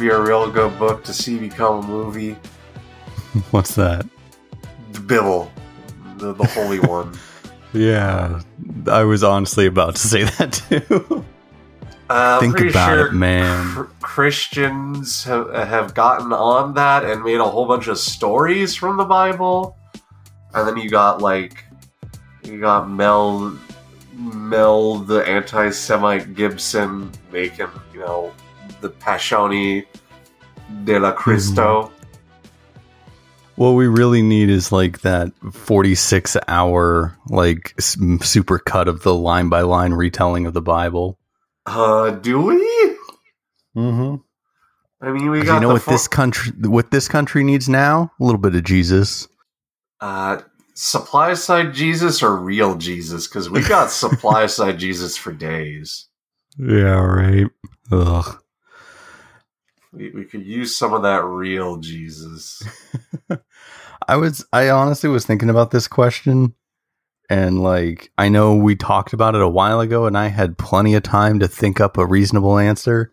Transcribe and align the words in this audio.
you 0.00 0.08
know, 0.08 0.14
it'd 0.14 0.26
be 0.26 0.30
a 0.32 0.36
real 0.36 0.50
good 0.50 0.78
book 0.78 1.04
to 1.04 1.12
see 1.12 1.38
become 1.38 1.84
a 1.84 1.86
movie. 1.86 2.32
What's 3.50 3.74
that? 3.74 4.06
The 4.92 5.00
Bible, 5.00 5.52
the, 6.16 6.32
the 6.32 6.46
Holy 6.46 6.80
One. 6.88 7.16
Yeah, 7.72 8.40
I 8.86 9.04
was 9.04 9.22
honestly 9.22 9.66
about 9.66 9.96
to 9.96 10.08
say 10.08 10.24
that 10.24 10.52
too. 10.52 11.24
Uh, 12.08 12.40
Think 12.40 12.58
about 12.60 12.88
sure 12.88 13.06
it, 13.08 13.12
man. 13.12 13.66
cr- 13.74 13.82
Christians 14.00 15.24
have, 15.24 15.52
have 15.52 15.94
gotten 15.94 16.32
on 16.32 16.72
that 16.74 17.04
and 17.04 17.22
made 17.22 17.36
a 17.36 17.44
whole 17.44 17.66
bunch 17.66 17.86
of 17.86 17.98
stories 17.98 18.74
from 18.74 18.96
the 18.96 19.04
Bible, 19.04 19.76
and 20.54 20.66
then 20.66 20.78
you 20.78 20.88
got 20.88 21.20
like 21.20 21.64
you 22.42 22.58
got 22.58 22.88
Mel 22.88 23.58
Mel 24.14 25.00
the 25.00 25.18
anti-Semite 25.28 26.34
Gibson 26.34 27.12
making 27.30 27.68
you 27.92 28.00
know 28.00 28.32
the 28.80 28.90
Passione 28.90 29.86
de 30.84 30.98
la 30.98 31.12
Cristo. 31.12 31.92
What 33.56 33.70
we 33.70 33.88
really 33.88 34.22
need 34.22 34.50
is 34.50 34.70
like 34.70 35.00
that 35.00 35.32
46 35.52 36.36
hour 36.46 37.16
like 37.28 37.74
super 37.80 38.58
cut 38.60 38.86
of 38.86 39.02
the 39.02 39.14
line 39.14 39.48
by 39.48 39.62
line 39.62 39.94
retelling 39.94 40.46
of 40.46 40.54
the 40.54 40.62
Bible. 40.62 41.18
Uh, 41.66 42.10
do 42.10 42.40
we? 42.40 42.56
Mm-hmm. 43.76 44.16
I 45.00 45.10
mean, 45.12 45.30
we 45.30 45.42
got. 45.42 45.54
You 45.54 45.60
know 45.60 45.72
what 45.72 45.82
fo- 45.82 45.90
this 45.90 46.06
country 46.08 46.52
what 46.60 46.90
this 46.92 47.08
country 47.08 47.42
needs 47.44 47.68
now? 47.68 48.12
A 48.20 48.24
little 48.24 48.40
bit 48.40 48.54
of 48.54 48.62
Jesus. 48.64 49.26
uh, 50.00 50.40
supply 50.74 51.34
side 51.34 51.74
Jesus 51.74 52.22
or 52.22 52.36
real 52.36 52.76
Jesus? 52.76 53.26
Because 53.26 53.50
we 53.50 53.62
got 53.62 53.90
supply 53.90 54.46
side 54.56 54.78
Jesus 54.78 55.16
for 55.16 55.32
days. 55.32 56.06
Yeah, 56.56 57.00
right. 57.00 57.46
Ugh. 57.90 58.40
We, 59.92 60.10
we 60.10 60.24
could 60.24 60.44
use 60.44 60.76
some 60.76 60.92
of 60.92 61.02
that 61.02 61.24
real 61.24 61.78
Jesus. 61.78 62.62
I 64.08 64.16
was 64.16 64.44
I 64.52 64.70
honestly 64.70 65.08
was 65.10 65.26
thinking 65.26 65.50
about 65.50 65.70
this 65.70 65.88
question 65.88 66.54
and 67.30 67.62
like 67.62 68.10
I 68.16 68.28
know 68.28 68.54
we 68.54 68.76
talked 68.76 69.12
about 69.12 69.34
it 69.34 69.42
a 69.42 69.48
while 69.48 69.80
ago 69.80 70.06
and 70.06 70.16
I 70.16 70.28
had 70.28 70.56
plenty 70.58 70.94
of 70.94 71.02
time 71.02 71.38
to 71.40 71.48
think 71.48 71.80
up 71.80 71.98
a 71.98 72.06
reasonable 72.06 72.58
answer 72.58 73.12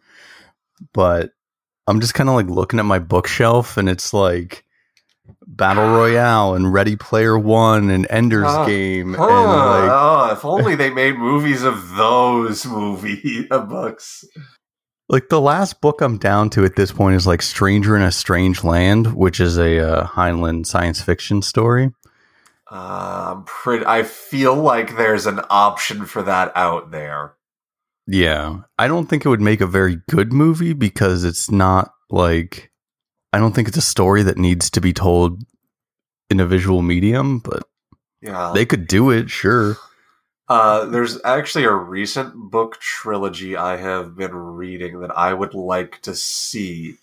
but 0.93 1.31
I'm 1.87 1.99
just 2.01 2.13
kind 2.13 2.29
of 2.29 2.35
like 2.35 2.47
looking 2.47 2.79
at 2.79 2.85
my 2.85 2.99
bookshelf 2.99 3.77
and 3.77 3.89
it's 3.89 4.13
like 4.13 4.63
Battle 5.47 5.85
Royale 5.89 6.55
and 6.55 6.71
Ready 6.71 6.95
Player 6.95 7.37
1 7.37 7.89
and 7.89 8.07
Ender's 8.09 8.45
Huh. 8.47 8.65
Game 8.65 9.13
Huh, 9.13 9.23
and 9.23 9.49
like 9.49 9.89
oh, 9.91 10.29
if 10.31 10.45
only 10.45 10.75
they 10.75 10.89
made 10.89 11.17
movies 11.17 11.63
of 11.63 11.95
those 11.95 12.65
movie 12.65 13.47
uh, 13.51 13.59
books. 13.59 14.23
Like 15.09 15.29
the 15.29 15.41
last 15.41 15.81
book 15.81 16.01
I'm 16.01 16.17
down 16.17 16.49
to 16.51 16.65
at 16.65 16.75
this 16.75 16.91
point 16.91 17.15
is 17.15 17.27
like 17.27 17.41
Stranger 17.41 17.95
in 17.95 18.01
a 18.01 18.11
Strange 18.11 18.63
Land 18.63 19.13
which 19.13 19.39
is 19.39 19.57
a 19.57 19.79
uh, 19.79 20.07
Heinlein 20.07 20.65
science 20.65 21.01
fiction 21.01 21.41
story. 21.41 21.91
Uh, 22.69 23.35
I'm 23.35 23.43
pretty. 23.43 23.85
I 23.85 24.03
feel 24.03 24.55
like 24.55 24.97
there's 24.97 25.27
an 25.27 25.39
option 25.49 26.05
for 26.05 26.23
that 26.23 26.51
out 26.55 26.91
there. 26.91 27.35
Yeah. 28.07 28.61
I 28.77 28.87
don't 28.87 29.07
think 29.07 29.25
it 29.25 29.29
would 29.29 29.41
make 29.41 29.61
a 29.61 29.67
very 29.67 30.01
good 30.09 30.33
movie 30.33 30.73
because 30.73 31.23
it's 31.23 31.49
not 31.49 31.91
like 32.09 32.71
I 33.33 33.39
don't 33.39 33.53
think 33.53 33.67
it's 33.67 33.77
a 33.77 33.81
story 33.81 34.23
that 34.23 34.37
needs 34.37 34.69
to 34.71 34.81
be 34.81 34.93
told 34.93 35.43
in 36.29 36.39
a 36.39 36.45
visual 36.45 36.81
medium, 36.81 37.39
but 37.39 37.63
Yeah, 38.21 38.51
they 38.53 38.65
could 38.65 38.87
do 38.87 39.11
it, 39.11 39.29
sure. 39.29 39.77
Uh, 40.47 40.85
there's 40.85 41.19
actually 41.23 41.63
a 41.63 41.73
recent 41.73 42.35
book 42.35 42.79
trilogy 42.79 43.55
I 43.57 43.77
have 43.77 44.15
been 44.15 44.35
reading 44.35 44.99
that 44.99 45.17
I 45.17 45.33
would 45.33 45.55
like 45.55 46.01
to 46.03 46.13
see, 46.13 46.97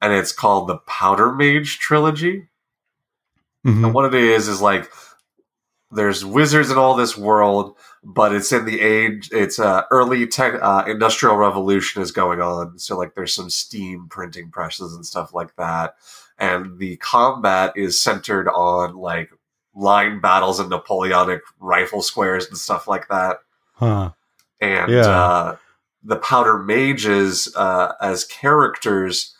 and 0.00 0.12
it's 0.12 0.32
called 0.32 0.68
the 0.68 0.78
Powder 0.78 1.32
Mage 1.32 1.78
trilogy. 1.80 2.48
Mhm. 3.66 3.86
And 3.86 3.94
what 3.94 4.14
it 4.14 4.14
is 4.14 4.48
is 4.48 4.60
like 4.60 4.90
there's 5.92 6.24
wizards 6.24 6.70
in 6.70 6.78
all 6.78 6.94
this 6.94 7.16
world, 7.16 7.76
but 8.04 8.32
it's 8.32 8.52
in 8.52 8.64
the 8.64 8.80
age. 8.80 9.28
It's 9.32 9.58
uh, 9.58 9.82
early 9.90 10.26
tech, 10.26 10.54
uh, 10.62 10.84
industrial 10.86 11.36
revolution 11.36 12.00
is 12.02 12.12
going 12.12 12.40
on, 12.40 12.78
so 12.78 12.96
like 12.96 13.14
there's 13.14 13.34
some 13.34 13.50
steam 13.50 14.06
printing 14.08 14.50
presses 14.50 14.94
and 14.94 15.04
stuff 15.04 15.34
like 15.34 15.56
that, 15.56 15.96
and 16.38 16.78
the 16.78 16.96
combat 16.98 17.72
is 17.76 18.00
centered 18.00 18.48
on 18.48 18.94
like 18.94 19.30
line 19.74 20.20
battles 20.20 20.58
and 20.60 20.70
Napoleonic 20.70 21.40
rifle 21.58 22.02
squares 22.02 22.46
and 22.46 22.56
stuff 22.58 22.88
like 22.88 23.08
that 23.08 23.38
Huh. 23.74 24.10
and 24.60 24.90
Yeah. 24.90 25.06
uh, 25.08 25.56
the 26.02 26.16
powder 26.16 26.58
mages 26.58 27.52
uh, 27.56 27.92
as 28.00 28.24
characters 28.24 29.34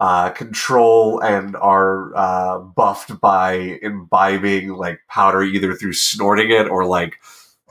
uh, 0.00 0.30
control 0.30 1.20
and 1.20 1.54
are 1.56 2.14
uh, 2.16 2.58
buffed 2.58 3.20
by 3.20 3.78
imbibing 3.82 4.68
like 4.70 5.00
powder 5.08 5.42
either 5.42 5.74
through 5.74 5.92
snorting 5.92 6.50
it 6.50 6.68
or 6.68 6.84
like 6.86 7.16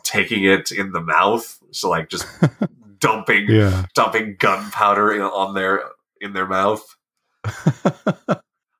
taking 0.03 0.43
it 0.45 0.71
in 0.71 0.91
the 0.93 1.01
mouth 1.01 1.59
so 1.71 1.89
like 1.89 2.09
just 2.09 2.25
dumping 2.99 3.47
Yeah. 3.49 3.85
dumping 3.95 4.35
gunpowder 4.39 5.11
in, 5.13 5.21
on 5.21 5.53
their 5.55 5.83
in 6.21 6.33
their 6.33 6.47
mouth 6.47 6.95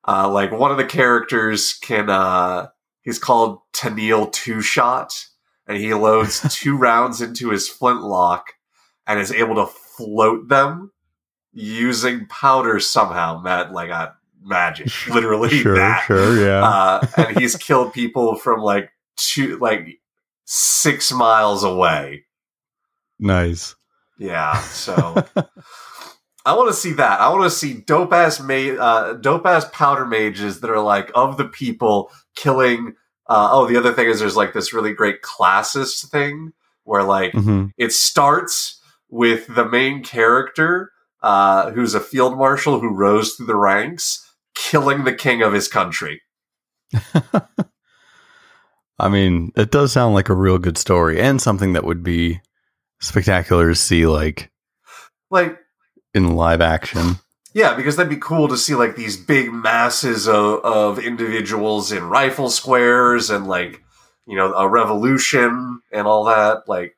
uh, 0.08 0.28
like 0.30 0.50
one 0.52 0.70
of 0.70 0.76
the 0.76 0.84
characters 0.84 1.74
can 1.74 2.08
uh, 2.10 2.68
he's 3.02 3.18
called 3.18 3.60
Taniel 3.72 4.32
Two 4.32 4.60
Shot, 4.62 5.26
and 5.66 5.76
he 5.76 5.92
loads 5.94 6.40
two 6.54 6.76
rounds 6.76 7.20
into 7.20 7.50
his 7.50 7.68
flintlock 7.68 8.54
and 9.06 9.20
is 9.20 9.32
able 9.32 9.56
to 9.56 9.66
float 9.66 10.48
them 10.48 10.92
using 11.52 12.26
powder 12.26 12.80
somehow. 12.80 13.40
Matt, 13.42 13.72
like 13.72 13.90
uh, 13.90 14.10
magic, 14.42 14.88
literally 15.08 15.50
sure, 15.50 15.76
that. 15.76 16.04
sure, 16.06 16.40
yeah. 16.40 16.64
Uh, 16.64 17.06
and 17.16 17.36
he's 17.38 17.56
killed 17.56 17.92
people 17.92 18.36
from 18.36 18.60
like 18.60 18.90
two, 19.16 19.58
like 19.58 20.00
six 20.44 21.12
miles 21.12 21.64
away. 21.64 22.24
nice. 23.18 23.74
Yeah, 24.18 24.60
so 24.60 25.26
I 26.44 26.54
want 26.54 26.68
to 26.68 26.74
see 26.74 26.92
that. 26.92 27.20
I 27.20 27.28
want 27.30 27.44
to 27.44 27.50
see 27.50 27.74
dope 27.74 28.12
ass 28.12 28.40
ma- 28.40 28.54
uh, 28.54 29.12
dope 29.14 29.46
ass 29.46 29.66
powder 29.72 30.04
mages 30.04 30.60
that 30.60 30.70
are 30.70 30.80
like 30.80 31.10
of 31.14 31.38
the 31.38 31.46
people 31.46 32.10
killing. 32.34 32.94
Uh, 33.28 33.48
oh, 33.52 33.66
the 33.66 33.76
other 33.76 33.92
thing 33.92 34.08
is 34.08 34.20
there's 34.20 34.36
like 34.36 34.52
this 34.52 34.72
really 34.72 34.92
great 34.92 35.22
classist 35.22 36.10
thing 36.10 36.52
where 36.84 37.02
like 37.04 37.32
hmm 37.32 37.66
it 37.78 37.92
starts 37.92 38.80
with 39.08 39.46
the 39.54 39.68
main 39.68 40.02
character 40.02 40.90
uh, 41.22 41.70
who's 41.70 41.94
a 41.94 42.00
field 42.00 42.36
marshal 42.36 42.80
who 42.80 42.88
rose 42.88 43.34
through 43.34 43.46
the 43.46 43.56
ranks, 43.56 44.28
killing 44.54 45.04
the 45.04 45.14
king 45.14 45.42
of 45.42 45.52
his 45.52 45.68
country. 45.68 46.22
I 48.98 49.08
mean, 49.08 49.52
it 49.56 49.70
does 49.70 49.92
sound 49.92 50.14
like 50.14 50.28
a 50.28 50.34
real 50.34 50.58
good 50.58 50.78
story 50.78 51.20
and 51.20 51.40
something 51.40 51.72
that 51.72 51.84
would 51.84 52.02
be 52.02 52.40
spectacular 53.00 53.68
to 53.68 53.74
see 53.74 54.06
like 54.06 54.50
Like 55.30 55.58
in 56.14 56.34
live 56.36 56.60
action. 56.60 57.16
Yeah, 57.54 57.74
because 57.74 57.96
that'd 57.96 58.10
be 58.10 58.16
cool 58.16 58.48
to 58.48 58.56
see 58.56 58.74
like 58.74 58.96
these 58.96 59.16
big 59.16 59.52
masses 59.52 60.26
of, 60.26 60.64
of 60.64 60.98
individuals 60.98 61.92
in 61.92 62.04
rifle 62.04 62.48
squares 62.48 63.28
and 63.30 63.46
like 63.46 63.82
you 64.26 64.36
know 64.36 64.54
a 64.54 64.68
revolution 64.68 65.80
and 65.92 66.06
all 66.06 66.24
that. 66.24 66.62
Like 66.66 66.96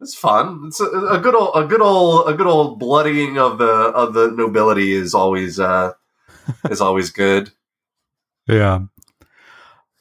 it's 0.00 0.14
fun. 0.14 0.64
It's 0.66 0.80
a, 0.80 0.86
a 0.86 1.18
good 1.18 1.34
old 1.34 1.50
a 1.54 1.66
good 1.66 1.82
old 1.82 2.28
a 2.28 2.34
good 2.34 2.46
old 2.46 2.78
bloodying 2.78 3.38
of 3.38 3.58
the 3.58 3.66
of 3.66 4.14
the 4.14 4.30
nobility 4.30 4.92
is 4.92 5.14
always 5.14 5.60
uh 5.60 5.92
is 6.70 6.80
always 6.80 7.10
good. 7.10 7.52
Yeah. 8.48 8.80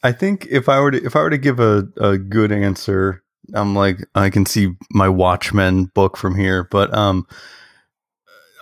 I 0.01 0.13
think 0.13 0.47
if 0.49 0.69
I 0.69 0.79
were 0.79 0.91
to 0.91 1.03
if 1.03 1.15
I 1.15 1.21
were 1.21 1.29
to 1.29 1.38
give 1.38 1.59
a, 1.59 1.88
a 1.97 2.17
good 2.17 2.51
answer, 2.51 3.23
I'm 3.53 3.75
like 3.75 3.97
I 4.15 4.29
can 4.29 4.45
see 4.45 4.73
my 4.91 5.09
Watchmen 5.09 5.85
book 5.85 6.17
from 6.17 6.35
here, 6.35 6.63
but 6.63 6.94
um 6.94 7.27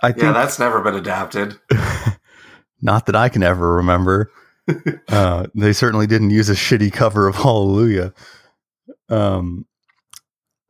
I 0.02 0.14
Yeah, 0.16 0.32
that's 0.32 0.58
never 0.58 0.80
been 0.80 0.94
adapted. 0.94 1.58
not 2.82 3.06
that 3.06 3.16
I 3.16 3.28
can 3.28 3.42
ever 3.42 3.74
remember. 3.74 4.30
uh, 5.08 5.46
they 5.54 5.72
certainly 5.72 6.06
didn't 6.06 6.30
use 6.30 6.48
a 6.48 6.54
shitty 6.54 6.92
cover 6.92 7.26
of 7.26 7.36
Hallelujah. 7.36 8.12
Um, 9.08 9.66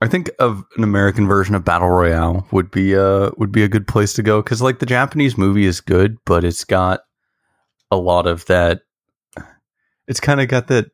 I 0.01 0.07
think 0.07 0.31
of 0.39 0.65
an 0.77 0.85
American 0.85 1.27
version 1.27 1.55
of 1.55 1.65
Battle 1.65 1.89
Royale 1.89 2.47
would 2.53 2.71
be 2.71 2.97
uh 2.97 3.31
would 3.37 3.51
be 3.51 3.65
a 3.65 3.69
good 3.69 3.89
place 3.89 4.13
to 4.15 4.23
go 4.23 4.41
because 4.41 4.63
like 4.63 4.79
the 4.79 4.87
Japanese 4.87 5.37
movie 5.37 5.67
is 5.67 5.81
good, 5.81 6.19
but 6.25 6.45
it's 6.45 6.65
got 6.65 7.01
a 7.91 7.97
lot 7.97 8.27
of 8.27 8.47
that. 8.47 8.83
It's 10.07 10.21
kind 10.21 10.41
of 10.41 10.49
got 10.49 10.69
that 10.69 10.87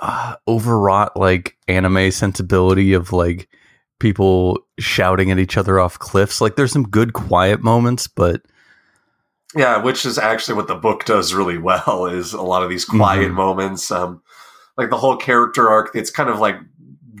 uh, 0.00 0.36
overwrought 0.46 1.16
like 1.16 1.56
anime 1.66 2.10
sensibility 2.10 2.92
of 2.92 3.12
like 3.12 3.48
people 4.02 4.58
shouting 4.78 5.30
at 5.30 5.38
each 5.38 5.56
other 5.56 5.78
off 5.80 5.98
cliffs. 5.98 6.40
Like 6.40 6.56
there's 6.56 6.72
some 6.72 6.88
good 6.88 7.12
quiet 7.14 7.62
moments, 7.62 8.06
but 8.08 8.42
Yeah, 9.54 9.78
which 9.82 10.04
is 10.06 10.18
actually 10.18 10.56
what 10.56 10.66
the 10.68 10.74
book 10.74 11.04
does 11.04 11.32
really 11.34 11.58
well 11.58 12.06
is 12.06 12.32
a 12.32 12.42
lot 12.42 12.62
of 12.62 12.68
these 12.70 12.84
quiet 12.84 13.30
Mhm. 13.30 13.34
moments. 13.34 13.90
Um, 13.90 14.22
like 14.76 14.90
the 14.90 14.96
whole 14.96 15.16
character 15.16 15.68
arc, 15.68 15.94
it's 15.94 16.10
kind 16.10 16.28
of 16.30 16.38
like 16.38 16.56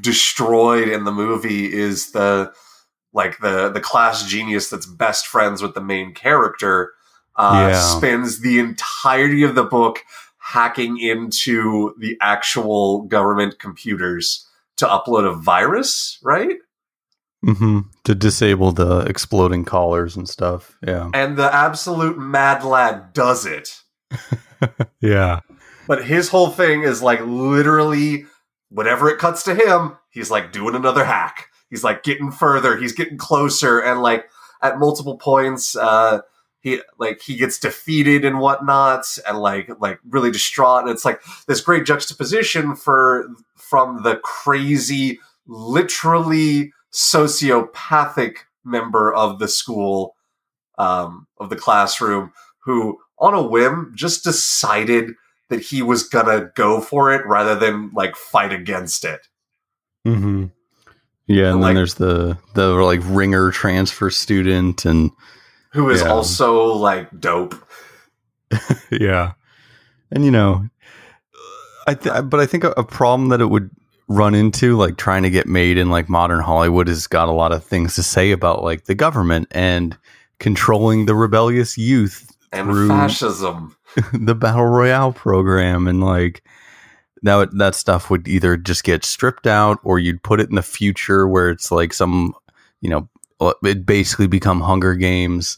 destroyed 0.00 0.88
in 0.88 1.04
the 1.04 1.12
movie 1.12 1.72
is 1.72 2.12
the 2.12 2.52
like 3.14 3.38
the 3.40 3.70
the 3.70 3.80
class 3.80 4.24
genius 4.24 4.70
that's 4.70 4.86
best 4.86 5.26
friends 5.26 5.60
with 5.62 5.74
the 5.74 5.82
main 5.82 6.14
character, 6.14 6.92
uh, 7.36 7.68
Yeah. 7.70 7.78
spends 7.98 8.40
the 8.40 8.58
entirety 8.58 9.42
of 9.42 9.54
the 9.54 9.64
book 9.64 10.00
hacking 10.38 10.98
into 10.98 11.94
the 11.98 12.16
actual 12.22 13.02
government 13.02 13.58
computers 13.58 14.46
to 14.78 14.86
upload 14.86 15.26
a 15.30 15.34
virus, 15.34 16.18
right? 16.22 16.56
Hmm 17.44 17.80
To 18.04 18.14
disable 18.14 18.72
the 18.72 19.00
exploding 19.00 19.64
collars 19.64 20.16
and 20.16 20.28
stuff. 20.28 20.76
Yeah. 20.86 21.10
And 21.12 21.36
the 21.36 21.54
absolute 21.54 22.18
mad 22.18 22.64
lad 22.64 23.12
does 23.12 23.46
it. 23.46 23.80
Yeah. 25.00 25.40
But 25.88 26.04
his 26.04 26.28
whole 26.28 26.50
thing 26.50 26.82
is 26.82 27.02
like 27.02 27.20
literally 27.22 28.26
whenever 28.70 29.08
it 29.08 29.18
cuts 29.18 29.42
to 29.44 29.54
him, 29.54 29.96
he's 30.10 30.30
like 30.30 30.52
doing 30.52 30.74
another 30.74 31.04
hack. 31.04 31.48
He's 31.68 31.82
like 31.82 32.02
getting 32.02 32.30
further, 32.30 32.76
he's 32.76 32.92
getting 32.92 33.18
closer, 33.18 33.80
and 33.80 34.02
like 34.02 34.26
at 34.62 34.78
multiple 34.78 35.16
points, 35.18 35.74
uh 35.74 36.20
he 36.60 36.80
like 36.98 37.20
he 37.20 37.36
gets 37.36 37.58
defeated 37.58 38.24
and 38.24 38.38
whatnot 38.38 39.04
and 39.26 39.38
like 39.38 39.68
like 39.80 39.98
really 40.08 40.30
distraught. 40.30 40.82
And 40.82 40.90
it's 40.90 41.04
like 41.04 41.20
this 41.48 41.60
great 41.60 41.84
juxtaposition 41.84 42.76
for 42.76 43.28
from 43.56 44.04
the 44.04 44.16
crazy, 44.16 45.18
literally 45.46 46.72
sociopathic 46.92 48.36
member 48.64 49.12
of 49.12 49.38
the 49.38 49.48
school, 49.48 50.14
um, 50.78 51.26
of 51.38 51.50
the 51.50 51.56
classroom, 51.56 52.32
who 52.60 52.98
on 53.18 53.34
a 53.34 53.42
whim 53.42 53.92
just 53.94 54.24
decided 54.24 55.12
that 55.48 55.60
he 55.60 55.82
was 55.82 56.02
gonna 56.08 56.50
go 56.54 56.80
for 56.80 57.12
it 57.12 57.26
rather 57.26 57.54
than 57.54 57.90
like 57.94 58.16
fight 58.16 58.52
against 58.52 59.04
it. 59.04 59.20
hmm 60.04 60.46
Yeah, 61.26 61.44
and 61.46 61.54
And, 61.54 61.54
then 61.54 61.60
like- 61.62 61.74
there's 61.76 61.94
the 61.94 62.38
the 62.54 62.68
like 62.68 63.00
ringer 63.04 63.50
transfer 63.50 64.10
student, 64.10 64.84
and 64.84 65.10
Who 65.72 65.88
is 65.90 66.02
Yeah. 66.02 66.08
also 66.10 66.64
like 66.74 67.08
dope. 67.20 67.54
yeah, 68.90 69.32
and 70.10 70.24
you 70.24 70.30
know, 70.30 70.68
I 71.86 71.94
th- 71.94 72.24
but 72.24 72.38
I 72.40 72.46
think 72.46 72.64
a, 72.64 72.70
a 72.76 72.84
problem 72.84 73.30
that 73.30 73.40
it 73.40 73.46
would 73.46 73.70
run 74.08 74.34
into, 74.34 74.76
like 74.76 74.96
trying 74.96 75.22
to 75.22 75.30
get 75.30 75.46
made 75.46 75.78
in 75.78 75.90
like 75.90 76.08
modern 76.08 76.40
Hollywood, 76.40 76.88
has 76.88 77.06
got 77.06 77.28
a 77.28 77.32
lot 77.32 77.52
of 77.52 77.64
things 77.64 77.94
to 77.94 78.02
say 78.02 78.30
about 78.32 78.62
like 78.62 78.84
the 78.84 78.94
government 78.94 79.48
and 79.50 79.96
controlling 80.38 81.06
the 81.06 81.14
rebellious 81.14 81.78
youth 81.78 82.30
And 82.52 82.68
through 82.68 82.88
fascism. 82.88 83.76
the 84.12 84.34
battle 84.34 84.66
royale 84.66 85.12
program. 85.12 85.86
And 85.86 86.02
like 86.02 86.42
that 87.22 87.56
that 87.56 87.74
stuff 87.74 88.10
would 88.10 88.26
either 88.28 88.56
just 88.56 88.84
get 88.84 89.04
stripped 89.04 89.46
out 89.46 89.78
or 89.84 89.98
you'd 89.98 90.22
put 90.22 90.40
it 90.40 90.48
in 90.48 90.56
the 90.56 90.62
future 90.62 91.28
where 91.28 91.50
it's 91.50 91.70
like 91.70 91.92
some 91.92 92.34
you 92.80 92.90
know 92.90 93.08
it 93.62 93.86
basically 93.86 94.26
become 94.26 94.60
hunger 94.60 94.94
games. 94.94 95.56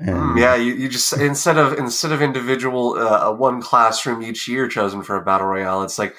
And 0.00 0.16
Mm, 0.16 0.38
yeah, 0.38 0.54
you, 0.54 0.74
you 0.74 0.88
just 0.88 1.12
instead 1.12 1.58
of 1.58 1.72
instead 1.72 2.12
of 2.12 2.22
individual 2.22 2.94
uh, 2.94 3.32
one 3.32 3.60
classroom 3.60 4.22
each 4.22 4.46
year 4.46 4.68
chosen 4.68 5.02
for 5.02 5.16
a 5.16 5.24
battle 5.24 5.48
royale, 5.48 5.82
it's 5.82 5.98
like 5.98 6.16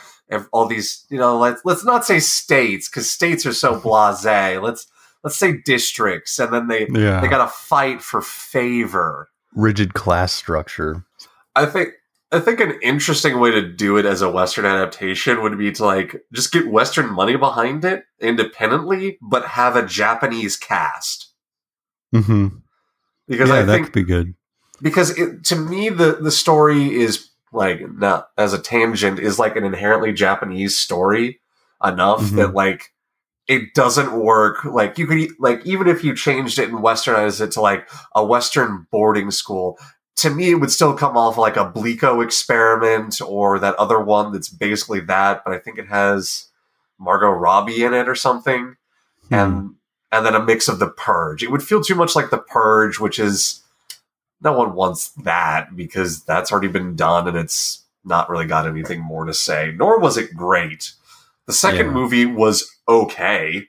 all 0.52 0.66
these 0.66 1.06
you 1.10 1.18
know 1.18 1.38
let's 1.38 1.62
let's 1.66 1.84
not 1.84 2.06
say 2.06 2.20
states 2.20 2.90
because 2.90 3.10
states 3.10 3.46
are 3.46 3.54
so 3.54 3.80
blasé. 3.80 4.62
Let's 4.62 4.88
let's 5.24 5.38
say 5.38 5.58
districts, 5.66 6.40
and 6.40 6.54
then 6.54 6.68
they 6.68 6.88
yeah 6.90 7.22
they 7.22 7.28
got 7.28 7.44
to 7.44 7.52
fight 7.52 8.02
for 8.02 8.22
favor. 8.22 9.30
rigid 9.54 9.94
class 9.94 10.32
structure 10.32 11.06
I 11.56 11.66
think 11.66 11.90
I 12.32 12.40
think 12.40 12.60
an 12.60 12.80
interesting 12.84 13.40
way 13.40 13.52
to 13.52 13.68
do 13.68 13.98
it 13.98 14.06
as 14.06 14.22
a 14.22 14.30
Western 14.30 14.66
adaptation 14.66 15.42
would 15.42 15.58
be 15.58 15.72
to 15.74 15.86
like 15.86 16.24
just 16.32 16.52
get 16.52 16.68
Western 16.68 17.12
money 17.12 17.36
behind 17.36 17.84
it 17.84 18.04
independently, 18.20 19.18
but 19.22 19.46
have 19.46 19.76
a 19.76 19.86
Japanese 19.86 20.56
cast. 20.56 21.34
mm-hmm. 22.14 22.48
Because 23.28 23.50
yeah 23.50 23.56
I 23.56 23.64
that 23.64 23.74
think 23.74 23.86
could 23.88 23.94
be 23.94 24.04
good 24.04 24.36
because 24.82 25.18
it, 25.18 25.44
to 25.46 25.56
me 25.56 25.90
the 25.90 26.14
the 26.22 26.32
story 26.32 26.96
is 26.96 27.29
like 27.52 27.82
not 27.94 28.30
as 28.38 28.54
a 28.54 28.60
tangent 28.60 29.20
is 29.20 29.40
like 29.40 29.56
an 29.56 29.64
inherently 29.64 30.14
Japanese 30.14 30.78
story 30.78 31.40
enough 31.84 32.22
Mhm. 32.22 32.36
that 32.38 32.54
like 32.54 32.94
it 33.48 33.74
doesn't 33.74 34.12
work 34.14 34.64
like 34.66 34.98
you 34.98 35.08
could 35.08 35.30
like 35.40 35.66
even 35.66 35.88
if 35.88 36.04
you 36.04 36.14
changed 36.16 36.60
it 36.60 36.70
and 36.70 36.80
westernized 36.80 37.42
it 37.42 37.52
to 37.52 37.62
like 37.62 37.90
a 38.16 38.24
western 38.24 38.86
boarding 38.92 39.32
school 39.32 39.78
to 40.18 40.30
me 40.30 40.52
it 40.52 40.56
would 40.56 40.72
still 40.72 40.94
come 40.94 41.16
off 41.18 41.38
like 41.38 41.56
a 41.58 41.72
Belko 41.72 42.24
experiment 42.24 43.20
or 43.26 43.58
that 43.60 43.76
other 43.76 44.00
one 44.00 44.32
that's 44.34 44.50
basically 44.50 45.00
that 45.00 45.42
but 45.46 45.54
I 45.54 45.58
think 45.60 45.80
it 45.80 45.88
has 45.88 46.46
Margot 47.00 47.30
Robbie 47.32 47.84
in 47.84 47.94
it 47.94 48.08
or 48.10 48.16
something 48.16 48.76
Hmm. 49.30 49.34
and 49.34 49.76
and 50.12 50.26
then 50.26 50.36
a 50.36 50.44
mix 50.44 50.68
of 50.68 50.80
the 50.80 50.90
purge 50.90 51.42
it 51.44 51.50
would 51.52 51.64
feel 51.64 51.82
too 51.82 51.96
much 51.96 52.16
like 52.16 52.30
the 52.32 52.38
purge 52.40 53.00
which 53.00 53.18
is 53.20 53.64
no 54.42 54.54
one 54.54 54.74
wants 54.74 55.10
that 55.24 55.76
because 55.76 56.24
that's 56.24 56.52
already 56.52 56.68
been 56.68 56.96
done 56.96 57.28
and 57.28 57.38
it's 57.38 57.84
not 58.06 58.30
really 58.30 58.46
got 58.46 58.68
anything 58.68 59.02
more 59.02 59.26
to 59.26 59.34
say 59.34 59.74
nor 59.76 60.00
was 60.00 60.18
it 60.18 60.34
great. 60.36 60.94
The 61.48 61.54
second 61.54 61.88
Yeah. 61.88 61.92
movie 61.94 62.26
was 62.26 62.70
okay. 62.88 63.68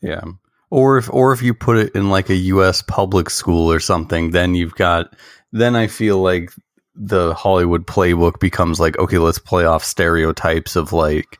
Yeah. 0.00 0.22
Or 0.70 0.98
if 0.98 1.08
or 1.12 1.32
if 1.32 1.42
you 1.42 1.54
put 1.54 1.76
it 1.78 1.94
in 1.94 2.10
like 2.10 2.30
a 2.30 2.36
US 2.36 2.82
public 2.82 3.30
school 3.30 3.72
or 3.72 3.80
something 3.80 4.30
then 4.30 4.54
you've 4.54 4.74
got 4.74 5.14
then 5.52 5.74
I 5.76 5.86
feel 5.86 6.18
like 6.18 6.52
the 6.94 7.32
Hollywood 7.34 7.86
playbook 7.86 8.40
becomes 8.40 8.80
like 8.80 8.98
okay 8.98 9.18
let's 9.18 9.38
play 9.38 9.64
off 9.64 9.84
stereotypes 9.84 10.76
of 10.76 10.92
like 10.92 11.38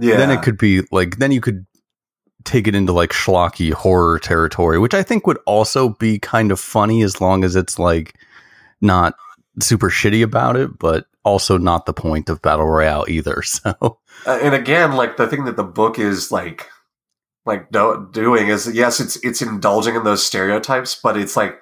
yeah 0.00 0.16
then 0.16 0.30
it 0.30 0.42
could 0.42 0.58
be 0.58 0.82
like 0.92 1.16
then 1.18 1.32
you 1.32 1.40
could 1.40 1.64
take 2.48 2.66
it 2.66 2.74
into 2.74 2.92
like 2.92 3.10
schlocky 3.10 3.72
horror 3.72 4.18
territory 4.18 4.78
which 4.78 4.94
i 4.94 5.02
think 5.02 5.26
would 5.26 5.38
also 5.44 5.90
be 5.90 6.18
kind 6.18 6.50
of 6.50 6.58
funny 6.58 7.02
as 7.02 7.20
long 7.20 7.44
as 7.44 7.54
it's 7.54 7.78
like 7.78 8.14
not 8.80 9.14
super 9.60 9.90
shitty 9.90 10.22
about 10.22 10.56
it 10.56 10.78
but 10.78 11.06
also 11.24 11.58
not 11.58 11.84
the 11.84 11.92
point 11.92 12.30
of 12.30 12.40
battle 12.40 12.66
royale 12.66 13.04
either 13.06 13.42
so. 13.42 13.98
Uh, 14.26 14.38
and 14.42 14.54
again 14.54 14.92
like 14.92 15.18
the 15.18 15.26
thing 15.26 15.44
that 15.44 15.56
the 15.56 15.64
book 15.64 15.98
is 15.98 16.32
like 16.32 16.66
like 17.44 17.70
do- 17.70 18.08
doing 18.12 18.48
is 18.48 18.72
yes 18.72 18.98
it's 18.98 19.16
it's 19.16 19.42
indulging 19.42 19.94
in 19.94 20.04
those 20.04 20.24
stereotypes 20.24 20.98
but 21.02 21.18
it's 21.18 21.36
like 21.36 21.58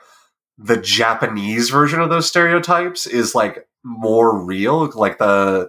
the 0.56 0.77
japanese 0.77 1.69
version 1.69 2.00
of 2.00 2.11
those 2.11 2.28
stereotypes 2.28 3.07
is 3.07 3.35
like 3.35 3.66
more 3.85 4.45
real 4.45 4.90
like 4.95 5.19
the 5.19 5.69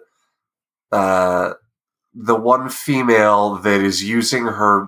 uh 0.92 1.54
the 2.14 2.36
one 2.36 2.70
female 2.70 3.56
that 3.56 3.82
is 3.82 4.04
using 4.04 4.46
her 4.46 4.88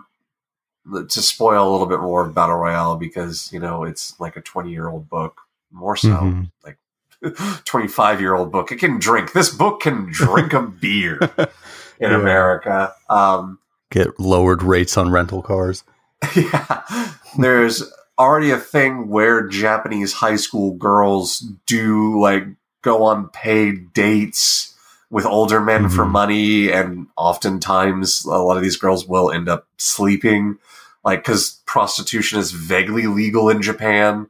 to 1.10 1.22
spoil 1.22 1.70
a 1.70 1.72
little 1.72 1.88
bit 1.88 2.00
more 2.00 2.26
of 2.26 2.34
battle 2.34 2.56
royale 2.56 2.96
because 2.96 3.52
you 3.54 3.60
know 3.60 3.84
it's 3.84 4.20
like 4.20 4.36
a 4.36 4.42
20 4.42 4.72
year 4.72 4.88
old 4.90 5.10
book 5.10 5.42
more 5.72 5.96
so 5.96 6.10
Mhm. 6.10 6.52
25 7.66 8.22
year 8.22 8.34
old 8.34 8.52
book. 8.52 8.72
It 8.72 8.78
can 8.78 8.98
drink. 8.98 9.34
This 9.34 9.50
book 9.54 9.82
can 9.82 10.08
drink 10.12 10.54
a 10.54 10.62
beer 10.62 11.20
in 12.00 12.12
Yeah. 12.12 12.16
america. 12.20 12.94
Um 13.10 13.60
get 13.92 14.20
lowered 14.20 14.64
rates 14.64 14.98
on 14.98 15.12
rental 15.12 15.42
cars. 15.42 15.84
Yeah. 16.36 16.82
There's 17.38 17.84
already 18.18 18.52
a 18.52 18.58
thing 18.58 19.08
where 19.10 19.48
japanese 19.48 20.14
high 20.14 20.36
school 20.38 20.74
girls 20.76 21.40
do 21.66 22.20
like 22.22 22.46
go 22.82 23.04
on 23.04 23.30
paid 23.30 23.94
dates 23.94 24.76
with 25.12 25.26
older 25.26 25.60
men 25.60 25.90
for 25.90 26.06
Mhm. 26.06 26.12
money 26.12 26.72
and 26.72 27.08
oftentimes 27.18 28.24
a 28.26 28.30
lot 28.38 28.58
of 28.58 28.64
these 28.64 28.78
girls 28.78 29.08
will 29.08 29.32
end 29.32 29.50
up 29.50 29.66
sleeping 29.78 30.58
like 31.04 31.24
because 31.24 31.62
prostitution 31.66 32.38
is 32.40 32.52
vaguely 32.52 33.08
legal 33.08 33.50
in 33.50 33.62
japan. 33.62 34.28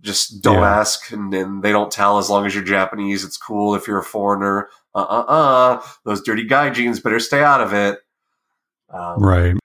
Just 0.00 0.40
don't 0.42 0.56
Yeah. 0.62 0.78
ask 0.78 1.10
and, 1.12 1.32
and 1.34 1.62
they 1.62 1.70
don't 1.72 1.90
tell 1.92 2.18
as 2.18 2.28
long 2.30 2.44
as 2.46 2.54
you're 2.54 2.64
japanese. 2.64 3.22
It's 3.24 3.36
cool 3.36 3.74
if 3.74 3.86
you're 3.86 3.98
a 4.00 4.04
foreigner. 4.04 4.68
Uh-uh-uh. 4.94 5.82
Those 6.04 6.22
dirty 6.22 6.46
gaijins 6.48 7.02
better 7.02 7.20
stay 7.20 7.42
out 7.44 7.60
of 7.60 7.72
it. 7.72 8.00
Um, 8.88 9.18
right. 9.22 9.56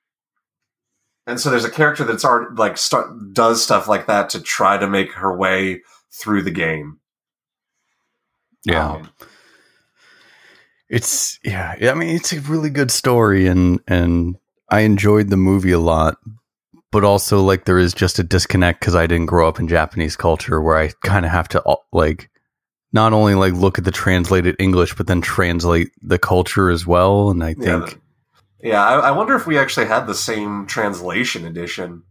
and 1.27 1.39
so 1.39 1.49
there's 1.51 1.63
a 1.65 1.69
character 1.71 2.03
that's 2.03 2.25
art 2.25 2.55
like 2.55 2.77
start 2.77 3.33
does 3.33 3.63
stuff 3.63 3.87
like 3.87 4.07
that 4.07 4.29
to 4.31 4.41
try 4.41 4.77
to 4.77 4.87
make 4.87 5.13
her 5.13 5.35
way 5.35 5.81
through 6.11 6.41
the 6.41 6.51
game. 6.51 6.99
yeah. 8.63 8.91
Um, 8.93 9.09
it's 10.91 11.39
yeah 11.43 11.75
i 11.89 11.93
mean 11.93 12.15
it's 12.15 12.33
a 12.33 12.39
really 12.41 12.69
good 12.69 12.91
story 12.91 13.47
and 13.47 13.79
and 13.87 14.35
i 14.69 14.81
enjoyed 14.81 15.29
the 15.29 15.37
movie 15.37 15.71
a 15.71 15.79
lot 15.79 16.17
but 16.91 17.03
also 17.05 17.41
like 17.41 17.63
there 17.65 17.79
is 17.79 17.93
just 17.93 18.19
a 18.19 18.23
disconnect 18.23 18.79
because 18.81 18.93
i 18.95 19.07
didn't 19.07 19.25
grow 19.27 19.47
up 19.47 19.59
in 19.59 19.67
japanese 19.67 20.15
culture 20.15 20.61
where 20.61 20.77
i 20.77 20.89
kind 21.05 21.25
of 21.25 21.31
have 21.31 21.47
to 21.47 21.63
like 21.93 22.29
not 22.93 23.13
only 23.13 23.35
like 23.35 23.53
look 23.53 23.77
at 23.77 23.85
the 23.85 23.91
translated 23.91 24.55
english 24.59 24.93
but 24.95 25.07
then 25.07 25.21
translate 25.21 25.89
the 26.01 26.19
culture 26.19 26.69
as 26.69 26.85
well 26.85 27.29
and 27.31 27.43
i 27.43 27.53
think 27.53 27.85
the- 27.89 27.97
yeah. 28.63 28.85
I, 28.85 29.07
I 29.07 29.11
wonder 29.11 29.35
if 29.35 29.47
we 29.47 29.57
actually 29.57 29.87
had 29.87 30.05
the 30.05 30.13
same 30.13 30.67
translation 30.67 31.47
edition. 31.47 32.03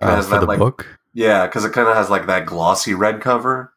uh, 0.00 0.22
for 0.22 0.30
that, 0.30 0.40
the 0.40 0.46
like- 0.46 0.58
book 0.58 0.98
Yeah, 1.12 1.46
because 1.46 1.66
it 1.66 1.72
kind 1.74 1.88
of 1.88 1.94
has 1.94 2.08
like 2.08 2.26
that 2.26 2.46
glossy 2.46 2.94
red 2.94 3.20
cover 3.20 3.74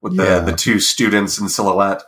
with 0.00 0.16
the 0.16 0.24
Yeah. 0.24 0.40
the 0.40 0.52
two 0.52 0.80
students 0.80 1.38
in 1.38 1.48
silhouette. 1.48 2.02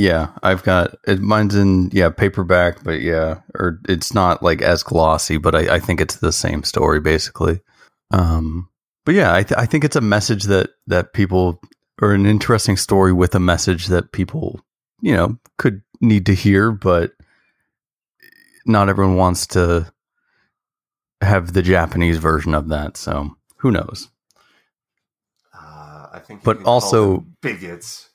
Yeah, 0.00 0.28
I've 0.42 0.62
got 0.62 0.94
it. 1.06 1.20
Mine's 1.20 1.54
in 1.54 1.90
yeah 1.92 2.08
paperback, 2.08 2.82
but 2.82 3.02
yeah, 3.02 3.40
or 3.54 3.78
it's 3.86 4.14
not 4.14 4.42
like 4.42 4.62
as 4.62 4.82
glossy, 4.82 5.36
but 5.36 5.54
I, 5.54 5.74
I 5.74 5.78
think 5.78 6.00
it's 6.00 6.16
the 6.16 6.32
same 6.32 6.62
story 6.62 7.00
basically. 7.00 7.60
Um, 8.10 8.70
but 9.04 9.14
yeah, 9.14 9.34
I, 9.34 9.42
th- 9.42 9.58
I 9.58 9.66
think 9.66 9.84
it's 9.84 9.96
a 9.96 10.00
message 10.00 10.44
that 10.44 10.70
that 10.86 11.12
people 11.12 11.60
or 12.00 12.14
an 12.14 12.24
interesting 12.24 12.78
story 12.78 13.12
with 13.12 13.34
a 13.34 13.40
message 13.40 13.88
that 13.88 14.12
people 14.12 14.60
you 15.02 15.14
know 15.14 15.38
could 15.58 15.82
need 16.00 16.24
to 16.26 16.34
hear, 16.34 16.72
but 16.72 17.12
not 18.64 18.88
everyone 18.88 19.16
wants 19.16 19.46
to 19.48 19.92
have 21.20 21.52
the 21.52 21.60
Japanese 21.62 22.16
version 22.16 22.54
of 22.54 22.68
that. 22.70 22.96
So 22.96 23.36
who 23.58 23.70
knows? 23.70 24.08
Uh, 25.54 26.06
I 26.14 26.20
think, 26.20 26.42
But 26.42 26.62
also- 26.64 27.26
bigots. 27.42 28.06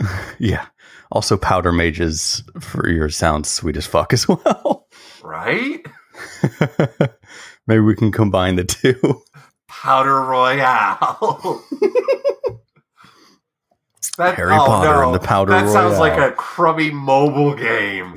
Yeah. 0.38 0.66
Also, 1.12 1.36
powder 1.36 1.72
mages 1.72 2.42
for 2.60 2.88
your 2.88 3.08
sounds 3.08 3.50
sweet 3.50 3.76
as 3.76 3.86
fuck 3.86 4.12
as 4.12 4.28
well. 4.28 4.86
Right? 5.22 5.84
Maybe 7.66 7.80
we 7.80 7.94
can 7.96 8.12
combine 8.12 8.56
the 8.56 8.64
two. 8.64 9.22
Powder 9.68 10.20
Royale. 10.22 11.62
that, 14.18 14.36
Harry 14.36 14.50
Potter 14.56 15.02
and 15.02 15.14
the 15.14 15.18
Powder 15.18 15.52
That 15.52 15.68
sounds 15.68 15.98
like 15.98 16.18
a 16.18 16.32
crummy 16.34 16.90
mobile 16.90 17.54
game, 17.54 18.14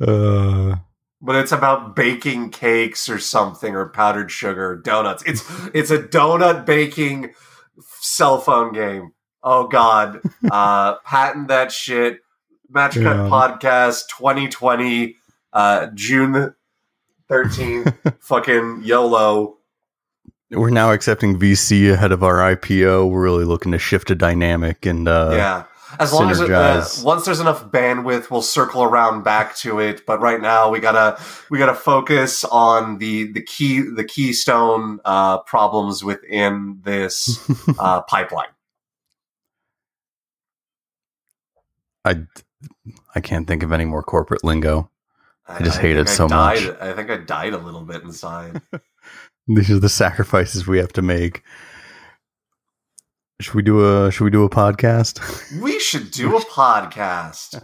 uh, 0.00 0.76
but 1.20 1.36
it's 1.36 1.52
about 1.52 1.96
baking 1.96 2.50
cakes 2.50 3.08
or 3.08 3.18
something, 3.18 3.74
or 3.74 3.88
powdered 3.88 4.30
sugar, 4.30 4.70
or 4.70 4.76
donuts. 4.76 5.22
It's 5.24 5.42
it's 5.74 5.90
a 5.90 5.98
donut 5.98 6.64
baking 6.64 7.34
cell 8.00 8.38
phone 8.38 8.72
game. 8.72 9.12
Oh 9.42 9.66
God! 9.68 10.20
Uh, 10.50 10.96
patent 11.04 11.48
that 11.48 11.72
shit. 11.72 12.20
Match 12.70 12.94
Cut 12.94 13.16
Yeah. 13.16 13.28
Podcast 13.28 14.04
2020, 14.16 15.16
uh, 15.52 15.88
June 15.94 16.54
13th. 17.28 18.16
fucking 18.20 18.80
YOLO. 18.82 19.58
we're 20.50 20.70
now 20.70 20.90
accepting 20.92 21.38
VC 21.38 21.92
ahead 21.92 22.12
of 22.12 22.22
our 22.22 22.38
IPO. 22.38 23.10
We're 23.10 23.22
really 23.22 23.44
looking 23.44 23.72
to 23.72 23.78
shift 23.78 24.10
a 24.10 24.14
dynamic 24.14 24.86
and 24.86 25.06
uh, 25.06 25.30
yeah. 25.32 25.64
As 25.98 26.10
long 26.12 26.30
as 26.30 26.40
it, 26.40 26.50
uh, 26.50 26.86
once 27.04 27.26
there's 27.26 27.40
enough 27.40 27.66
bandwidth, 27.70 28.30
we'll 28.30 28.40
circle 28.40 28.82
around 28.82 29.24
back 29.24 29.54
to 29.56 29.78
it. 29.78 30.06
But 30.06 30.22
right 30.22 30.40
now, 30.40 30.70
we 30.70 30.80
gotta 30.80 31.22
we 31.50 31.58
gotta 31.58 31.74
focus 31.74 32.44
on 32.44 32.96
the 32.96 33.30
the 33.30 33.42
key 33.42 33.80
the 33.82 34.04
keystone 34.04 35.00
uh, 35.04 35.40
problems 35.40 36.02
within 36.02 36.80
this 36.82 37.38
uh, 37.78 38.00
pipeline. 38.02 38.48
I 42.04 42.22
I 43.14 43.20
can't 43.20 43.46
think 43.46 43.62
of 43.62 43.72
any 43.72 43.84
more 43.84 44.02
corporate 44.02 44.44
lingo. 44.44 44.90
I 45.46 45.62
just 45.62 45.78
hate 45.78 45.94
think 45.96 46.08
it 46.08 46.10
so 46.10 46.28
died, 46.28 46.64
much. 46.64 46.76
I 46.80 46.92
think 46.94 47.10
I 47.10 47.16
died 47.18 47.52
a 47.52 47.58
little 47.58 47.82
bit 47.82 48.02
inside. 48.02 48.60
These 49.48 49.70
are 49.70 49.78
the 49.80 49.88
sacrifices 49.88 50.66
we 50.66 50.78
have 50.78 50.92
to 50.94 51.02
make. 51.02 51.42
Should 53.40 53.54
we 53.54 53.62
do 53.62 53.84
a 53.84 54.10
Should 54.12 54.24
we 54.24 54.30
do 54.30 54.44
a 54.44 54.50
podcast? 54.50 55.60
we 55.60 55.78
should 55.80 56.10
do 56.10 56.36
a 56.36 56.40
podcast. 56.40 57.62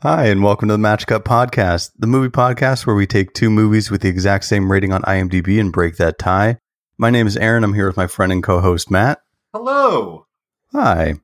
Hi, 0.00 0.26
and 0.26 0.42
welcome 0.42 0.68
to 0.68 0.74
the 0.74 0.78
Match 0.78 1.06
Cut 1.06 1.24
Podcast, 1.24 1.92
the 1.96 2.08
movie 2.08 2.28
podcast 2.28 2.86
where 2.86 2.96
we 2.96 3.06
take 3.06 3.32
two 3.34 3.48
movies 3.50 3.88
with 3.90 4.02
the 4.02 4.08
exact 4.08 4.44
same 4.44 4.70
rating 4.70 4.92
on 4.92 5.02
IMDb 5.02 5.60
and 5.60 5.72
break 5.72 5.96
that 5.98 6.18
tie. 6.18 6.58
My 6.98 7.10
name 7.10 7.28
is 7.28 7.36
Aaron. 7.36 7.62
I'm 7.62 7.74
here 7.74 7.86
with 7.86 7.96
my 7.96 8.08
friend 8.08 8.32
and 8.32 8.42
co-host 8.42 8.90
Matt. 8.90 9.22
Hello. 9.54 10.26
Hi. 10.72 11.14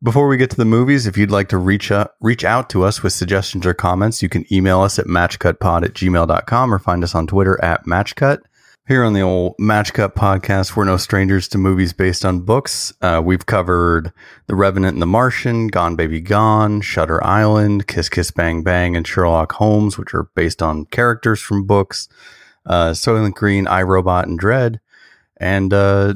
Before 0.00 0.28
we 0.28 0.36
get 0.36 0.48
to 0.50 0.56
the 0.56 0.64
movies, 0.64 1.08
if 1.08 1.16
you'd 1.16 1.32
like 1.32 1.48
to 1.48 1.58
reach 1.58 1.90
out, 1.90 2.12
reach 2.20 2.44
out 2.44 2.70
to 2.70 2.84
us 2.84 3.02
with 3.02 3.12
suggestions 3.12 3.66
or 3.66 3.74
comments, 3.74 4.22
you 4.22 4.28
can 4.28 4.44
email 4.52 4.80
us 4.80 4.96
at 4.96 5.06
matchcutpod 5.06 5.84
at 5.84 5.94
gmail.com 5.94 6.72
or 6.72 6.78
find 6.78 7.02
us 7.02 7.16
on 7.16 7.26
Twitter 7.26 7.62
at 7.64 7.84
matchcut. 7.84 8.38
Here 8.86 9.02
on 9.02 9.12
the 9.12 9.20
old 9.22 9.56
Matchcut 9.60 10.14
podcast, 10.14 10.76
we're 10.76 10.84
no 10.84 10.98
strangers 10.98 11.48
to 11.48 11.58
movies 11.58 11.92
based 11.92 12.24
on 12.24 12.40
books. 12.40 12.92
Uh, 13.02 13.20
we've 13.22 13.44
covered 13.44 14.12
The 14.46 14.54
Revenant 14.54 14.94
and 14.94 15.02
The 15.02 15.06
Martian, 15.06 15.66
Gone 15.66 15.96
Baby 15.96 16.20
Gone, 16.20 16.80
Shutter 16.80 17.22
Island, 17.22 17.88
Kiss 17.88 18.08
Kiss 18.08 18.30
Bang 18.30 18.62
Bang, 18.62 18.96
and 18.96 19.06
Sherlock 19.06 19.52
Holmes, 19.52 19.98
which 19.98 20.14
are 20.14 20.30
based 20.36 20.62
on 20.62 20.86
characters 20.86 21.42
from 21.42 21.66
books. 21.66 22.08
Uh, 22.64 22.92
Soylent 22.92 23.34
Green, 23.34 23.66
iRobot, 23.66 24.22
and 24.22 24.40
Dredd. 24.40 24.78
And 25.38 25.74
uh, 25.74 26.14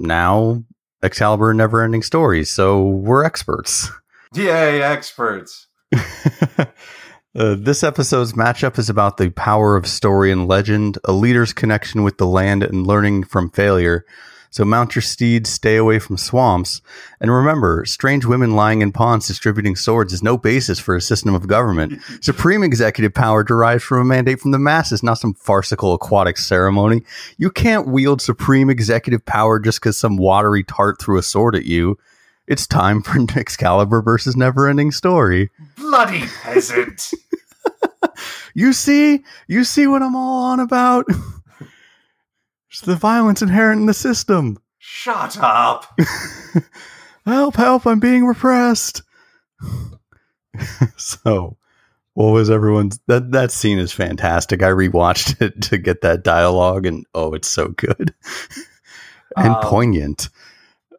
now 0.00 0.64
Excalibur 1.02 1.54
Never 1.54 1.82
Ending 1.82 2.02
Stories. 2.02 2.50
So 2.50 2.82
we're 2.82 3.24
experts. 3.24 3.90
Yay, 4.34 4.82
experts. 4.82 5.66
Uh, 7.38 7.54
this 7.56 7.84
episode's 7.84 8.32
matchup 8.32 8.78
is 8.78 8.90
about 8.90 9.16
the 9.16 9.30
power 9.30 9.76
of 9.76 9.86
story 9.86 10.32
and 10.32 10.48
legend, 10.48 10.98
a 11.04 11.12
leader's 11.12 11.52
connection 11.52 12.02
with 12.02 12.16
the 12.18 12.26
land, 12.26 12.64
and 12.64 12.86
learning 12.86 13.22
from 13.22 13.50
failure. 13.50 14.04
So 14.50 14.64
mount 14.64 14.94
your 14.94 15.02
steeds, 15.02 15.50
stay 15.50 15.76
away 15.76 15.98
from 15.98 16.16
swamps, 16.16 16.80
and 17.20 17.30
remember, 17.30 17.84
strange 17.84 18.24
women 18.24 18.56
lying 18.56 18.80
in 18.80 18.92
ponds 18.92 19.26
distributing 19.26 19.76
swords 19.76 20.12
is 20.12 20.22
no 20.22 20.38
basis 20.38 20.78
for 20.78 20.96
a 20.96 21.00
system 21.00 21.34
of 21.34 21.46
government. 21.46 22.00
Supreme 22.20 22.62
executive 22.62 23.12
power 23.12 23.44
derives 23.44 23.84
from 23.84 24.00
a 24.00 24.04
mandate 24.04 24.40
from 24.40 24.52
the 24.52 24.58
masses, 24.58 25.02
not 25.02 25.18
some 25.18 25.34
farcical 25.34 25.92
aquatic 25.94 26.38
ceremony. 26.38 27.02
You 27.36 27.50
can't 27.50 27.88
wield 27.88 28.22
supreme 28.22 28.70
executive 28.70 29.24
power 29.24 29.58
just 29.58 29.80
because 29.80 29.98
some 29.98 30.16
watery 30.16 30.64
tart 30.64 31.00
threw 31.00 31.18
a 31.18 31.22
sword 31.22 31.54
at 31.54 31.64
you. 31.64 31.98
It's 32.46 32.66
time 32.66 33.02
for 33.02 33.20
Excalibur 33.38 34.00
versus 34.00 34.34
Neverending 34.34 34.94
Story. 34.94 35.50
Bloody 35.76 36.24
peasant. 36.42 37.10
You 38.54 38.72
see, 38.72 39.22
you 39.46 39.62
see 39.62 39.86
what 39.86 40.02
I'm 40.02 40.16
all 40.16 40.46
on 40.46 40.58
about. 40.58 41.06
It's 42.78 42.86
the 42.86 42.94
violence 42.94 43.42
inherent 43.42 43.80
in 43.80 43.86
the 43.86 43.94
system. 43.94 44.56
Shut 44.78 45.36
up. 45.40 45.98
Help, 47.26 47.56
help, 47.56 47.86
I'm 47.86 48.00
being 48.00 48.24
repressed. 48.24 49.02
so, 50.96 51.58
what 52.14 52.30
was 52.30 52.48
everyone's 52.48 52.98
that 53.06 53.32
that 53.32 53.50
scene 53.50 53.78
is 53.78 53.92
fantastic. 53.92 54.62
I 54.62 54.70
rewatched 54.70 55.42
it 55.42 55.60
to 55.62 55.76
get 55.76 56.00
that 56.00 56.24
dialogue 56.24 56.86
and 56.86 57.04
oh, 57.14 57.34
it's 57.34 57.48
so 57.48 57.68
good 57.68 58.14
and 59.36 59.54
Um, 59.56 59.60
poignant. 59.62 60.30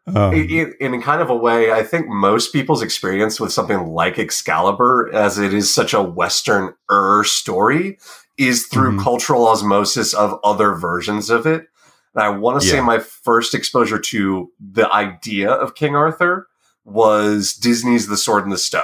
Um, 0.05 0.35
in, 0.35 0.75
in 0.79 1.01
kind 1.01 1.23
of 1.23 1.31
a 1.31 1.35
way, 1.35 1.71
I 1.71 1.81
think 1.81 2.07
most 2.07 2.53
people's 2.53 2.83
experience 2.83 3.39
with 3.39 3.51
something 3.51 3.87
like 3.87 4.19
Excalibur, 4.19 5.09
as 5.11 5.39
it 5.39 5.51
is 5.51 5.73
such 5.73 5.95
a 5.95 6.03
Western 6.03 6.75
er 6.91 7.23
story, 7.23 7.97
is 8.39 8.65
through 8.67 8.93
Mhm. 8.93 9.03
cultural 9.03 9.47
osmosis 9.47 10.13
of 10.13 10.39
other 10.43 10.73
versions 10.73 11.29
of 11.29 11.45
it. 11.45 11.67
And 12.15 12.23
I 12.23 12.29
want 12.29 12.59
to 12.61 12.67
say 12.67 12.81
my 12.81 12.97
first 12.97 13.53
exposure 13.53 13.99
to 13.99 14.51
the 14.59 14.91
idea 14.91 15.51
of 15.51 15.75
King 15.75 15.95
Arthur 15.95 16.47
was 16.83 17.53
Disney's 17.53 18.07
The 18.07 18.17
Sword 18.17 18.43
and 18.43 18.51
the 18.51 18.57
Stone. 18.57 18.81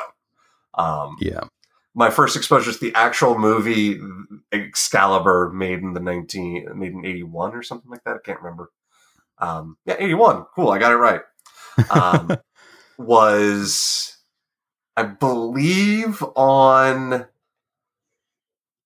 Um, 0.75 1.15
yeah, 1.19 1.45
my 1.95 2.09
first 2.11 2.35
exposure 2.35 2.71
to 2.71 2.77
the 2.79 2.93
actual 2.93 3.39
movie 3.39 3.99
Excalibur, 4.51 5.49
made 5.51 5.79
in 5.79 5.93
the 5.93 5.99
nineteen, 6.01 6.67
made 6.77 6.91
in 6.91 7.05
eighty 7.05 7.23
one 7.23 7.55
or 7.55 7.63
something 7.63 7.89
like 7.89 8.03
that. 8.03 8.15
I 8.15 8.19
can't 8.23 8.41
remember. 8.41 8.71
Um, 9.39 9.77
yeah, 9.85 9.95
eighty 9.97 10.13
one. 10.13 10.45
Cool, 10.55 10.69
I 10.69 10.77
got 10.77 10.91
it 10.91 10.97
right. 10.97 11.21
Um, 11.89 12.37
was 12.97 14.17
I 14.97 15.03
believe 15.03 16.23
on 16.35 17.25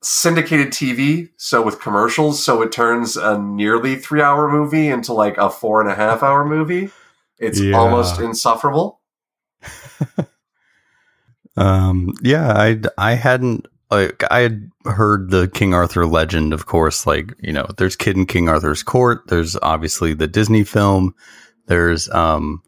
syndicated 0.01 0.69
TV, 0.69 1.29
so 1.37 1.61
with 1.61 1.81
commercials, 1.81 2.43
so 2.43 2.61
it 2.61 2.71
turns 2.71 3.17
a 3.17 3.37
nearly 3.37 3.95
three 3.95 4.21
hour 4.21 4.49
movie 4.49 4.87
into 4.87 5.13
like 5.13 5.37
a 5.37 5.49
four 5.49 5.81
and 5.81 5.89
a 5.89 5.95
half 5.95 6.23
hour 6.23 6.45
movie. 6.45 6.89
It's 7.37 7.59
Yeah. 7.59 7.77
almost 7.77 8.19
insufferable. 8.19 9.01
Um, 11.57 12.13
yeah, 12.21 12.53
I 12.53 12.79
I 12.97 13.13
hadn't 13.15 13.65
like 13.91 14.23
I 14.31 14.39
had 14.39 14.69
heard 14.85 15.29
the 15.29 15.49
King 15.49 15.73
Arthur 15.73 16.05
legend, 16.05 16.53
of 16.53 16.65
course. 16.65 17.05
Like 17.05 17.33
you 17.39 17.51
know, 17.51 17.67
there's 17.77 17.97
Kid 17.97 18.15
in 18.15 18.25
King 18.27 18.47
Arthur's 18.47 18.81
Court. 18.81 19.23
There's 19.27 19.57
obviously 19.61 20.13
the 20.13 20.27
Disney 20.27 20.63
film. 20.63 21.13
There's 21.67 22.09
um, 22.11 22.61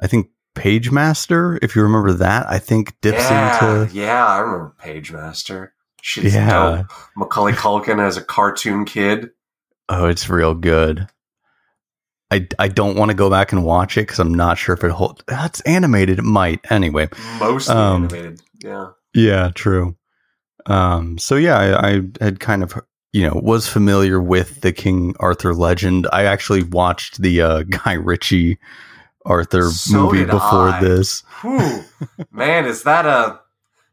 I 0.00 0.08
think 0.08 0.28
Page 0.56 0.90
Master, 0.90 1.58
if 1.62 1.76
you 1.76 1.82
remember 1.82 2.14
that. 2.14 2.46
I 2.50 2.58
think 2.58 3.00
dips 3.00 3.30
yeah, 3.30 3.82
into 3.84 3.94
yeah, 3.94 4.26
I 4.26 4.38
remember 4.38 4.74
Page 4.80 5.12
Master. 5.12 5.72
She's 6.06 6.36
yeah. 6.36 6.84
dope. 6.84 6.86
Macaulay 7.16 7.52
Culkin 7.52 8.00
as 8.00 8.16
a 8.16 8.22
cartoon 8.22 8.84
kid. 8.84 9.30
Oh, 9.88 10.06
it's 10.06 10.28
real 10.30 10.54
good. 10.54 11.08
I, 12.30 12.46
I 12.60 12.68
don't 12.68 12.96
want 12.96 13.10
to 13.10 13.16
go 13.16 13.28
back 13.28 13.50
and 13.50 13.64
watch 13.64 13.96
it 13.98 14.02
because 14.02 14.20
I'm 14.20 14.32
not 14.32 14.56
sure 14.56 14.76
if 14.76 14.84
it 14.84 14.92
holds. 14.92 15.20
That's 15.26 15.60
animated. 15.62 16.20
It 16.20 16.24
might 16.24 16.60
anyway. 16.70 17.08
Mostly 17.40 17.74
Um, 17.74 18.04
animated. 18.04 18.40
Yeah. 18.62 18.90
Yeah, 19.14 19.50
true. 19.52 19.96
Um, 20.66 21.18
so 21.18 21.34
yeah, 21.34 21.58
I, 21.58 21.88
I 21.88 22.00
had 22.20 22.38
kind 22.38 22.62
of 22.62 22.74
you 23.12 23.26
know 23.26 23.40
was 23.42 23.68
familiar 23.68 24.20
with 24.22 24.60
the 24.60 24.72
King 24.72 25.16
Arthur 25.18 25.54
legend. 25.54 26.06
I 26.12 26.22
actually 26.24 26.62
watched 26.62 27.20
the 27.20 27.40
uh, 27.42 27.62
Guy 27.68 27.94
Ritchie 27.94 28.58
Arthur 29.24 29.70
So 29.70 30.04
movie 30.04 30.24
before 30.24 30.68
I. 30.68 30.80
this. 30.80 31.22
Whew. 31.42 31.82
Man, 32.30 32.64
is 32.64 32.84
that 32.84 33.06
a 33.06 33.40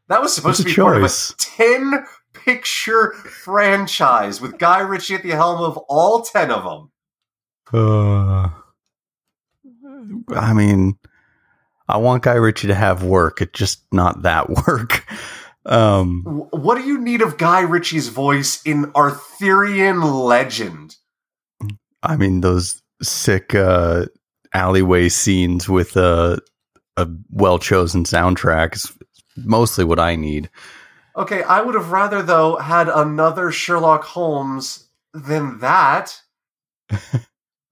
that 0.08 0.20
was 0.20 0.34
supposed 0.34 0.60
to 0.60 0.64
be 0.64 0.74
part 0.74 0.96
of 0.96 1.04
a 1.04 1.10
ten 1.38 2.04
picture 2.32 3.12
franchise 3.12 4.40
with 4.40 4.58
Guy 4.58 4.80
Ritchie 4.80 5.14
at 5.14 5.22
the 5.22 5.30
helm 5.30 5.60
of 5.62 5.76
all 5.88 6.22
ten 6.22 6.50
of 6.50 6.64
them. 6.64 6.90
Uh, 7.72 8.50
I 10.36 10.52
mean, 10.52 10.98
I 11.88 11.96
want 11.98 12.22
Guy 12.22 12.34
Ritchie 12.34 12.68
to 12.68 12.74
have 12.74 13.02
work. 13.02 13.40
It's 13.40 13.58
just 13.58 13.82
not 13.92 14.22
that 14.22 14.48
work. 14.66 15.06
Um, 15.66 16.22
What 16.50 16.76
do 16.76 16.82
you 16.84 16.98
need 16.98 17.22
of 17.22 17.38
Guy 17.38 17.60
Ritchie's 17.60 18.08
voice 18.08 18.62
in 18.64 18.92
Arthurian 18.94 20.02
legend? 20.02 20.96
I 22.02 22.16
mean, 22.16 22.42
those 22.42 22.82
sick 23.02 23.54
uh, 23.54 24.06
alleyway 24.52 25.08
scenes 25.08 25.68
with 25.68 25.96
a, 25.96 26.38
a 26.96 27.08
well 27.30 27.58
chosen 27.58 28.04
soundtrack 28.04 28.76
is 28.76 28.92
mostly 29.36 29.84
what 29.84 29.98
I 30.00 30.16
need. 30.16 30.50
Okay, 31.16 31.42
I 31.42 31.60
would 31.60 31.74
have 31.74 31.90
rather 31.92 32.22
though 32.22 32.56
had 32.56 32.88
another 32.88 33.50
Sherlock 33.52 34.04
Holmes 34.04 34.88
than 35.12 35.58
that. 35.60 36.20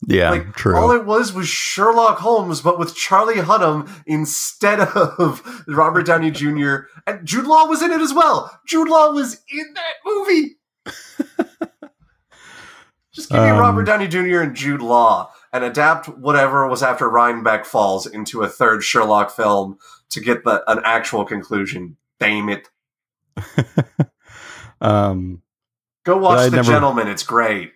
Yeah, 0.05 0.31
like 0.31 0.55
true. 0.57 0.77
all 0.77 0.91
it 0.91 1.05
was 1.07 1.33
was 1.33 1.47
Sherlock 1.47 2.19
Holmes, 2.19 2.61
but 2.61 2.77
with 2.77 2.93
Charlie 2.97 3.37
Hunnam 3.37 3.89
instead 4.05 4.81
of 4.97 5.63
Robert 5.69 6.07
Downey 6.07 6.33
Jr. 6.33 6.87
and 7.07 7.25
Jude 7.25 7.47
Law 7.47 7.67
was 7.67 7.83
in 7.83 7.93
it 7.93 8.01
as 8.01 8.13
well. 8.13 8.51
Jude 8.67 8.89
Law 8.89 9.13
was 9.13 9.41
in 9.49 9.75
that 9.75 9.95
movie. 10.05 10.57
Just 13.15 13.31
give 13.31 13.43
me 13.43 13.51
Um, 13.51 13.59
Robert 13.59 13.85
Downey 13.85 14.09
Jr. 14.09 14.41
and 14.41 14.57
Jude 14.57 14.83
Law 14.83 15.31
and 15.53 15.63
adapt 15.63 16.09
whatever 16.09 16.67
was 16.67 16.83
after 16.83 17.09
Reichenbach 17.09 17.65
Falls 17.65 18.05
into 18.07 18.43
a 18.43 18.49
third 18.49 18.83
Sherlock 18.83 19.31
film 19.31 19.79
to 20.13 20.21
get 20.21 20.45
the 20.45 20.63
an 20.71 20.81
actual 20.85 21.25
conclusion. 21.25 21.97
Damn 22.21 22.49
it! 22.49 22.69
um, 24.81 25.43
Go 26.05 26.17
watch 26.19 26.51
The 26.51 26.57
never- 26.57 26.73
Gentleman. 26.73 27.09
It's 27.09 27.23
great. 27.23 27.73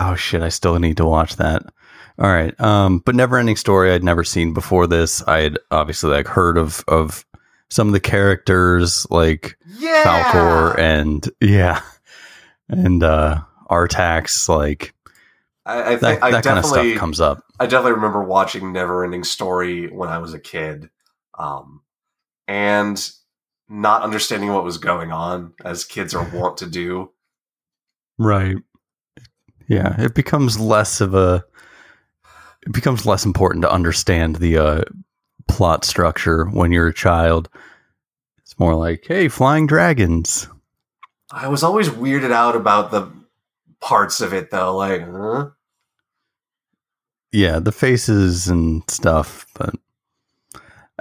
oh 0.00 0.14
shit, 0.14 0.42
I 0.42 0.48
still 0.48 0.78
need 0.78 0.96
to 0.98 1.04
watch 1.06 1.36
that. 1.36 1.62
All 2.18 2.26
right, 2.28 2.58
um, 2.60 2.98
but 3.04 3.14
never 3.14 3.36
ending 3.38 3.56
story 3.56 3.92
I'd 3.92 4.02
never 4.02 4.24
seen 4.24 4.52
before 4.52 4.86
this. 4.86 5.22
I 5.28 5.38
had 5.42 5.58
obviously 5.70 6.10
like 6.10 6.26
heard 6.26 6.58
of 6.58 6.82
of 6.88 7.24
some 7.70 7.86
of 7.86 7.92
the 7.92 8.00
characters 8.00 9.06
like 9.10 9.56
Yeah, 9.78 10.04
Falkor 10.04 10.78
and 10.78 11.28
yeah, 11.40 11.80
and 12.68 13.02
uh 13.04 13.42
Artax. 13.70 14.48
Like 14.48 14.94
I, 15.64 15.92
I 15.92 15.96
that, 15.96 16.00
think 16.00 16.20
that 16.20 16.20
kind 16.20 16.34
of 16.36 16.42
definitely 16.64 16.90
stuff 16.92 17.00
comes 17.00 17.20
up. 17.20 17.44
I 17.60 17.66
definitely 17.66 17.92
remember 17.92 18.24
watching 18.24 18.72
Neverending 18.72 19.24
Story 19.24 19.86
when 19.88 20.08
I 20.08 20.18
was 20.18 20.34
a 20.34 20.40
kid, 20.40 20.90
um, 21.38 21.82
and 22.46 23.10
not 23.68 24.02
understanding 24.02 24.52
what 24.52 24.64
was 24.64 24.78
going 24.78 25.12
on, 25.12 25.52
as 25.64 25.84
kids 25.84 26.14
are 26.14 26.28
wont 26.32 26.58
to 26.58 26.66
do. 26.66 27.10
Right. 28.18 28.56
Yeah, 29.68 30.00
it 30.00 30.14
becomes 30.14 30.58
less 30.58 31.00
of 31.00 31.14
a. 31.14 31.44
It 32.66 32.72
becomes 32.72 33.06
less 33.06 33.24
important 33.24 33.62
to 33.62 33.70
understand 33.70 34.36
the 34.36 34.58
uh, 34.58 34.82
plot 35.46 35.84
structure 35.84 36.46
when 36.46 36.72
you're 36.72 36.88
a 36.88 36.94
child. 36.94 37.48
It's 38.38 38.58
more 38.58 38.74
like, 38.74 39.04
hey, 39.06 39.28
flying 39.28 39.66
dragons. 39.66 40.48
I 41.30 41.48
was 41.48 41.62
always 41.62 41.90
weirded 41.90 42.32
out 42.32 42.56
about 42.56 42.90
the 42.90 43.12
parts 43.80 44.20
of 44.20 44.32
it, 44.32 44.50
though. 44.50 44.76
Like, 44.76 45.06
huh? 45.06 45.50
Yeah, 47.30 47.58
the 47.58 47.72
faces 47.72 48.48
and 48.48 48.82
stuff. 48.88 49.46
But 49.54 49.74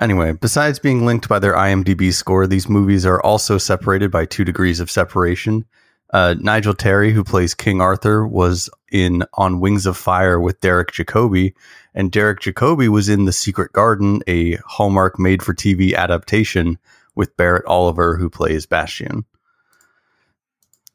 anyway, 0.02 0.32
besides 0.34 0.80
being 0.80 1.06
linked 1.06 1.30
by 1.30 1.40
their 1.40 1.54
IMDb 1.54 2.14
score, 2.14 2.48
these 2.48 2.70
movies 2.70 3.06
are 3.06 3.22
also 3.22 3.58
separated 3.58 4.12
by 4.12 4.26
two 4.26 4.44
degrees 4.44 4.80
of 4.80 4.92
separation. 4.92 5.66
Uh, 6.14 6.36
Nigel 6.40 6.74
Terry, 6.74 7.12
who 7.12 7.24
plays 7.24 7.54
King 7.54 7.82
Arthur, 7.82 8.26
was 8.26 8.70
in 8.92 9.24
On 9.34 9.60
Wings 9.60 9.86
of 9.86 9.98
Fire 9.98 10.40
with 10.40 10.62
Derek 10.62 10.92
Jacobi, 10.92 11.54
and 11.94 12.12
Derek 12.12 12.40
Jacobi 12.40 12.88
was 12.88 13.10
in 13.10 13.26
The 13.26 13.34
Secret 13.34 13.74
Garden, 13.74 14.22
a 14.28 14.56
Hallmark 14.66 15.20
made 15.20 15.44
for 15.44 15.54
TV 15.54 15.94
adaptation 15.96 16.78
with 17.16 17.36
Barrett 17.36 17.66
Oliver, 17.66 18.16
who 18.16 18.30
plays 18.30 18.66
Bastian. 18.66 19.26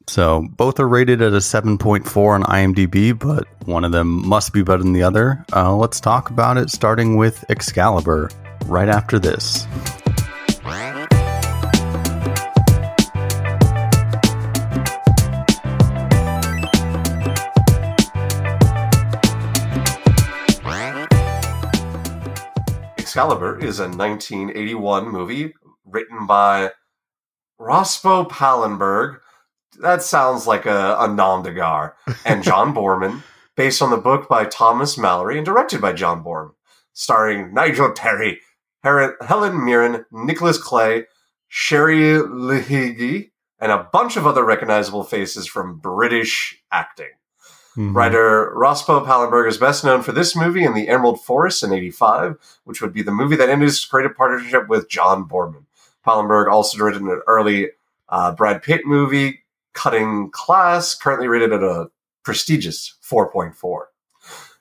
So 0.07 0.47
both 0.57 0.79
are 0.79 0.87
rated 0.87 1.21
at 1.21 1.33
a 1.33 1.37
7.4 1.37 2.35
on 2.35 2.43
IMDb, 2.43 3.17
but 3.17 3.47
one 3.65 3.85
of 3.85 3.91
them 3.91 4.27
must 4.27 4.51
be 4.51 4.63
better 4.63 4.83
than 4.83 4.93
the 4.93 5.03
other. 5.03 5.45
Uh, 5.53 5.75
let's 5.75 5.99
talk 5.99 6.29
about 6.29 6.57
it, 6.57 6.69
starting 6.69 7.15
with 7.15 7.45
Excalibur 7.49 8.29
right 8.67 8.89
after 8.89 9.19
this. 9.19 9.67
Excalibur 23.13 23.59
is 23.59 23.79
a 23.79 23.83
1981 23.83 25.07
movie 25.07 25.53
written 25.85 26.25
by 26.25 26.71
Rospo 27.61 28.27
Pallenberg. 28.27 29.19
That 29.79 30.01
sounds 30.01 30.47
like 30.47 30.65
a, 30.65 30.97
a 30.99 31.07
nom 31.07 31.43
de 31.43 31.53
guerre. 31.53 31.95
And 32.25 32.43
John 32.43 32.73
Boorman, 32.73 33.21
based 33.55 33.83
on 33.83 33.91
the 33.91 33.97
book 33.97 34.27
by 34.27 34.45
Thomas 34.45 34.95
Malory 34.97 35.37
and 35.37 35.45
directed 35.45 35.79
by 35.79 35.93
John 35.93 36.23
Boorman, 36.23 36.53
starring 36.93 37.53
Nigel 37.53 37.93
Terry, 37.93 38.39
Her- 38.83 39.17
Helen 39.21 39.63
Mirren, 39.63 40.05
Nicholas 40.11 40.57
Clay, 40.57 41.05
Cherie 41.47 42.19
Lunghi, 42.19 43.31
and 43.59 43.71
a 43.71 43.87
bunch 43.91 44.17
of 44.17 44.27
other 44.27 44.43
recognizable 44.43 45.03
faces 45.03 45.47
from 45.47 45.79
British 45.79 46.61
acting. 46.71 47.11
Mm-hmm. 47.77 47.95
Writer 47.95 48.53
Rospo 48.55 49.03
Pallenberg 49.03 49.47
is 49.47 49.57
best 49.57 49.83
known 49.83 50.03
for 50.03 50.11
this 50.11 50.35
movie 50.35 50.63
and 50.63 50.75
The 50.75 50.89
Emerald 50.89 51.23
Forest 51.23 51.63
in 51.63 51.73
85, 51.73 52.35
which 52.65 52.81
would 52.81 52.93
be 52.93 53.01
the 53.01 53.11
movie 53.11 53.35
that 53.35 53.49
ended 53.49 53.67
his 53.67 53.83
creative 53.83 54.15
partnership 54.15 54.67
with 54.67 54.89
John 54.89 55.27
Boorman. 55.27 55.65
Pallenberg 56.05 56.51
also 56.51 56.77
directed 56.77 57.01
an 57.01 57.21
early 57.25 57.69
uh, 58.09 58.33
Brad 58.33 58.61
Pitt 58.61 58.81
movie, 58.85 59.43
Cutting 59.73 60.29
Class, 60.31 60.93
currently 60.93 61.27
rated 61.27 61.51
at 61.51 61.63
a 61.63 61.87
prestigious 62.23 62.95
4.4. 63.03 63.85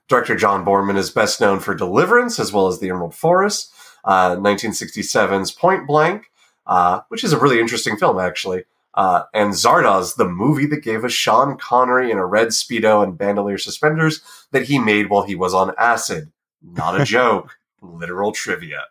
Director 0.09 0.37
John 0.37 0.65
Boorman 0.65 0.97
is 0.97 1.11
best 1.11 1.41
known 1.41 1.61
for 1.61 1.75
Deliverance 1.75 2.39
as 2.39 2.53
well 2.53 2.67
as 2.67 2.81
The 2.81 2.89
Emerald 2.89 3.15
Forest, 3.15 3.73
uh, 4.05 4.37
1967's 4.37 5.53
Point 5.53 5.87
Blank, 5.87 6.31
uh, 6.67 7.01
which 7.09 7.25
is 7.25 7.33
a 7.33 7.39
really 7.39 7.61
interesting 7.61 7.97
film, 7.97 8.19
actually. 8.19 8.65
Uh, 8.95 9.25
and 9.33 9.53
Zardoz, 9.53 10.17
the 10.17 10.29
movie 10.29 10.67
that 10.67 10.83
gave 10.83 11.05
us 11.05 11.13
Sean 11.13 11.57
Connery 11.57 12.11
in 12.11 12.19
a 12.19 12.27
red 12.27 12.49
Speedo 12.49 13.03
and 13.03 13.17
bandolier 13.17 13.59
suspenders 13.59 14.21
that 14.51 14.65
he 14.65 14.79
made 14.79 15.09
while 15.09 15.23
he 15.23 15.35
was 15.35 15.55
on 15.55 15.75
acid. 15.79 16.31
Not 16.63 17.01
a 17.01 17.05
joke. 17.07 17.59
Literal 17.81 18.33
trivia. 18.33 18.85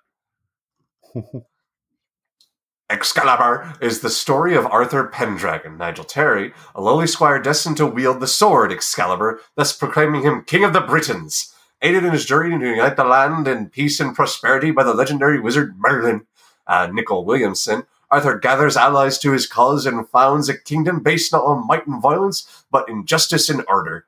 Excalibur 2.89 3.73
is 3.79 4.01
the 4.01 4.09
story 4.09 4.53
of 4.55 4.65
Arthur 4.65 5.07
Pendragon, 5.07 5.77
Nigel 5.77 6.03
Terry, 6.03 6.51
a 6.75 6.81
lowly 6.81 7.07
squire 7.07 7.39
destined 7.39 7.77
to 7.77 7.85
wield 7.85 8.19
the 8.19 8.27
sword 8.27 8.71
Excalibur, 8.71 9.39
thus 9.55 9.71
proclaiming 9.71 10.23
him 10.23 10.43
King 10.43 10.65
of 10.65 10.73
the 10.73 10.81
Britons. 10.81 11.55
Aided 11.81 12.05
in 12.05 12.11
his 12.11 12.25
journey 12.25 12.57
to 12.59 12.69
unite 12.69 12.95
the 12.95 13.03
land 13.03 13.47
in 13.47 13.69
peace 13.69 13.99
and 13.99 14.15
prosperity 14.15 14.71
by 14.71 14.83
the 14.83 14.93
legendary 14.93 15.39
wizard 15.39 15.75
Merlin, 15.79 16.27
uh, 16.67 16.87
Nicol 16.91 17.25
Williamson, 17.25 17.83
Arthur 18.11 18.37
gathers 18.37 18.77
allies 18.77 19.17
to 19.19 19.31
his 19.31 19.47
cause 19.47 19.85
and 19.85 20.07
founds 20.09 20.49
a 20.49 20.57
kingdom 20.57 20.99
based 21.01 21.31
not 21.31 21.43
on 21.43 21.65
might 21.65 21.87
and 21.87 22.01
violence, 22.01 22.65
but 22.69 22.87
in 22.89 23.05
justice 23.05 23.49
and 23.49 23.63
order. 23.67 24.05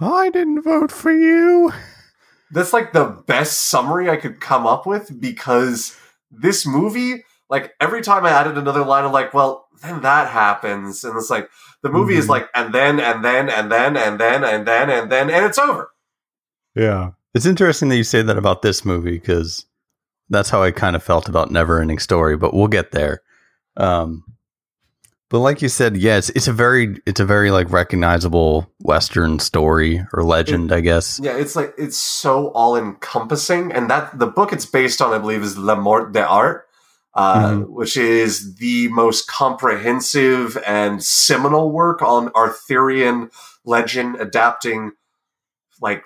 I 0.00 0.28
didn't 0.30 0.62
vote 0.62 0.90
for 0.90 1.12
you. 1.12 1.72
That's 2.50 2.72
like 2.72 2.92
the 2.92 3.22
best 3.26 3.68
summary 3.68 4.10
I 4.10 4.16
could 4.16 4.40
come 4.40 4.66
up 4.66 4.84
with 4.84 5.18
because 5.20 5.96
this 6.30 6.66
movie, 6.66 7.24
like 7.48 7.72
every 7.80 8.02
time 8.02 8.26
I 8.26 8.30
added 8.30 8.58
another 8.58 8.84
line, 8.84 9.04
I'm 9.04 9.12
like, 9.12 9.32
well, 9.32 9.68
then 9.82 10.02
that 10.02 10.28
happens. 10.28 11.04
And 11.04 11.16
it's 11.16 11.30
like, 11.30 11.48
the 11.82 11.90
movie 11.90 12.16
is 12.16 12.26
Mhm. 12.26 12.30
like, 12.30 12.48
and 12.54 12.74
then, 12.74 13.00
and 13.00 13.24
then, 13.24 13.48
and 13.48 13.70
then, 13.72 13.96
and 13.96 14.18
then, 14.20 14.44
and 14.44 14.66
then, 14.66 14.90
and 14.90 15.10
then, 15.10 15.30
and 15.30 15.46
it's 15.46 15.58
over. 15.58 15.90
Yeah. 16.74 17.10
It's 17.34 17.46
interesting 17.46 17.88
that 17.88 17.96
you 17.96 18.04
say 18.04 18.22
that 18.22 18.38
about 18.38 18.62
this 18.62 18.84
movie 18.84 19.18
because 19.18 19.66
that's 20.28 20.50
how 20.50 20.62
I 20.62 20.70
kind 20.70 20.96
of 20.96 21.02
felt 21.02 21.28
about 21.28 21.50
Never 21.50 21.80
Ending 21.80 21.98
Story, 21.98 22.36
but 22.36 22.54
we'll 22.54 22.68
get 22.68 22.92
there. 22.92 23.22
Um, 23.76 24.24
but 25.30 25.38
like 25.38 25.62
you 25.62 25.68
said, 25.70 25.96
yeah, 25.96 26.18
it's, 26.18 26.28
it's 26.30 26.48
a 26.48 26.52
very 26.52 26.98
it's 27.06 27.20
a 27.20 27.24
very 27.24 27.50
like 27.50 27.70
recognizable 27.70 28.70
Western 28.80 29.38
story 29.38 30.04
or 30.12 30.22
legend, 30.24 30.72
I 30.72 30.80
guess. 30.80 31.18
Yeah, 31.22 31.36
it's 31.38 31.56
like, 31.56 31.72
it's 31.78 31.96
so 31.96 32.48
all 32.48 32.76
encompassing. 32.76 33.72
And 33.72 33.88
that, 33.88 34.18
the 34.18 34.26
book 34.26 34.52
it's 34.52 34.66
based 34.66 35.00
on, 35.00 35.14
I 35.14 35.18
believe, 35.18 35.42
is 35.42 35.56
La 35.56 35.74
Mort 35.74 36.12
d'Art. 36.12 36.66
Uh, 37.14 37.50
Mhm. 37.50 37.68
which 37.68 37.94
is 37.94 38.54
the 38.54 38.88
most 38.88 39.28
comprehensive 39.28 40.56
and 40.66 41.04
seminal 41.04 41.70
work 41.70 42.00
on 42.00 42.30
Arthurian 42.34 43.30
legend, 43.66 44.16
adapting 44.18 44.92
like 45.82 46.04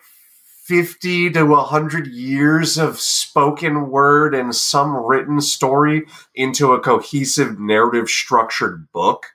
50 0.67 1.31
to 1.31 1.45
100 1.45 2.09
years 2.09 2.77
of 2.77 2.99
spoken 2.99 3.89
word 3.89 4.35
and 4.35 4.55
some 4.55 4.97
written 4.97 5.41
story 5.41 6.05
into 6.35 6.73
a 6.73 6.81
cohesive 6.81 7.61
narrative 7.61 8.09
structured 8.09 8.91
book. 8.93 9.27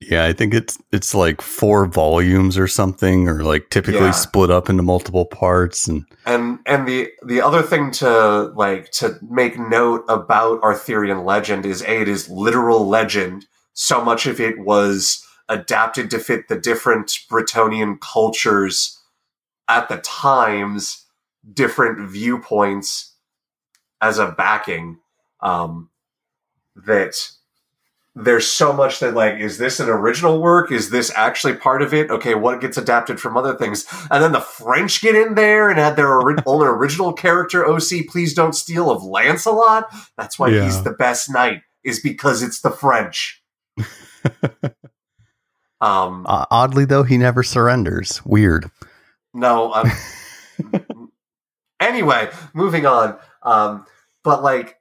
Yeah, 0.00 0.24
I 0.24 0.32
think 0.32 0.54
it's 0.54 0.78
it's 0.92 1.12
like 1.14 1.42
four 1.42 1.84
volumes 1.86 2.56
or 2.56 2.68
something, 2.68 3.28
or 3.28 3.42
like 3.42 3.68
typically 3.68 4.06
Yeah. 4.06 4.10
split 4.12 4.50
up 4.50 4.70
into 4.70 4.82
multiple 4.82 5.26
parts. 5.26 5.88
And 5.88 6.04
And 6.24 6.60
and 6.66 6.86
the 6.86 7.10
the 7.26 7.42
other 7.42 7.62
thing 7.62 7.90
to 7.92 8.52
like 8.54 8.90
to 8.92 9.18
make 9.28 9.58
note 9.58 10.04
about 10.08 10.62
Arthurian 10.62 11.24
legend 11.24 11.66
is 11.66 11.82
a 11.82 12.00
it 12.02 12.08
is 12.08 12.28
literal 12.28 12.88
legend. 12.88 13.46
So 13.74 14.02
much 14.02 14.26
of 14.26 14.40
it 14.40 14.60
was 14.60 15.24
adapted 15.48 16.10
to 16.10 16.18
fit 16.18 16.48
the 16.48 16.58
different 16.58 17.18
Bretonian 17.30 18.00
cultures 18.00 18.97
at 19.68 19.88
the 19.88 19.98
times, 19.98 21.04
different 21.52 22.08
viewpoints 22.10 23.14
as 24.00 24.18
a 24.18 24.30
backing. 24.32 24.98
Um, 25.40 25.90
that 26.74 27.30
there's 28.14 28.46
so 28.46 28.72
much 28.72 28.98
that 29.00 29.14
like 29.14 29.38
is 29.38 29.58
this 29.58 29.78
an 29.78 29.88
original 29.88 30.40
work 30.40 30.72
is 30.72 30.90
this 30.90 31.12
actually 31.14 31.54
part 31.54 31.82
of 31.82 31.94
it 31.94 32.10
okay 32.10 32.34
what 32.34 32.60
gets 32.60 32.76
adapted 32.76 33.20
from 33.20 33.36
other 33.36 33.54
things 33.56 33.84
and 34.10 34.22
then 34.22 34.32
the 34.32 34.40
french 34.40 35.00
get 35.00 35.14
in 35.14 35.34
there 35.36 35.70
and 35.70 35.78
add 35.78 35.94
their 35.96 36.12
ori- 36.20 36.36
own 36.46 36.66
original 36.66 37.12
character 37.12 37.64
oc 37.66 37.82
please 38.08 38.34
don't 38.34 38.54
steal 38.54 38.90
of 38.90 39.04
lancelot 39.04 39.84
that's 40.16 40.38
why 40.38 40.48
Yeah. 40.48 40.64
he's 40.64 40.82
the 40.82 40.92
best 40.92 41.30
knight 41.30 41.62
is 41.84 42.00
because 42.00 42.42
it's 42.42 42.60
the 42.60 42.70
french 42.70 43.42
um 45.80 46.26
uh, 46.28 46.44
oddly, 46.50 46.84
though, 46.84 47.04
he 47.04 47.16
never 47.18 47.42
surrenders. 47.42 48.20
Weird. 48.24 48.70
No. 49.38 49.72
Um, 49.72 49.90
anyway, 51.80 52.30
moving 52.54 52.86
on. 52.86 53.18
Um, 53.42 53.86
but 54.24 54.42
like, 54.42 54.76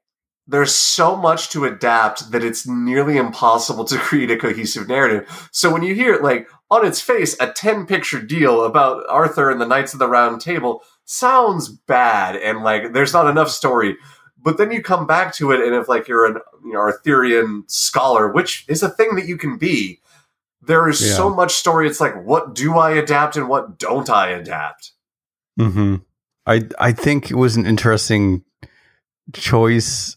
there's 0.48 0.74
so 0.74 1.16
much 1.16 1.50
to 1.50 1.66
adapt 1.66 2.32
that 2.32 2.44
it's 2.44 2.66
nearly 2.66 3.18
impossible 3.18 3.84
to 3.86 3.98
create 3.98 4.32
a 4.32 4.38
cohesive 4.38 4.88
narrative. 4.88 5.50
So 5.52 5.72
when 5.72 5.84
you 5.84 5.94
hear 5.94 6.20
like 6.22 6.48
on 6.72 6.86
its 6.86 7.02
face 7.02 7.36
a 7.40 7.52
10 7.52 7.86
picture 7.86 8.22
deal 8.22 8.64
about 8.64 9.04
Arthur 9.10 9.52
and 9.52 9.60
the 9.60 9.66
Knights 9.66 9.94
of 9.94 10.00
the 10.00 10.08
Round 10.08 10.42
Table 10.42 10.82
sounds 11.06 11.70
bad 11.70 12.36
and 12.36 12.64
like 12.64 12.94
there's 12.94 13.14
not 13.14 13.30
enough 13.30 13.50
story. 13.50 13.98
But 14.40 14.58
then 14.58 14.72
you 14.72 14.82
come 14.82 15.08
back 15.08 15.34
to 15.36 15.52
it, 15.52 15.60
and 15.60 15.76
if 15.76 15.90
like 15.90 16.08
you're 16.08 16.26
an 16.26 16.38
you 16.64 16.74
know, 16.74 16.80
Arthurian 16.80 17.66
scholar, 17.68 18.32
which 18.32 18.64
is 18.70 18.82
a 18.82 18.90
thing 18.90 19.16
that 19.16 19.26
you 19.26 19.36
can 19.36 19.58
be, 19.58 20.00
there 20.62 20.88
is 20.90 21.02
Yeah. 21.02 21.16
so 21.16 21.30
much 21.30 21.54
story. 21.54 21.88
It's 21.88 22.02
like, 22.02 22.16
what 22.24 22.54
do 22.56 22.78
I 22.78 22.92
adapt 22.92 23.36
and 23.38 23.48
what 23.48 23.78
don't 23.78 24.10
I 24.10 24.30
adapt? 24.30 24.92
hmm 25.58 25.96
I 26.46 26.68
I 26.80 26.92
think 26.92 27.30
it 27.32 27.36
was 27.36 27.56
an 27.58 27.66
interesting 27.66 28.44
choice. 29.34 30.16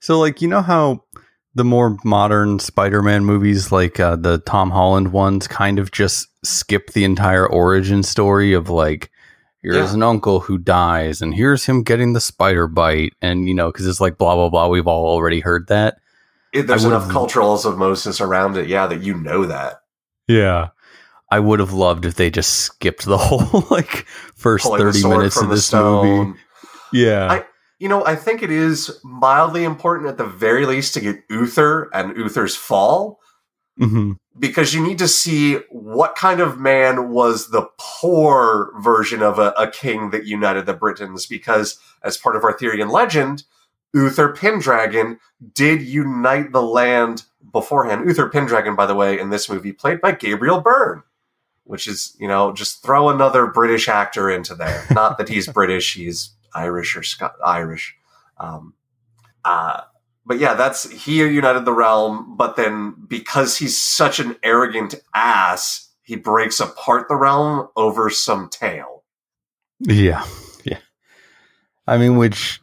So, 0.00 0.18
like, 0.20 0.42
you 0.42 0.48
know 0.48 0.62
how 0.62 1.04
the 1.54 1.64
more 1.64 1.96
modern 2.04 2.58
Spider-Man 2.58 3.24
movies, 3.24 3.72
like 3.72 3.98
uh, 4.00 4.16
the 4.16 4.38
Tom 4.38 4.70
Holland 4.70 5.12
ones, 5.12 5.46
kind 5.46 5.78
of 5.78 5.90
just 5.92 6.28
skip 6.44 6.90
the 6.90 7.04
entire 7.04 7.46
origin 7.46 8.02
story 8.02 8.52
of 8.52 8.68
like, 8.68 9.10
here's 9.62 9.90
Yeah. 9.90 9.94
an 9.94 10.02
uncle 10.02 10.40
who 10.40 10.58
dies, 10.58 11.22
and 11.22 11.34
here's 11.34 11.64
him 11.64 11.82
getting 11.82 12.12
the 12.12 12.20
spider 12.20 12.66
bite, 12.66 13.14
and 13.22 13.48
you 13.48 13.54
know, 13.54 13.70
because 13.72 13.86
it's 13.86 14.00
like 14.00 14.18
blah 14.18 14.34
blah 14.34 14.50
blah. 14.50 14.68
We've 14.68 14.86
all 14.86 15.06
already 15.06 15.40
heard 15.40 15.68
that. 15.68 15.96
It, 16.54 16.66
there's 16.66 16.84
enough 16.84 17.10
cultural 17.10 17.50
osmosis 17.52 18.20
around 18.20 18.56
it, 18.56 18.68
yeah, 18.68 18.86
that 18.86 19.02
you 19.02 19.14
know 19.14 19.44
that. 19.44 19.80
Yeah. 20.28 20.68
I 21.30 21.40
would 21.40 21.58
have 21.58 21.72
loved 21.72 22.04
if 22.06 22.14
they 22.14 22.30
just 22.30 22.54
skipped 22.54 23.04
the 23.04 23.18
whole 23.18 23.64
like 23.70 24.06
first 24.36 24.64
Pulling 24.64 24.80
30 24.92 25.08
minutes 25.08 25.36
of 25.42 25.48
this 25.50 25.66
stone. 25.66 26.28
movie. 26.28 26.38
Yeah. 26.92 27.30
I- 27.32 27.44
You 27.80 27.88
know, 27.88 28.04
I 28.06 28.14
think 28.14 28.42
it 28.42 28.52
is 28.52 29.00
mildly 29.02 29.64
important 29.64 30.08
at 30.08 30.16
the 30.16 30.24
very 30.24 30.64
least 30.64 30.94
to 30.94 31.00
get 31.00 31.16
Uther 31.28 31.90
and 31.92 32.16
Uther's 32.16 32.54
fall 32.56 33.18
hmm 33.76 34.12
because 34.38 34.74
you 34.74 34.82
need 34.82 34.98
to 34.98 35.06
see 35.08 35.54
what 35.70 36.16
kind 36.16 36.40
of 36.40 36.58
man 36.58 37.10
was 37.10 37.50
the 37.50 37.68
poor 37.78 38.72
version 38.80 39.22
of 39.22 39.38
a, 39.38 39.50
a 39.56 39.70
king 39.70 40.10
that 40.10 40.26
united 40.26 40.66
the 40.66 40.72
Britons. 40.74 41.26
Because 41.26 41.78
as 42.02 42.16
part 42.16 42.34
of 42.36 42.42
Arthurian 42.42 42.88
legend, 42.88 43.44
Uther 43.94 44.32
Pendragon 44.32 45.18
did 45.54 45.80
unite 45.80 46.52
the 46.52 46.62
land 46.62 47.24
beforehand. 47.52 48.06
Uther 48.06 48.28
Pendragon, 48.28 48.74
by 48.74 48.86
the 48.86 48.94
way, 48.94 49.18
in 49.18 49.30
this 49.30 49.48
movie, 49.48 49.72
played 49.72 50.00
by 50.00 50.12
Gabriel 50.12 50.60
Byrne, 50.60 51.04
which 51.62 51.86
is, 51.86 52.16
you 52.18 52.26
know, 52.26 52.52
just 52.52 52.82
throw 52.82 53.08
another 53.08 53.46
British 53.46 53.88
actor 53.88 54.28
into 54.28 54.54
there. 54.54 54.84
Not 54.90 55.16
that 55.18 55.28
he's 55.28 55.46
British, 55.52 55.94
he's 55.94 56.30
Irish 56.54 56.96
or 56.96 57.02
Scot- 57.02 57.36
Irish. 57.44 57.96
Um, 58.38 58.74
uh, 59.44 59.82
but 60.26 60.38
yeah, 60.38 60.54
that's 60.54 60.90
he 60.90 61.18
united 61.18 61.64
the 61.64 61.72
realm. 61.72 62.36
But 62.36 62.56
then 62.56 62.94
because 63.06 63.58
he's 63.58 63.80
such 63.80 64.18
an 64.18 64.36
arrogant 64.42 64.94
ass, 65.14 65.90
he 66.02 66.16
breaks 66.16 66.60
apart 66.60 67.08
the 67.08 67.16
realm 67.16 67.68
over 67.76 68.10
some 68.10 68.48
tail. 68.48 69.04
Yeah. 69.80 70.24
Yeah. 70.64 70.78
I 71.86 71.98
mean, 71.98 72.16
which 72.16 72.60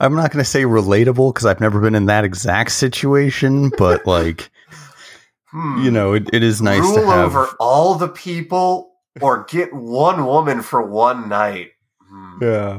I'm 0.00 0.14
not 0.14 0.30
going 0.32 0.42
to 0.44 0.48
say 0.50 0.62
relatable 0.62 1.32
because 1.32 1.46
I've 1.46 1.60
never 1.60 1.80
been 1.80 1.94
in 1.94 2.06
that 2.06 2.24
exact 2.24 2.72
situation, 2.72 3.70
but 3.78 4.06
like, 4.06 4.50
Hmm. 5.50 5.84
you 5.84 5.90
know, 5.92 6.14
it, 6.14 6.28
it 6.32 6.42
is 6.42 6.60
nice 6.60 6.80
rule 6.80 6.94
to 6.96 7.06
have. 7.06 7.26
over 7.36 7.46
all 7.60 7.94
the 7.94 8.08
people 8.08 8.90
or 9.20 9.44
get 9.44 9.72
one 9.72 10.26
woman 10.26 10.62
for 10.62 10.82
one 10.82 11.28
night. 11.28 11.70
Hmm. 12.10 12.38
Yeah. 12.42 12.78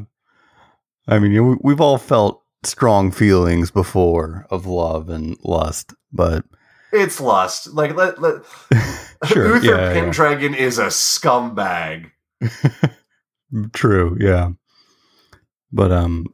I 1.07 1.19
mean, 1.19 1.31
we- 1.47 1.57
we've 1.61 1.79
all 1.79 1.97
felt 1.97 2.43
strong 2.63 3.11
feelings 3.11 3.71
before 3.71 4.45
of 4.49 4.65
love 4.65 5.07
and 5.07 5.37
lust, 5.43 5.93
but 6.11 6.43
It's 6.91 7.21
lust. 7.21 7.73
Like 7.73 7.95
let, 7.95 8.19
let 8.21 8.41
sure. 9.25 9.55
Uther 9.55 9.65
yeah, 9.65 9.71
yeah. 9.77 9.93
Pendragon 9.93 10.53
is 10.53 10.77
a 10.77 10.87
scumbag. 10.87 12.11
True, 13.73 14.17
yeah. 14.19 14.49
But 15.71 15.91
um 15.91 16.25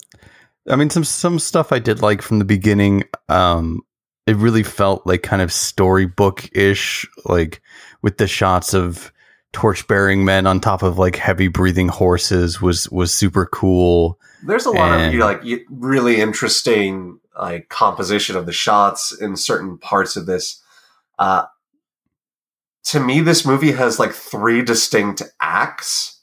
I 0.70 0.76
mean 0.76 0.90
some 0.90 1.04
some 1.04 1.40
stuff 1.40 1.72
I 1.72 1.80
did 1.80 2.02
like 2.02 2.22
from 2.22 2.40
the 2.40 2.46
beginning. 2.46 3.04
Um 3.30 3.82
it 4.28 4.36
really 4.36 4.64
felt 4.64 5.06
like 5.08 5.24
kind 5.24 5.42
of 5.42 5.52
storybook 5.52 6.48
ish, 6.56 7.08
like 7.26 7.62
with 8.02 8.18
the 8.18 8.28
shots 8.28 8.74
of 8.74 9.12
torch 9.54 9.86
bearing 9.88 10.24
men 10.24 10.48
on 10.48 10.60
top 10.60 10.84
of 10.84 10.98
like 10.98 11.16
heavy 11.16 11.48
breathing 11.48 11.88
horses 11.90 12.62
was 12.62 12.90
was 12.90 13.14
super 13.14 13.46
cool. 13.46 14.20
There's 14.46 14.66
a 14.66 14.72
lot 14.72 15.00
of 15.00 15.14
you 15.14 15.20
know, 15.20 15.26
like 15.26 15.44
really 15.70 16.22
interesting 16.22 17.20
like 17.38 17.70
composition 17.70 18.36
of 18.36 18.46
the 18.46 18.54
shots 18.54 19.12
in 19.12 19.36
certain 19.36 19.78
parts 19.78 20.16
of 20.16 20.26
this. 20.26 20.62
Uh, 21.20 21.46
to 22.84 23.00
me, 23.00 23.22
this 23.22 23.46
movie 23.46 23.72
has 23.72 24.00
like 24.00 24.12
three 24.12 24.62
distinct 24.62 25.22
acts, 25.40 26.22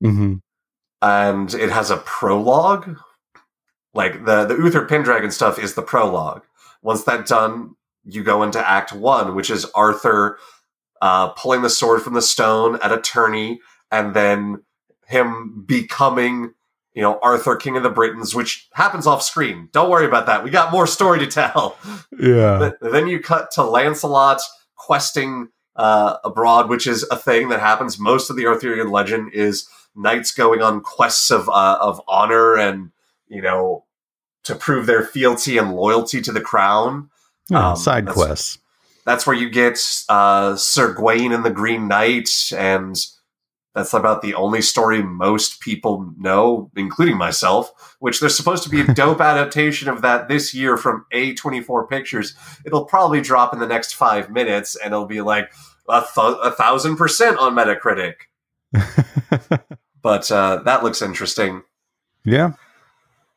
hmm 0.00 0.36
and 1.00 1.54
it 1.54 1.70
has 1.70 1.90
a 1.90 1.98
prologue. 1.98 2.96
Like 3.98 4.24
the 4.26 4.44
the 4.44 4.54
Uther 4.54 4.86
Pendragon 4.86 5.32
stuff 5.32 5.58
is 5.58 5.74
the 5.74 5.82
prologue. 5.82 6.42
Once 6.82 7.02
that's 7.02 7.30
done, 7.30 7.74
you 8.04 8.22
go 8.22 8.44
into 8.44 8.64
Act 8.64 8.92
One, 8.92 9.34
which 9.34 9.50
is 9.50 9.64
Arthur 9.74 10.38
uh, 11.02 11.30
pulling 11.30 11.62
the 11.62 11.68
sword 11.68 12.02
from 12.02 12.14
the 12.14 12.22
stone 12.22 12.78
at 12.80 12.92
a 12.92 13.00
tourney, 13.00 13.58
and 13.90 14.14
then 14.14 14.62
him 15.08 15.64
becoming, 15.66 16.54
you 16.94 17.02
know, 17.02 17.18
Arthur, 17.24 17.56
King 17.56 17.76
of 17.76 17.82
the 17.82 17.90
Britons, 17.90 18.36
which 18.36 18.68
happens 18.72 19.04
off 19.04 19.20
screen. 19.20 19.68
Don't 19.72 19.90
worry 19.90 20.06
about 20.06 20.26
that. 20.26 20.44
We 20.44 20.50
got 20.50 20.70
more 20.70 20.86
story 20.86 21.18
to 21.18 21.26
tell. 21.26 21.76
Yeah. 22.16 22.70
Then 22.80 23.08
you 23.08 23.18
cut 23.18 23.50
to 23.52 23.64
Lancelot 23.64 24.40
questing 24.76 25.48
uh, 25.74 26.18
abroad, 26.22 26.68
which 26.68 26.86
is 26.86 27.04
a 27.10 27.16
thing 27.16 27.48
that 27.48 27.58
happens. 27.58 27.98
Most 27.98 28.30
of 28.30 28.36
the 28.36 28.46
Arthurian 28.46 28.92
legend 28.92 29.32
is 29.32 29.68
knights 29.96 30.30
going 30.30 30.62
on 30.62 30.82
quests 30.82 31.32
of 31.32 31.48
uh, 31.48 31.78
of 31.80 32.00
honor 32.06 32.56
and 32.56 32.92
you 33.26 33.42
know 33.42 33.84
to 34.48 34.54
prove 34.56 34.86
their 34.86 35.04
fealty 35.04 35.56
and 35.56 35.72
loyalty 35.74 36.20
to 36.22 36.32
the 36.32 36.40
crown. 36.40 37.08
Yeah, 37.48 37.70
Um, 37.70 37.76
side 37.76 38.06
that's- 38.06 38.16
quests. 38.16 38.58
That's 39.06 39.26
where 39.26 39.36
you 39.36 39.48
get 39.48 39.78
uh, 40.10 40.56
Sir 40.56 40.92
Gawain 40.92 41.32
and 41.32 41.42
the 41.42 41.48
Green 41.50 41.88
Knight, 41.88 42.28
and 42.54 42.94
that's 43.74 43.94
about 43.94 44.20
the 44.20 44.34
only 44.34 44.60
story 44.60 45.02
most 45.02 45.60
people 45.60 46.12
know, 46.18 46.70
including 46.76 47.16
myself. 47.16 47.96
Which 48.00 48.20
there's 48.20 48.36
supposed 48.36 48.64
to 48.64 48.68
be 48.68 48.82
a 48.82 48.94
dope 48.94 49.22
adaptation 49.22 49.88
of 49.88 50.02
that 50.02 50.28
this 50.28 50.52
year 50.52 50.76
from 50.76 51.06
A24 51.14 51.88
Pictures. 51.88 52.34
It'll 52.66 52.84
probably 52.84 53.22
drop 53.22 53.54
in 53.54 53.60
the 53.60 53.66
next 53.66 53.94
five 53.94 54.28
minutes, 54.30 54.76
and 54.76 54.92
it'll 54.92 55.06
be 55.06 55.22
like 55.22 55.50
a, 55.88 56.00
th- 56.02 56.36
a 56.42 56.50
thousand 56.50 56.96
percent 56.96 57.38
on 57.38 57.54
Metacritic. 57.54 58.14
But 60.02 60.30
uh, 60.30 60.62
that 60.64 60.84
looks 60.84 61.02
interesting. 61.02 61.62
yeah. 62.24 62.52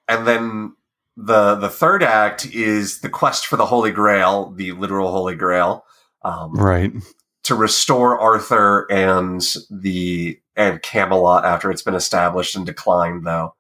and 0.08 0.28
then 0.28 0.76
the 1.18 1.56
the 1.56 1.70
third 1.70 2.04
act 2.04 2.46
is 2.54 3.02
the 3.02 3.10
quest 3.10 3.46
for 3.48 3.58
the 3.58 3.66
Holy 3.66 3.92
Grail, 3.92 4.52
the 4.52 4.72
literal 4.72 5.12
Holy 5.12 5.36
Grail, 5.36 5.86
um, 6.24 6.54
Right. 6.54 6.92
to 7.44 7.56
restore 7.56 8.20
Arthur 8.20 8.88
and 8.92 9.42
the 9.70 10.40
and 10.56 10.82
Camelot 10.82 11.46
after 11.46 11.72
it's 11.72 11.82
been 11.82 11.96
established 11.96 12.56
and 12.56 12.66
declined, 12.66 13.26
though. 13.26 13.56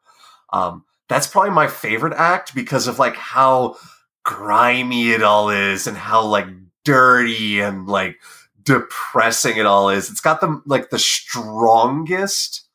Um, 0.53 0.83
that's 1.09 1.27
probably 1.27 1.51
my 1.51 1.67
favorite 1.67 2.13
act 2.13 2.53
because 2.55 2.87
of 2.87 2.99
like 2.99 3.15
how 3.15 3.75
grimy 4.23 5.11
it 5.11 5.23
all 5.23 5.49
is 5.49 5.87
and 5.87 5.97
how 5.97 6.23
like 6.25 6.47
dirty 6.85 7.59
and 7.59 7.87
like 7.87 8.17
depressing 8.63 9.57
it 9.57 9.65
all 9.65 9.89
is. 9.89 10.09
It's 10.09 10.21
got 10.21 10.41
the 10.41 10.61
like 10.65 10.89
the 10.89 10.99
strongest 10.99 12.67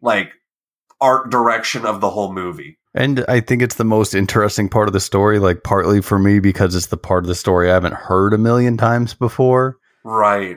like 0.00 0.32
art 1.00 1.30
direction 1.30 1.84
of 1.84 2.00
the 2.00 2.10
whole 2.10 2.32
movie. 2.32 2.78
And 2.96 3.26
I 3.28 3.40
think 3.40 3.60
it's 3.60 3.74
the 3.74 3.84
most 3.84 4.14
interesting 4.14 4.70
part 4.70 4.88
of 4.88 4.94
the 4.94 5.00
story, 5.00 5.38
like 5.38 5.62
partly 5.62 6.00
for 6.00 6.18
me 6.18 6.38
because 6.38 6.74
it's 6.74 6.86
the 6.86 6.96
part 6.96 7.24
of 7.24 7.28
the 7.28 7.34
story 7.34 7.70
I 7.70 7.74
haven't 7.74 7.92
heard 7.92 8.32
a 8.32 8.38
million 8.38 8.78
times 8.78 9.12
before. 9.12 9.76
Right. 10.02 10.56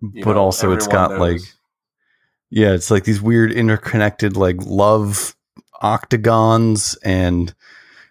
You 0.00 0.24
but 0.24 0.32
know, 0.32 0.40
also 0.40 0.72
it's 0.72 0.86
got 0.86 1.10
knows. 1.10 1.20
like 1.20 1.40
yeah, 2.50 2.72
it's 2.72 2.90
like 2.90 3.04
these 3.04 3.20
weird 3.20 3.52
interconnected 3.52 4.36
like 4.36 4.56
love 4.64 5.36
octagons 5.82 6.96
and 7.04 7.54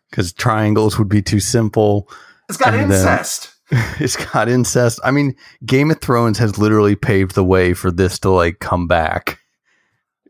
because 0.09 0.33
triangles 0.33 0.99
would 0.99 1.09
be 1.09 1.23
too 1.23 1.39
simple. 1.39 2.07
It's 2.49 2.57
got 2.57 2.75
and 2.75 2.91
uh, 2.91 2.95
incest. 2.95 3.55
it's 3.99 4.17
got 4.17 4.49
incest. 4.49 4.99
I 5.03 5.09
mean, 5.09 5.35
Game 5.65 5.89
of 5.89 5.99
Thrones 5.99 6.37
has 6.37 6.59
literally 6.59 6.95
paved 6.95 7.33
the 7.33 7.43
way 7.43 7.73
for 7.73 7.89
this 7.89 8.19
to 8.19 8.29
like 8.29 8.59
come 8.59 8.87
back. 8.87 9.39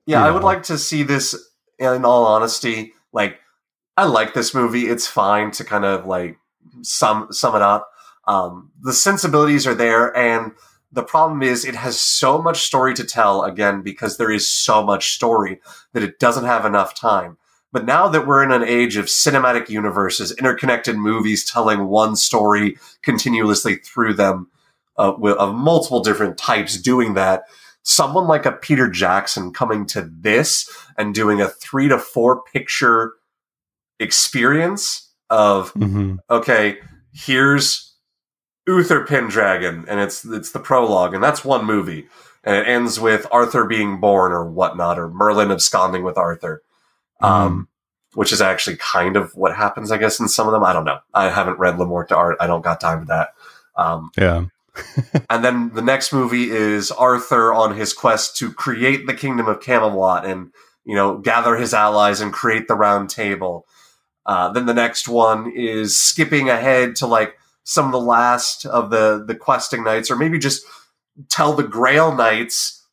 Yeah, 0.06 0.20
you 0.20 0.24
know? 0.24 0.30
I 0.30 0.32
would 0.32 0.44
like 0.44 0.64
to 0.64 0.78
see 0.78 1.04
this 1.04 1.36
in 1.78 2.06
all 2.06 2.26
honesty. 2.26 2.94
Like, 3.14 3.40
I 3.96 4.06
like 4.06 4.34
this 4.34 4.54
movie. 4.54 4.88
It's 4.88 5.08
fine 5.08 5.52
to 5.52 5.64
kind 5.64 5.86
of 5.86 6.06
like 6.06 6.38
sum 6.82 7.28
sum 7.32 7.56
it 7.56 7.62
up. 7.62 7.90
Um, 8.28 8.72
the 8.82 8.94
sensibilities 8.94 9.68
are 9.68 9.76
there, 9.76 10.16
and 10.18 10.54
the 10.92 11.04
problem 11.04 11.44
is 11.44 11.66
it 11.66 11.76
has 11.76 12.00
so 12.00 12.42
much 12.42 12.64
story 12.64 12.94
to 12.96 13.04
tell. 13.04 13.44
Again, 13.44 13.82
because 13.82 14.18
there 14.18 14.32
is 14.32 14.50
so 14.50 14.84
much 14.84 15.14
story 15.14 15.62
that 15.94 16.04
it 16.04 16.20
doesn't 16.20 16.46
have 16.46 16.66
enough 16.66 16.96
time. 16.96 17.38
But 17.72 17.86
now 17.86 18.08
that 18.08 18.28
we're 18.28 18.44
in 18.44 18.52
an 18.52 18.64
age 18.64 18.98
of 18.98 19.06
cinematic 19.06 19.68
universes, 19.68 20.32
interconnected 20.34 20.96
movies 20.96 21.44
telling 21.44 21.88
one 21.88 22.16
story 22.16 22.78
continuously 23.02 23.78
through 23.78 24.14
them, 24.14 24.48
uh, 24.98 25.14
of 25.14 25.56
multiple 25.56 26.04
different 26.04 26.38
types 26.38 26.78
doing 26.78 27.16
that, 27.16 27.46
someone 27.84 28.28
like 28.28 28.46
a 28.46 28.52
Peter 28.52 28.90
Jackson 28.90 29.54
coming 29.54 29.86
to 29.88 30.02
this 30.02 30.70
and 30.98 31.14
doing 31.14 31.42
a 31.42 31.50
three 31.50 31.88
to 31.88 32.00
four 32.00 32.44
picture 32.44 33.14
experience 34.00 35.12
of, 35.30 35.74
mm-hmm. 35.74 36.16
okay, 36.30 36.78
here's 37.14 37.94
Uther 38.68 39.06
Pendragon, 39.06 39.86
and 39.88 40.00
it's 40.00 40.26
it's 40.26 40.52
the 40.52 40.60
prologue, 40.60 41.14
and 41.14 41.24
that's 41.24 41.44
one 41.46 41.66
movie, 41.66 42.08
and 42.44 42.56
it 42.56 42.68
ends 42.68 43.00
with 43.00 43.28
Arthur 43.32 43.66
being 43.66 44.00
born 44.00 44.32
or 44.32 44.50
whatnot, 44.50 44.98
or 44.98 45.10
Merlin 45.10 45.52
absconding 45.52 46.04
with 46.04 46.18
Arthur 46.18 46.64
um, 47.24 47.68
mm. 48.12 48.18
which 48.18 48.32
is 48.32 48.42
actually 48.42 48.76
kind 48.78 49.16
of 49.16 49.34
what 49.36 49.56
happens, 49.56 49.92
I 49.92 49.98
guess, 49.98 50.20
in 50.20 50.28
some 50.28 50.48
of 50.48 50.54
them. 50.54 50.64
I 50.64 50.74
don't 50.74 50.86
know. 50.86 51.00
I 51.14 51.30
haven't 51.30 51.58
read 51.58 51.80
Le 51.80 51.86
Morte 51.86 52.10
d'Art. 52.10 52.38
I 52.40 52.46
don't 52.46 52.62
got 52.62 52.80
time 52.80 53.00
for 53.00 53.06
that. 53.08 53.30
Um, 53.76 54.12
yeah. 54.18 54.46
and 55.30 55.44
then 55.44 55.72
the 55.74 55.82
next 55.82 56.14
movie 56.14 56.50
is 56.50 56.92
Arthur 56.92 57.54
on 57.54 57.76
his 57.76 57.94
quest 57.94 58.38
to 58.38 58.52
create 58.52 59.06
the 59.06 59.14
kingdom 59.14 59.48
of 59.48 59.62
Camelot 59.62 60.26
and 60.26 60.52
you 60.84 60.96
know 60.96 61.18
gather 61.18 61.56
his 61.56 61.74
allies 61.74 62.22
and 62.22 62.34
create 62.34 62.68
the 62.68 62.76
Round 62.76 63.10
Table. 63.10 63.66
Uh, 64.26 64.52
then 64.52 64.66
the 64.66 64.74
next 64.74 65.08
one 65.08 65.52
is 65.56 66.00
skipping 66.00 66.50
ahead 66.50 66.96
to 66.96 67.08
like 67.08 67.38
some 67.64 67.86
of 67.86 67.92
the 67.92 68.00
last 68.00 68.66
of 68.66 68.90
the 68.90 69.24
the 69.26 69.36
questing 69.36 69.84
knights, 69.84 70.10
or 70.10 70.16
maybe 70.16 70.40
just 70.40 70.66
tell 71.30 71.54
the 71.54 71.64
Grail 71.64 72.16
Knights 72.16 72.86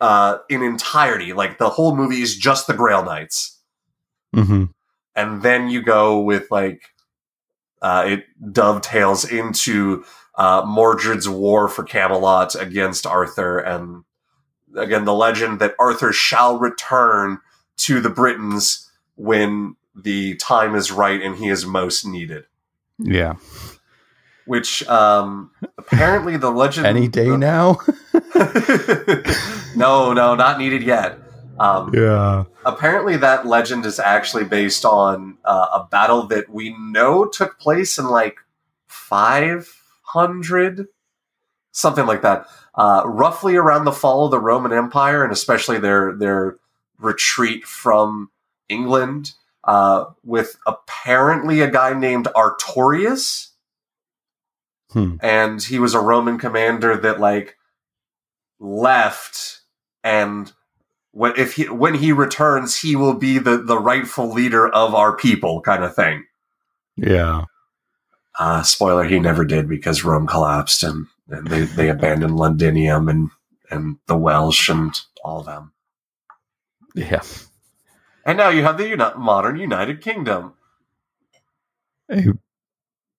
uh, 0.00 0.38
in 0.48 0.62
entirety. 0.62 1.32
Like 1.32 1.58
the 1.58 1.70
whole 1.70 1.96
movie 1.96 2.22
is 2.22 2.36
just 2.36 2.66
the 2.66 2.74
Grail 2.74 3.04
Knights. 3.04 3.58
Mm-hmm. 4.34 4.64
And 5.16 5.42
then 5.42 5.68
you 5.68 5.82
go 5.82 6.20
with 6.20 6.50
like, 6.50 6.82
uh, 7.82 8.04
it 8.06 8.24
dovetails 8.52 9.30
into 9.30 10.04
uh, 10.34 10.62
Mordred's 10.62 11.28
war 11.28 11.68
for 11.68 11.82
Camelot 11.82 12.54
against 12.54 13.06
Arthur, 13.06 13.58
and 13.58 14.04
again 14.76 15.04
the 15.04 15.14
legend 15.14 15.60
that 15.60 15.74
Arthur 15.78 16.12
shall 16.12 16.58
return 16.58 17.38
to 17.78 18.00
the 18.00 18.10
Britons 18.10 18.90
when 19.16 19.76
the 19.94 20.36
time 20.36 20.74
is 20.74 20.92
right 20.92 21.20
and 21.20 21.36
he 21.36 21.48
is 21.48 21.66
most 21.66 22.04
needed. 22.04 22.44
Yeah. 22.98 23.34
Which 24.46 24.86
um, 24.88 25.50
apparently 25.78 26.36
the 26.36 26.50
legend 26.50 26.86
any 26.86 27.08
day 27.08 27.28
the, 27.28 27.38
now. 27.38 27.78
no, 29.76 30.12
no, 30.12 30.34
not 30.34 30.58
needed 30.58 30.82
yet. 30.82 31.18
Um, 31.58 31.94
yeah. 31.94 32.44
Apparently, 32.64 33.18
that 33.18 33.46
legend 33.46 33.84
is 33.84 33.98
actually 33.98 34.44
based 34.44 34.86
on 34.86 35.36
uh, 35.44 35.66
a 35.74 35.86
battle 35.90 36.26
that 36.28 36.48
we 36.48 36.74
know 36.78 37.26
took 37.26 37.58
place 37.58 37.98
in 37.98 38.06
like 38.06 38.38
500, 40.12 40.88
something 41.72 42.06
like 42.06 42.22
that, 42.22 42.46
uh, 42.74 43.02
roughly 43.04 43.56
around 43.56 43.84
the 43.84 43.92
fall 43.92 44.24
of 44.24 44.30
the 44.30 44.38
Roman 44.38 44.72
Empire, 44.72 45.22
and 45.22 45.32
especially 45.32 45.78
their 45.78 46.14
their 46.14 46.56
retreat 46.98 47.64
from 47.64 48.30
England, 48.68 49.32
uh, 49.64 50.06
with 50.24 50.56
apparently 50.66 51.60
a 51.60 51.70
guy 51.70 51.98
named 51.98 52.28
Artorius. 52.36 53.48
Hmm. 54.90 55.16
And 55.20 55.62
he 55.62 55.78
was 55.78 55.94
a 55.94 56.00
Roman 56.00 56.38
commander 56.38 56.96
that 56.96 57.20
like 57.20 57.56
left 58.58 59.60
and 60.02 60.52
when 61.12 61.32
if 61.36 61.54
he 61.54 61.68
when 61.68 61.94
he 61.94 62.12
returns, 62.12 62.80
he 62.80 62.96
will 62.96 63.14
be 63.14 63.38
the 63.38 63.58
the 63.58 63.78
rightful 63.78 64.32
leader 64.32 64.68
of 64.68 64.94
our 64.94 65.16
people, 65.16 65.60
kind 65.60 65.84
of 65.84 65.94
thing. 65.94 66.24
Yeah. 66.96 67.44
Uh, 68.40 68.62
spoiler: 68.62 69.04
He 69.04 69.20
never 69.20 69.44
did 69.44 69.68
because 69.68 70.02
Rome 70.02 70.26
collapsed 70.26 70.82
and, 70.82 71.06
and 71.28 71.46
they 71.46 71.60
they 71.60 71.90
abandoned 71.90 72.38
Londinium 72.38 73.10
and 73.10 73.30
and 73.70 73.98
the 74.06 74.16
Welsh 74.16 74.70
and 74.70 74.98
all 75.22 75.40
of 75.40 75.46
them. 75.46 75.72
Yeah. 76.94 77.20
And 78.24 78.38
now 78.38 78.48
you 78.48 78.62
have 78.62 78.78
the 78.78 78.88
uni- 78.88 79.18
modern 79.18 79.58
United 79.58 80.00
Kingdom. 80.00 80.54
A 82.10 82.28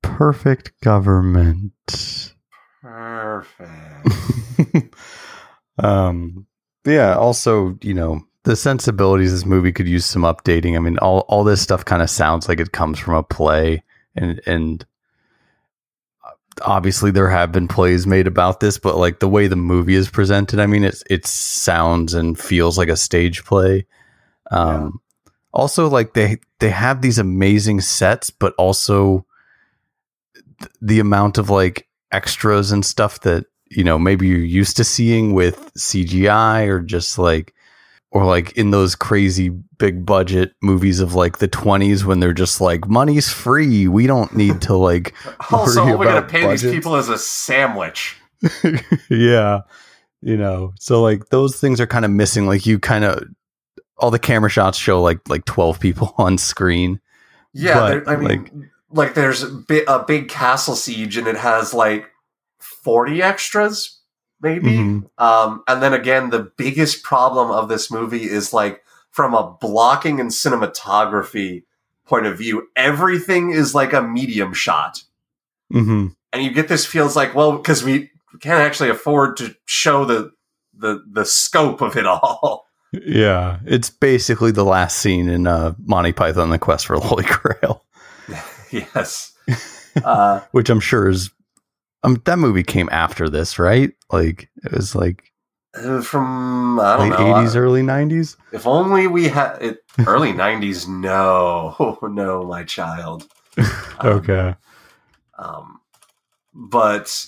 perfect 0.02 0.72
government. 0.82 2.34
Perfect. 2.82 4.08
um 5.78 6.48
yeah, 6.84 7.16
also, 7.16 7.78
you 7.84 7.94
know, 7.94 8.22
the 8.44 8.56
sensibilities 8.56 9.32
this 9.32 9.46
movie 9.46 9.72
could 9.72 9.88
use 9.88 10.04
some 10.04 10.24
updating. 10.24 10.76
I 10.76 10.80
mean, 10.80 10.98
all 10.98 11.20
all 11.28 11.44
this 11.44 11.62
stuff 11.62 11.86
kind 11.86 12.02
of 12.02 12.10
sounds 12.10 12.50
like 12.50 12.60
it 12.60 12.72
comes 12.72 12.98
from 12.98 13.14
a 13.14 13.22
play 13.22 13.84
and 14.16 14.42
and 14.48 14.84
obviously 16.62 17.12
there 17.12 17.30
have 17.30 17.52
been 17.52 17.68
plays 17.68 18.06
made 18.06 18.28
about 18.28 18.60
this, 18.60 18.78
but 18.78 18.98
like 18.98 19.20
the 19.20 19.30
way 19.30 19.48
the 19.48 19.56
movie 19.56 19.96
is 19.96 20.10
presented, 20.10 20.60
I 20.60 20.66
mean, 20.66 20.84
it 20.84 21.02
it 21.10 21.26
sounds 21.26 22.14
and 22.14 22.38
feels 22.38 22.78
like 22.78 22.90
a 22.90 22.98
stage 22.98 23.44
play. 23.46 23.86
Um, 24.50 25.02
yeah. 25.26 25.32
also 25.54 25.90
like 25.90 26.14
they 26.14 26.40
they 26.60 26.70
have 26.70 27.02
these 27.02 27.20
amazing 27.20 27.82
sets, 27.82 28.30
but 28.30 28.54
also 28.58 29.26
th- 30.60 30.72
the 30.82 31.00
amount 31.00 31.38
of 31.38 31.50
like 31.50 31.88
extras 32.12 32.72
and 32.72 32.86
stuff 32.86 33.22
that 33.22 33.46
you 33.70 33.84
know 33.84 33.98
maybe 33.98 34.28
you're 34.28 34.40
used 34.40 34.78
to 34.78 34.84
seeing 34.84 35.34
with 35.34 35.74
CGI 35.76 36.68
or 36.68 36.82
just 36.82 37.18
like 37.18 37.54
or 38.12 38.26
like 38.26 38.52
in 38.54 38.72
those 38.72 38.94
crazy 38.94 39.50
big 39.50 40.06
budget 40.06 40.54
movies 40.62 41.00
of 41.00 41.16
like 41.16 41.38
the 41.38 41.48
20s 41.48 42.04
when 42.04 42.20
they're 42.20 42.34
just 42.34 42.60
like 42.60 42.88
money's 42.88 43.30
free. 43.30 43.88
We 43.88 44.06
don't 44.06 44.36
need 44.36 44.62
to 44.64 44.76
like 44.78 45.14
also 45.52 45.98
we're 45.98 46.06
gonna 46.06 46.22
pay 46.22 46.48
these 46.48 46.64
people 46.64 46.96
as 46.96 47.10
a 47.10 47.18
sandwich. 47.18 48.18
Yeah. 49.10 49.62
You 50.24 50.38
know 50.38 50.74
so 50.80 51.02
like 51.02 51.30
those 51.30 51.60
things 51.60 51.82
are 51.82 51.88
kind 51.88 52.06
of 52.06 52.12
missing. 52.12 52.46
Like 52.46 52.66
you 52.66 52.80
kind 52.80 53.06
of 53.06 53.24
all 53.98 54.12
the 54.12 54.20
camera 54.20 54.50
shots 54.50 54.78
show 54.78 55.02
like 55.02 55.28
like 55.30 55.46
12 55.46 55.80
people 55.80 56.14
on 56.18 56.38
screen. 56.38 57.00
Yeah 57.54 58.00
but, 58.00 58.08
i 58.08 58.16
mean 58.16 58.28
like, 58.28 58.54
like 58.92 59.14
there's 59.14 59.44
a 59.44 60.04
big 60.08 60.30
castle 60.30 60.76
siege 60.76 61.18
and 61.18 61.28
it 61.28 61.38
has 61.38 61.74
like 61.74 62.06
40 62.60 63.22
extras, 63.22 64.01
maybe. 64.42 64.72
Mm-hmm. 64.72 65.24
Um, 65.24 65.64
and 65.68 65.82
then 65.82 65.94
again, 65.94 66.30
the 66.30 66.52
biggest 66.58 67.04
problem 67.04 67.52
of 67.52 67.70
this 67.70 67.92
movie 67.92 68.24
is 68.24 68.54
like 68.54 68.84
from 69.12 69.34
a 69.34 69.56
blocking 69.60 70.20
and 70.20 70.30
cinematography 70.30 71.64
point 72.06 72.26
of 72.26 72.38
view, 72.38 72.68
everything 72.76 73.52
is 73.52 73.76
like 73.76 73.94
a 73.94 74.02
medium 74.02 74.54
shot. 74.54 75.04
Mm-hmm. 75.74 76.08
And 76.34 76.44
you 76.44 76.52
get 76.52 76.68
this 76.68 76.86
feels 76.86 77.16
like, 77.16 77.36
well, 77.36 77.58
because 77.58 77.84
we 77.84 78.10
can't 78.40 78.62
actually 78.62 78.90
afford 78.90 79.38
to 79.38 79.56
show 79.66 80.06
the 80.06 80.32
the 80.74 81.04
the 81.10 81.26
scope 81.26 81.82
of 81.82 81.96
it 81.96 82.06
all. 82.08 82.66
Yeah, 82.92 83.60
it's 83.66 83.90
basically 83.90 84.52
the 84.52 84.66
last 84.66 84.98
scene 84.98 85.30
in 85.30 85.48
uh, 85.48 85.74
Monty 85.80 86.12
Python: 86.12 86.50
The 86.50 86.60
Quest 86.60 86.88
for 86.88 86.98
the 86.98 87.06
Holy 87.06 87.24
Grail. 87.24 87.86
yes, 88.72 89.34
uh, 90.04 90.42
which 90.52 90.70
I'm 90.70 90.80
sure 90.80 91.10
is 91.10 91.32
um, 92.04 92.22
that 92.26 92.40
movie 92.40 92.64
came 92.64 92.90
after 92.92 93.30
this, 93.30 93.60
right? 93.60 93.92
Like 94.12 94.50
it 94.64 94.72
was 94.72 94.94
like 94.96 95.32
Uh, 95.76 96.02
from 96.02 96.80
I 96.80 96.98
don't 96.98 97.10
Late 97.12 97.20
know. 97.20 97.38
eighties, 97.38 97.56
uh, 97.56 97.60
early 97.60 97.82
nineties. 97.84 98.36
if 98.52 98.68
only 98.68 99.08
we 99.08 99.28
had 99.30 99.58
it 99.62 99.84
early 100.06 100.34
'90s. 100.34 100.88
No, 100.88 101.98
no, 102.04 102.44
my 102.44 102.64
child. 102.64 103.28
Um, 103.58 104.08
Okay. 104.08 104.56
Um, 105.38 105.80
but 106.54 107.28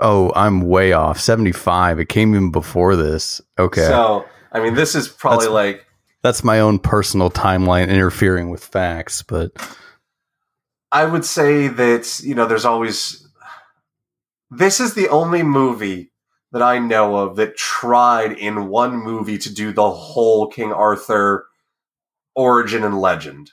Oh, 0.00 0.32
I'm 0.36 0.60
way 0.62 0.92
off. 0.92 1.18
Seventy 1.18 1.52
five. 1.52 1.98
It 1.98 2.08
came 2.08 2.34
even 2.34 2.50
before 2.52 2.94
this. 2.96 3.40
Okay. 3.58 3.82
so 3.86 4.24
I 4.52 4.60
mean, 4.60 4.74
this 4.74 4.94
is 4.94 5.08
probably 5.08 5.46
That's- 5.46 5.52
like 5.54 5.86
That's 6.22 6.44
my 6.44 6.60
own 6.60 6.78
personal 6.78 7.30
timeline 7.30 7.88
interfering 7.88 8.50
with 8.50 8.64
facts, 8.64 9.22
but 9.22 9.50
I 10.92 11.04
would 11.04 11.24
say 11.24 11.68
that 11.68 12.20
you 12.22 12.34
know, 12.34 12.46
there's 12.46 12.64
always. 12.64 13.27
This 14.50 14.80
is 14.80 14.94
the 14.94 15.08
only 15.08 15.42
movie 15.42 16.10
that 16.52 16.62
I 16.62 16.78
know 16.78 17.16
of 17.16 17.36
that 17.36 17.56
tried 17.56 18.32
in 18.32 18.68
one 18.68 18.96
movie 18.96 19.38
to 19.38 19.52
do 19.52 19.72
the 19.72 19.90
whole 19.90 20.46
King 20.46 20.72
Arthur 20.72 21.46
origin 22.34 22.84
and 22.84 23.00
legend. 23.00 23.50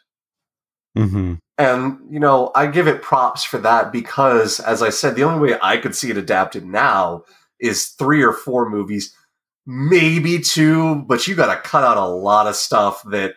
mhm. 0.97 1.39
And, 1.58 1.99
you 2.10 2.19
know, 2.19 2.51
I 2.53 2.67
give 2.67 2.88
it 2.88 3.01
props 3.01 3.43
for 3.43 3.58
that 3.60 3.91
because, 3.91 4.60
as 4.60 4.81
I 4.81 4.89
said, 4.89 5.15
the 5.15 5.23
only 5.23 5.51
way 5.51 5.60
I 5.62 5.77
could 5.77 5.95
see 5.95 6.10
it 6.10 6.17
adapted 6.17 6.65
now 6.65 7.23
is 7.60 7.88
three 7.88 8.21
or 8.23 8.34
four 8.34 8.69
movies, 8.69 9.13
maybe 9.65 10.39
two, 10.39 10.95
but 11.08 11.27
you 11.27 11.36
got 11.36 11.53
to 11.53 11.62
cut 11.62 11.84
out 11.84 11.97
a 11.97 12.05
lot 12.05 12.47
of 12.47 12.55
stuff 12.55 13.03
that 13.10 13.36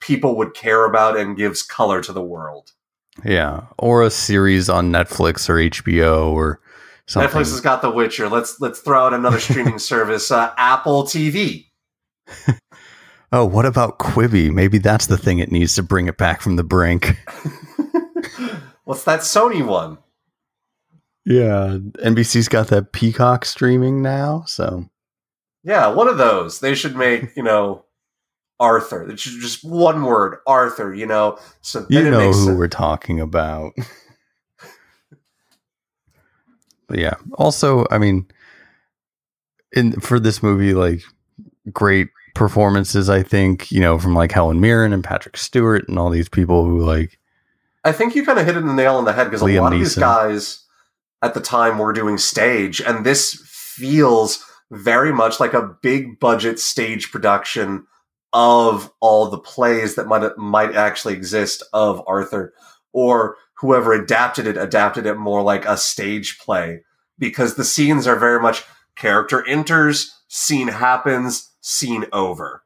people 0.00 0.36
would 0.36 0.54
care 0.54 0.84
about 0.84 1.16
and 1.16 1.36
gives 1.36 1.62
color 1.62 2.00
to 2.02 2.12
the 2.12 2.22
world. 2.22 2.72
yeah, 3.24 3.62
or 3.78 4.02
a 4.02 4.10
series 4.10 4.68
on 4.68 4.90
Netflix 4.90 5.48
or 5.48 5.56
HBO 5.56 6.32
or 6.32 6.60
something. 7.10 7.30
Netflix 7.30 7.50
has 7.50 7.60
got 7.60 7.82
The 7.82 7.90
Witcher. 7.90 8.28
Let's 8.28 8.60
let's 8.60 8.80
throw 8.80 9.06
out 9.06 9.14
another 9.14 9.40
streaming 9.40 9.78
service, 9.78 10.30
uh, 10.30 10.52
Apple 10.56 11.04
TV. 11.04 11.66
oh, 13.32 13.44
what 13.44 13.66
about 13.66 13.98
Quibi? 13.98 14.52
Maybe 14.52 14.78
that's 14.78 15.06
the 15.06 15.18
thing 15.18 15.38
it 15.38 15.50
needs 15.50 15.74
to 15.74 15.82
bring 15.82 16.06
it 16.06 16.16
back 16.16 16.40
from 16.40 16.56
the 16.56 16.64
brink. 16.64 17.16
What's 18.84 19.04
that 19.04 19.20
Sony 19.20 19.64
one? 19.66 19.98
Yeah, 21.26 21.78
NBC's 22.04 22.48
got 22.48 22.68
that 22.68 22.92
Peacock 22.92 23.44
streaming 23.44 24.02
now, 24.02 24.44
so 24.46 24.88
Yeah, 25.62 25.88
one 25.88 26.08
of 26.08 26.18
those. 26.18 26.60
They 26.60 26.74
should 26.74 26.96
make, 26.96 27.36
you 27.36 27.42
know, 27.42 27.84
Arthur. 28.58 29.08
It's 29.08 29.22
just 29.22 29.64
one 29.64 30.02
word, 30.02 30.38
Arthur, 30.46 30.94
you 30.94 31.06
know. 31.06 31.38
So 31.60 31.86
you 31.88 32.02
know 32.10 32.32
who 32.32 32.46
sense. 32.46 32.58
we're 32.58 32.68
talking 32.68 33.20
about. 33.20 33.72
But 36.90 36.98
yeah, 36.98 37.14
also, 37.34 37.86
I 37.92 37.98
mean, 37.98 38.26
in 39.72 39.92
for 40.00 40.18
this 40.18 40.42
movie, 40.42 40.74
like 40.74 41.02
great 41.72 42.08
performances. 42.34 43.08
I 43.08 43.22
think 43.22 43.70
you 43.70 43.80
know 43.80 43.96
from 43.96 44.12
like 44.12 44.32
Helen 44.32 44.60
Mirren 44.60 44.92
and 44.92 45.04
Patrick 45.04 45.36
Stewart 45.36 45.88
and 45.88 46.00
all 46.00 46.10
these 46.10 46.28
people 46.28 46.64
who 46.64 46.80
like 46.80 47.16
I 47.84 47.92
think 47.92 48.16
you 48.16 48.26
kind 48.26 48.40
of 48.40 48.44
hit 48.44 48.56
it 48.56 48.64
the 48.66 48.72
nail 48.72 48.96
on 48.96 49.04
the 49.04 49.12
head 49.12 49.24
because 49.24 49.40
a 49.40 49.46
lot 49.60 49.72
of 49.72 49.78
these 49.78 49.94
guys 49.94 50.64
at 51.22 51.34
the 51.34 51.40
time 51.40 51.78
were 51.78 51.92
doing 51.92 52.18
stage, 52.18 52.80
and 52.80 53.06
this 53.06 53.40
feels 53.46 54.44
very 54.72 55.12
much 55.12 55.38
like 55.38 55.54
a 55.54 55.76
big 55.82 56.18
budget 56.18 56.58
stage 56.58 57.12
production 57.12 57.86
of 58.32 58.92
all 58.98 59.28
the 59.28 59.38
plays 59.38 59.94
that 59.94 60.08
might 60.08 60.36
might 60.36 60.74
actually 60.74 61.14
exist 61.14 61.62
of 61.72 62.02
Arthur, 62.08 62.52
or 62.92 63.36
whoever 63.60 63.92
adapted 63.92 64.46
it 64.46 64.56
adapted 64.56 65.06
it 65.06 65.16
more 65.16 65.42
like 65.42 65.64
a 65.64 65.76
stage 65.76 66.38
play. 66.38 66.80
Because 67.18 67.54
the 67.54 67.64
scenes 67.64 68.06
are 68.06 68.16
very 68.16 68.40
much 68.40 68.64
character 68.96 69.46
enters, 69.46 70.14
scene 70.28 70.68
happens, 70.68 71.50
scene 71.60 72.06
over. 72.12 72.64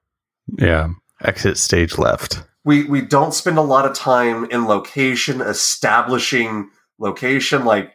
Yeah. 0.59 0.91
Exit 1.21 1.59
stage 1.59 1.99
left. 1.99 2.45
we 2.65 2.85
we 2.85 3.01
don't 3.01 3.35
spend 3.35 3.59
a 3.59 3.63
lot 3.63 3.87
of 3.87 3.95
time 3.95 4.45
in 4.47 4.67
location 4.67 5.41
establishing 5.41 6.71
location. 6.99 7.65
Like 7.65 7.93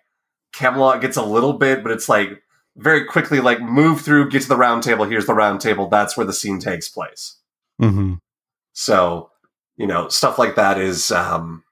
camelot 0.52 1.02
gets 1.02 1.16
a 1.16 1.24
little 1.24 1.54
bit 1.54 1.84
but 1.84 1.92
it's 1.92 2.10
like 2.10 2.42
very 2.76 3.06
quickly 3.06 3.40
like 3.40 3.62
move 3.62 4.02
through 4.02 4.30
get 4.30 4.42
to 4.42 4.48
the 4.50 4.56
round 4.56 4.84
table. 4.84 5.06
Here's 5.06 5.28
the 5.28 5.34
round 5.34 5.62
table. 5.62 5.88
That's 5.88 6.18
where 6.18 6.26
the 6.26 6.34
scene 6.34 6.60
takes 6.60 6.90
place. 6.90 7.38
Hmm 7.80 8.16
so 8.80 9.30
you 9.76 9.86
know 9.86 10.08
stuff 10.08 10.40
like 10.40 10.56
that 10.56 10.80
is 10.80 11.12
um 11.12 11.64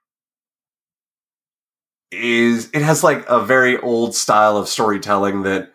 is 2.11 2.69
it 2.73 2.81
has 2.81 3.03
like 3.03 3.25
a 3.27 3.43
very 3.43 3.77
old 3.79 4.15
style 4.15 4.57
of 4.57 4.69
storytelling 4.69 5.43
that 5.43 5.73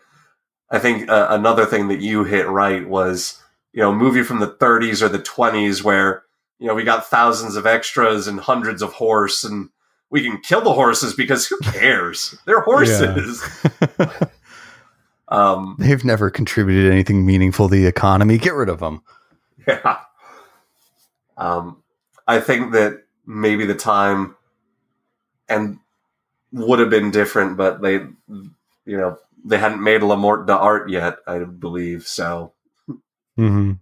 i 0.71 0.79
think 0.79 1.09
uh, 1.09 1.27
another 1.31 1.67
thing 1.67 1.89
that 1.89 2.01
you 2.01 2.25
hit 2.25 2.49
right 2.49 2.89
was 2.89 3.43
you 3.73 3.81
know 3.81 3.95
movie 3.95 4.23
from 4.23 4.41
the 4.41 4.49
30s 4.49 5.03
or 5.03 5.09
the 5.09 5.19
20s 5.19 5.83
where 5.83 6.23
you 6.59 6.67
know 6.67 6.75
we 6.75 6.85
got 6.85 7.07
thousands 7.07 7.57
of 7.57 7.67
extras 7.67 8.27
and 8.27 8.41
hundreds 8.41 8.81
of 8.81 8.95
horse 8.95 9.45
and 9.45 9.69
we 10.11 10.23
can 10.23 10.41
kill 10.41 10.61
the 10.61 10.73
horses 10.73 11.15
because 11.15 11.47
who 11.47 11.59
cares 11.59 12.35
they're 12.47 12.61
horses 12.63 13.43
um 15.29 15.77
They've 15.79 16.05
never 16.05 16.31
contributed 16.31 16.91
anything 16.91 17.27
meaningful 17.27 17.69
to 17.69 17.75
the 17.75 17.87
economy. 17.87 18.39
Get 18.39 18.55
rid 18.55 18.69
of 18.69 18.81
them. 18.81 19.03
Yeah. 19.67 19.99
Um, 21.37 21.83
I 22.27 22.41
think 22.41 22.73
that 22.73 23.05
maybe 23.27 23.65
the 23.67 23.75
time 23.75 24.37
and 25.49 25.79
would 26.53 26.79
have 26.79 26.91
been 26.91 27.11
different, 27.11 27.57
but 27.57 27.83
they, 27.83 27.95
you 27.95 28.51
know, 28.87 29.19
they 29.45 29.59
hadn't 29.59 29.83
made 29.83 30.03
Le 30.03 30.17
Morte 30.17 30.47
d'Arthur 30.47 30.89
yet, 30.89 31.17
I 31.27 31.39
believe. 31.41 32.07
So 32.07 32.53
Mm-hmm. 33.39 33.73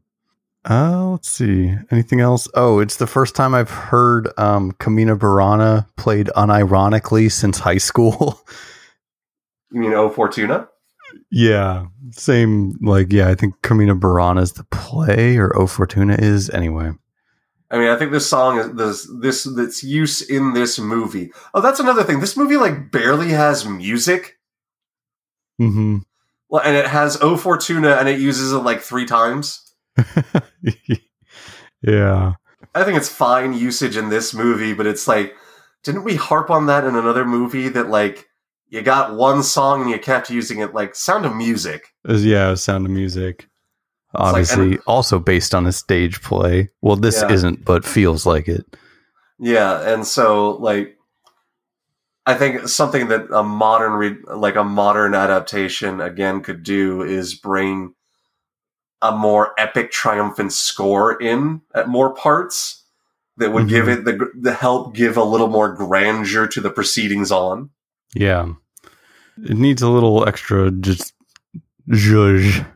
Uh, 0.69 1.11
let's 1.11 1.31
see. 1.31 1.75
Anything 1.91 2.21
else? 2.21 2.47
Oh, 2.55 2.81
it's 2.81 2.97
the 2.97 3.07
first 3.07 3.35
time 3.35 3.55
I've 3.55 3.71
heard 3.71 4.29
um, 4.39 4.73
Carmina 4.73 5.17
Burana 5.17 5.87
played 5.97 6.27
unironically 6.37 7.33
since 7.33 7.59
high 7.59 7.79
school. 7.79 8.41
you 9.73 9.81
mean 9.81 9.95
O 9.95 10.11
Fortuna? 10.11 10.69
yeah, 11.31 11.87
same. 12.11 12.77
Like, 12.83 13.13
yeah, 13.13 13.29
I 13.29 13.35
think 13.35 13.63
Carmina 13.63 13.97
Burana 13.97 14.43
is 14.43 14.53
the 14.53 14.65
play, 14.65 15.39
or 15.39 15.57
O 15.57 15.67
Fortuna 15.67 16.17
is 16.19 16.51
anyway. 16.51 16.93
I 17.71 17.79
mean, 17.79 17.89
I 17.89 17.97
think 17.97 18.11
this 18.11 18.29
song 18.29 18.59
is 18.59 18.73
this 18.75 19.09
this 19.21 19.45
this 19.45 19.85
use 19.85 20.23
in 20.23 20.55
this 20.55 20.79
movie. 20.79 21.33
Oh, 21.55 21.61
that's 21.61 21.79
another 21.79 22.03
thing. 22.03 22.21
This 22.21 22.37
movie 22.37 22.57
like 22.57 22.91
barely 22.91 23.31
has 23.31 23.65
music. 23.65 24.39
Mm-hmm. 25.61 25.99
Well, 26.49 26.63
and 26.65 26.77
it 26.77 26.87
has 26.87 27.17
O 27.21 27.37
Fortuna, 27.37 27.93
and 27.93 28.09
it 28.09 28.19
uses 28.19 28.53
it 28.53 28.59
like 28.59 28.81
three 28.81 29.07
times. 29.07 29.73
yeah. 31.83 32.33
I 32.75 32.85
think 32.85 32.97
it's 32.97 33.09
fine 33.09 33.53
usage 33.53 33.97
in 33.97 34.09
this 34.09 34.35
movie, 34.35 34.75
but 34.75 34.87
it's 34.87 35.07
like, 35.07 35.35
didn't 35.85 36.05
we 36.05 36.17
harp 36.17 36.51
on 36.51 36.67
that 36.67 36.85
in 36.85 36.97
another 36.97 37.25
movie 37.25 37.69
that 37.69 37.89
like 37.89 38.29
you 38.69 38.83
got 38.83 39.15
one 39.15 39.43
song 39.43 39.83
and 39.83 39.91
you 39.91 39.99
kept 39.99 40.31
using 40.31 40.59
it 40.59 40.75
like 40.75 40.95
Sound 40.95 41.25
of 41.25 41.37
Music? 41.37 41.87
Yeah, 42.05 42.55
Sound 42.55 42.87
of 42.87 42.93
Music. 42.93 43.49
Like- 44.15 44.23
Obviously, 44.23 44.79
also 44.87 45.19
based 45.19 45.55
on 45.55 45.67
a 45.67 45.73
stage 45.73 46.23
play. 46.23 46.71
Well, 46.81 46.97
this 46.97 47.23
Yeah. 47.23 47.33
isn't, 47.33 47.65
but 47.65 47.85
feels 47.85 48.27
like 48.27 48.49
it. 48.49 48.65
Yeah, 49.39 49.81
and 49.81 50.07
so 50.07 50.57
like 50.57 50.97
I 52.27 52.35
think 52.35 52.69
something 52.69 53.09
that 53.09 53.27
a 53.33 53.43
modern 53.43 53.93
re- 53.93 54.23
like 54.35 54.57
a 54.57 54.65
modern 54.65 55.15
adaptation 55.15 56.01
again 56.01 56.43
could 56.43 56.63
do 56.63 57.03
is 57.03 57.35
bring 57.35 57.95
a 59.03 59.11
more 59.11 59.55
epic 59.59 59.91
triumphant 59.91 60.53
score 60.53 61.21
in 61.21 61.63
at 61.75 61.89
more 61.89 62.15
parts 62.15 62.85
that 63.39 63.53
would 63.53 63.69
give 63.69 63.87
mm-hmm. 63.87 64.07
it 64.07 64.19
the 64.19 64.31
the 64.39 64.53
help 64.53 64.95
give 64.95 65.17
a 65.17 65.25
little 65.25 65.49
more 65.49 65.73
grandeur 65.73 66.47
to 66.49 66.61
the 66.61 66.71
proceedings 66.71 67.33
on. 67.33 67.71
Yeah. 68.15 68.53
It 69.43 69.57
needs 69.57 69.81
a 69.81 69.89
little 69.89 70.29
extra 70.29 70.71
just 70.71 71.15
zhuzh. 71.89 72.67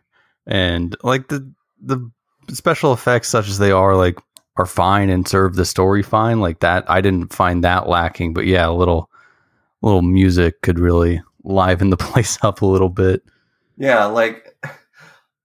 And 0.47 0.97
like 1.03 1.29
the 1.29 1.51
the 1.81 2.11
special 2.51 2.93
effects 2.93 3.29
such 3.29 3.49
as 3.49 3.59
they 3.59 3.71
are 3.71 3.97
like 3.97 4.19
are 4.57 4.67
fine 4.67 5.11
and 5.11 5.27
serve 5.27 5.57
the 5.57 5.65
story 5.65 6.03
fine. 6.03 6.41
Like 6.41 6.61
that 6.61 6.89
I 6.91 7.01
didn't 7.01 7.33
find 7.33 7.65
that 7.65 7.89
lacking, 7.89 8.35
but 8.35 8.47
yeah, 8.47 8.69
a 8.69 8.73
little 8.73 9.11
little 9.83 10.03
music 10.03 10.63
could 10.63 10.79
really 10.79 11.23
liven 11.43 11.91
the 11.91 11.97
place 11.99 12.39
up 12.43 12.63
a 12.63 12.67
little 12.67 12.89
bit. 12.89 13.23
Yeah, 13.77 14.05
like 14.05 14.57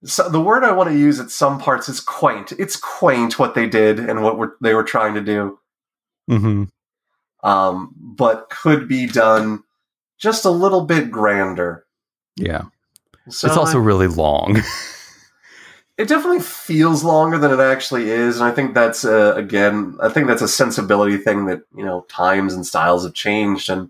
so 0.04 0.30
the 0.30 0.42
word 0.42 0.64
I 0.64 0.72
want 0.72 0.90
to 0.90 0.98
use 0.98 1.20
at 1.20 1.32
some 1.32 1.60
parts 1.60 1.90
is 1.90 2.00
quaint. 2.00 2.52
It's 2.54 2.76
quaint 2.76 3.40
what 3.40 3.56
they 3.56 3.68
did 3.68 4.00
and 4.00 4.24
what 4.24 4.38
were, 4.38 4.56
they 4.62 4.74
were 4.74 4.84
trying 4.84 5.16
to 5.16 5.22
do, 5.22 5.60
hmm 6.28 6.66
um, 7.44 7.94
but 7.98 8.50
could 8.50 8.88
be 8.88 9.06
done 9.06 9.64
just 10.18 10.46
a 10.46 10.50
little 10.50 10.82
bit 10.82 11.12
grander. 11.12 11.86
Yeah. 12.36 12.64
So 13.30 13.48
it's 13.48 13.58
also 13.58 13.80
I- 13.80 13.84
really 13.84 14.08
long. 14.08 14.58
it 15.98 16.08
definitely 16.08 16.40
feels 16.40 17.04
longer 17.04 17.38
than 17.38 17.52
it 17.52 17.60
actually 17.60 18.10
is, 18.10 18.40
and 18.40 18.46
I 18.46 18.52
think 18.52 18.74
that's 18.74 19.04
uh, 19.06 19.34
again, 19.36 19.98
I 20.02 20.10
think 20.10 20.28
that's 20.28 20.42
a 20.42 20.48
sensibility 20.48 21.18
thing 21.18 21.46
that 21.46 21.62
you 21.76 21.84
know 21.86 22.02
times 22.10 22.54
and 22.54 22.66
styles 22.66 23.04
have 23.04 23.14
changed, 23.14 23.70
and 23.70 23.90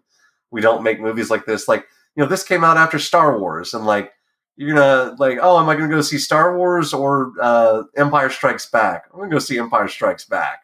we 0.51 0.61
don't 0.61 0.83
make 0.83 0.99
movies 0.99 1.29
like 1.29 1.45
this. 1.45 1.67
Like 1.67 1.85
you 2.15 2.23
know, 2.23 2.29
this 2.29 2.43
came 2.43 2.63
out 2.63 2.77
after 2.77 2.97
Star 2.99 3.37
Wars, 3.39 3.73
and 3.73 3.85
like 3.85 4.11
you're 4.55 4.73
gonna 4.75 5.15
like, 5.19 5.37
oh, 5.41 5.59
am 5.59 5.69
I 5.69 5.75
gonna 5.75 5.87
go 5.87 6.01
see 6.01 6.17
Star 6.17 6.57
Wars 6.57 6.93
or 6.93 7.31
uh, 7.41 7.83
Empire 7.95 8.29
Strikes 8.29 8.65
Back? 8.65 9.05
I'm 9.13 9.19
gonna 9.19 9.31
go 9.31 9.39
see 9.39 9.57
Empire 9.59 9.87
Strikes 9.87 10.25
Back. 10.25 10.63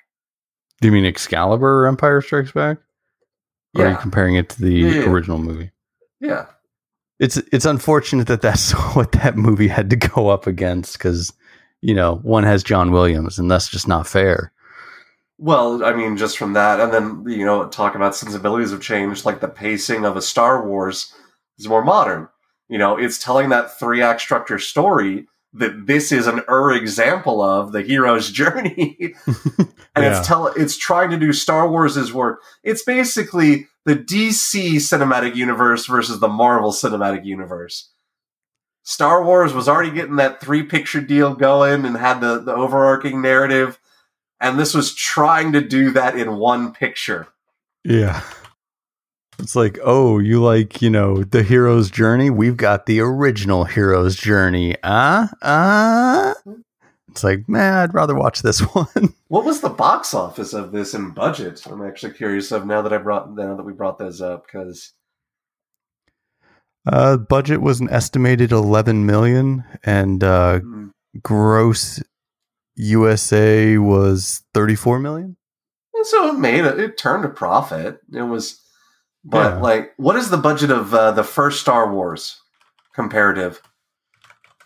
Do 0.82 0.88
you 0.88 0.91
mean 0.91 1.05
Excalibur 1.05 1.84
or 1.84 1.88
Empire 1.88 2.21
Strikes 2.21 2.51
Back? 2.51 2.78
Or 3.78 3.86
are 3.86 3.91
you 3.91 3.97
comparing 3.97 4.36
it 4.36 4.49
to 4.49 4.61
the 4.61 4.71
Yeah, 4.73 4.89
yeah. 5.01 5.09
original 5.09 5.38
movie? 5.38 5.71
yeah. 6.19 6.45
It's 7.20 7.38
it's 7.51 7.66
unfortunate 7.66 8.28
that 8.28 8.41
that's 8.41 8.72
what 8.95 9.11
that 9.13 9.38
movie 9.38 9.68
had 9.70 9.89
to 9.91 9.95
go 9.95 10.30
up 10.30 10.47
against 10.47 10.97
because 10.97 11.32
you 11.82 11.93
know 11.93 12.16
one 12.18 12.43
has 12.43 12.63
John 12.63 12.91
Williams 12.91 13.39
and 13.39 13.49
that's 13.49 13.70
just 13.70 13.88
not 13.88 14.07
fair. 14.07 14.51
Well, 15.38 15.84
I 15.84 15.93
mean, 15.93 16.16
just 16.16 16.38
from 16.38 16.53
that, 16.53 16.80
and 16.80 16.93
then 16.93 17.26
you 17.28 17.45
know, 17.45 17.68
talk 17.68 17.95
about 17.95 18.16
sensibilities 18.16 18.72
have 18.72 18.82
changed. 18.82 19.26
Like 19.26 19.41
the 19.41 19.49
pacing 19.49 20.05
of 20.05 20.16
a 20.16 20.22
Star 20.22 20.66
Wars 20.66 21.13
is 21.59 21.68
more 21.68 21.84
modern. 21.84 22.30
You 22.70 22.78
know, 22.78 22.97
it's 22.97 23.22
telling 23.22 23.49
that 23.49 23.78
three 23.78 24.01
act 24.01 24.22
structure 24.22 24.59
story 24.59 25.28
that 25.53 25.88
this 25.88 26.11
is 26.11 26.28
an 26.28 26.41
er 26.49 26.72
example 26.74 27.41
of 27.41 27.72
the 27.74 27.82
hero's 27.82 28.32
journey, 28.41 29.13
and 29.28 29.68
Yeah. 29.97 30.18
it's 30.20 30.26
tell 30.28 30.47
it's 30.47 30.78
trying 30.78 31.09
to 31.11 31.18
do 31.18 31.34
Star 31.34 31.68
Wars' 31.70 32.13
work. 32.13 32.41
It's 32.63 32.84
basically 32.84 33.68
the 33.86 33.95
DC 33.95 34.75
cinematic 34.77 35.36
universe 35.36 35.86
versus 35.86 36.19
the 36.19 36.27
Marvel 36.27 36.71
cinematic 36.71 37.25
universe. 37.25 37.91
Star 38.83 39.23
Wars 39.23 39.53
was 39.53 39.67
already 39.67 39.91
getting 39.91 40.17
that 40.17 40.41
three 40.41 40.63
picture 40.63 41.01
deal 41.01 41.33
going 41.33 41.86
and 41.86 41.97
had 41.97 42.19
the, 42.19 42.39
the 42.39 42.53
overarching 42.53 43.21
narrative, 43.21 43.79
and 44.39 44.59
this 44.59 44.73
was 44.73 44.93
trying 44.93 45.51
to 45.53 45.61
do 45.61 45.91
that 45.91 46.17
in 46.17 46.38
one 46.38 46.71
picture. 46.73 47.27
Yeah. 47.83 48.21
It's 49.39 49.55
like, 49.55 49.77
oh, 49.83 50.19
you 50.19 50.41
like, 50.41 50.81
you 50.81 50.89
know, 50.89 51.23
the 51.23 51.43
hero's 51.43 51.91
journey? 51.91 52.29
We've 52.29 52.57
got 52.57 52.86
the 52.86 53.01
original 53.01 53.65
hero's 53.65 54.15
journey. 54.15 54.75
Ah, 54.83 55.29
uh, 55.41 56.33
uh? 56.49 56.53
It's 57.16 57.24
like, 57.24 57.47
man, 57.47 57.74
I'd 57.76 57.93
rather 57.93 58.13
watch 58.13 58.41
this 58.41 58.59
one. 58.76 59.13
What 59.30 59.45
was 59.45 59.61
the 59.61 59.70
box 59.70 60.13
office 60.13 60.51
of 60.53 60.74
this 60.74 60.93
in 60.93 61.11
budget? 61.11 61.66
I'm 61.66 61.82
actually 61.82 62.11
curious 62.11 62.51
of 62.51 62.66
now 62.66 62.82
that 62.82 62.91
I 62.91 62.97
brought 62.97 63.34
now 63.34 63.55
that 63.55 63.63
we 63.63 63.72
brought 63.72 63.97
those 63.97 64.20
up 64.20 64.45
because 64.45 64.91
Uh, 66.86 67.16
budget 67.16 67.61
was 67.61 67.80
an 67.80 67.89
estimated 67.89 68.51
11 68.51 69.05
million 69.05 69.63
and 69.86 70.26
uh, 70.26 70.59
gross 71.24 72.03
USA 72.76 73.78
was 73.78 74.43
34 74.53 74.99
million. 74.99 75.38
so 76.03 76.28
it 76.28 76.38
made 76.38 76.66
it, 76.66 76.78
it 76.82 76.97
turned 76.97 77.24
a 77.24 77.30
profit. 77.30 78.01
It 78.13 78.24
was, 78.24 78.61
but 79.24 79.53
Yeah. 79.55 79.61
like, 79.61 79.93
what 79.95 80.18
is 80.18 80.30
the 80.30 80.38
budget 80.38 80.70
of 80.70 80.93
uh, 80.93 81.11
the 81.11 81.24
first 81.24 81.61
Star 81.61 81.89
Wars 81.93 82.41
comparative? 82.93 83.61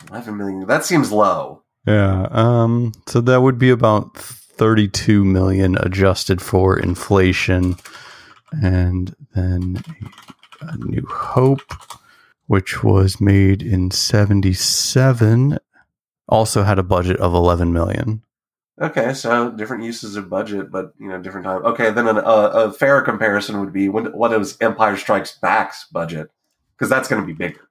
Eleven 0.10 0.36
million. 0.36 0.66
That 0.66 0.84
seems 0.84 1.12
low. 1.12 1.62
Yeah. 1.90 2.28
Um, 2.30 2.92
so 3.08 3.20
that 3.22 3.42
would 3.42 3.58
be 3.58 3.72
about 3.72 4.16
32 4.16 5.26
million 5.26 5.76
adjusted 5.78 6.42
for 6.42 6.78
inflation. 6.78 7.78
And 8.62 9.16
then 9.34 9.84
a 10.62 10.78
New 10.78 11.06
Hope, 11.10 11.74
which 12.48 12.84
was 12.84 13.20
made 13.20 13.64
in 13.64 13.90
77, 13.92 15.58
also 16.28 16.64
had 16.64 16.78
a 16.78 16.84
budget 16.84 17.18
of 17.18 17.34
11 17.34 17.74
million. 17.74 18.22
Okay, 18.82 19.14
so 19.14 19.52
different 19.52 19.84
uses 19.84 20.16
of 20.16 20.30
budget, 20.30 20.72
but 20.72 20.94
you 21.00 21.10
know, 21.10 21.20
different 21.22 21.46
time. 21.46 21.66
Okay, 21.66 21.92
then 21.92 22.08
an, 22.08 22.18
a, 22.18 22.22
a 22.22 22.72
fair 22.72 23.02
comparison 23.02 23.60
would 23.60 23.74
be 23.74 23.90
when, 23.90 24.06
what 24.14 24.38
was 24.38 24.58
Empire 24.62 24.96
Strikes 24.96 25.38
Back's 25.42 25.86
budget, 25.92 26.30
because 26.78 26.90
that's 26.90 27.10
going 27.10 27.22
to 27.22 27.28
be 27.28 27.34
bigger. 27.34 27.68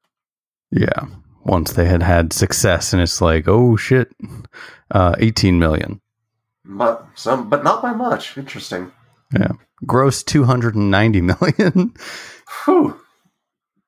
Yeah. 0.71 1.07
Once 1.49 1.73
they 1.73 1.87
had 1.87 2.03
had 2.03 2.33
success, 2.33 2.93
and 2.93 3.01
it's 3.01 3.23
like, 3.23 3.49
oh 3.49 3.75
shit, 3.75 4.15
uh, 4.91 5.17
18 5.19 5.59
million. 5.59 6.01
But 6.65 7.07
some, 7.15 7.49
but 7.49 7.65
not 7.65 7.81
by 7.81 7.95
much. 7.95 8.37
Interesting. 8.37 8.93
Yeah, 9.33 9.53
gross 9.87 10.23
290 10.23 11.21
million. 11.23 11.95
Whew. 12.65 13.01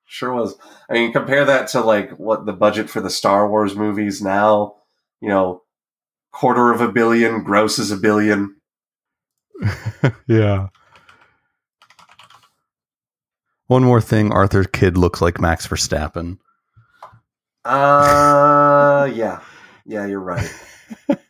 Sure 0.07 0.33
was. 0.35 0.57
I 0.89 0.95
mean, 0.95 1.13
compare 1.13 1.45
that 1.45 1.69
to 1.69 1.83
like 1.83 2.11
what 2.19 2.47
the 2.47 2.53
budget 2.53 2.91
for 2.91 3.01
the 3.01 3.11
Star 3.11 3.49
Wars 3.49 3.77
movies 3.77 4.23
now. 4.23 4.77
You 5.21 5.29
know, 5.29 5.63
quarter 6.33 6.73
of 6.73 6.81
a 6.81 6.91
billion, 6.91 7.45
gross 7.45 7.79
is 7.79 7.91
a 7.91 7.97
billion. 7.97 8.57
yeah. 10.27 10.69
One 13.67 13.85
more 13.85 14.01
thing 14.01 14.33
Arthur 14.33 14.65
Kidd 14.65 14.97
looks 14.97 15.21
like 15.21 15.41
Max 15.41 15.67
Verstappen. 15.67 16.39
Uh, 17.65 19.11
yeah, 19.13 19.41
yeah, 19.85 20.07
you're 20.07 20.21
right. 20.21 20.49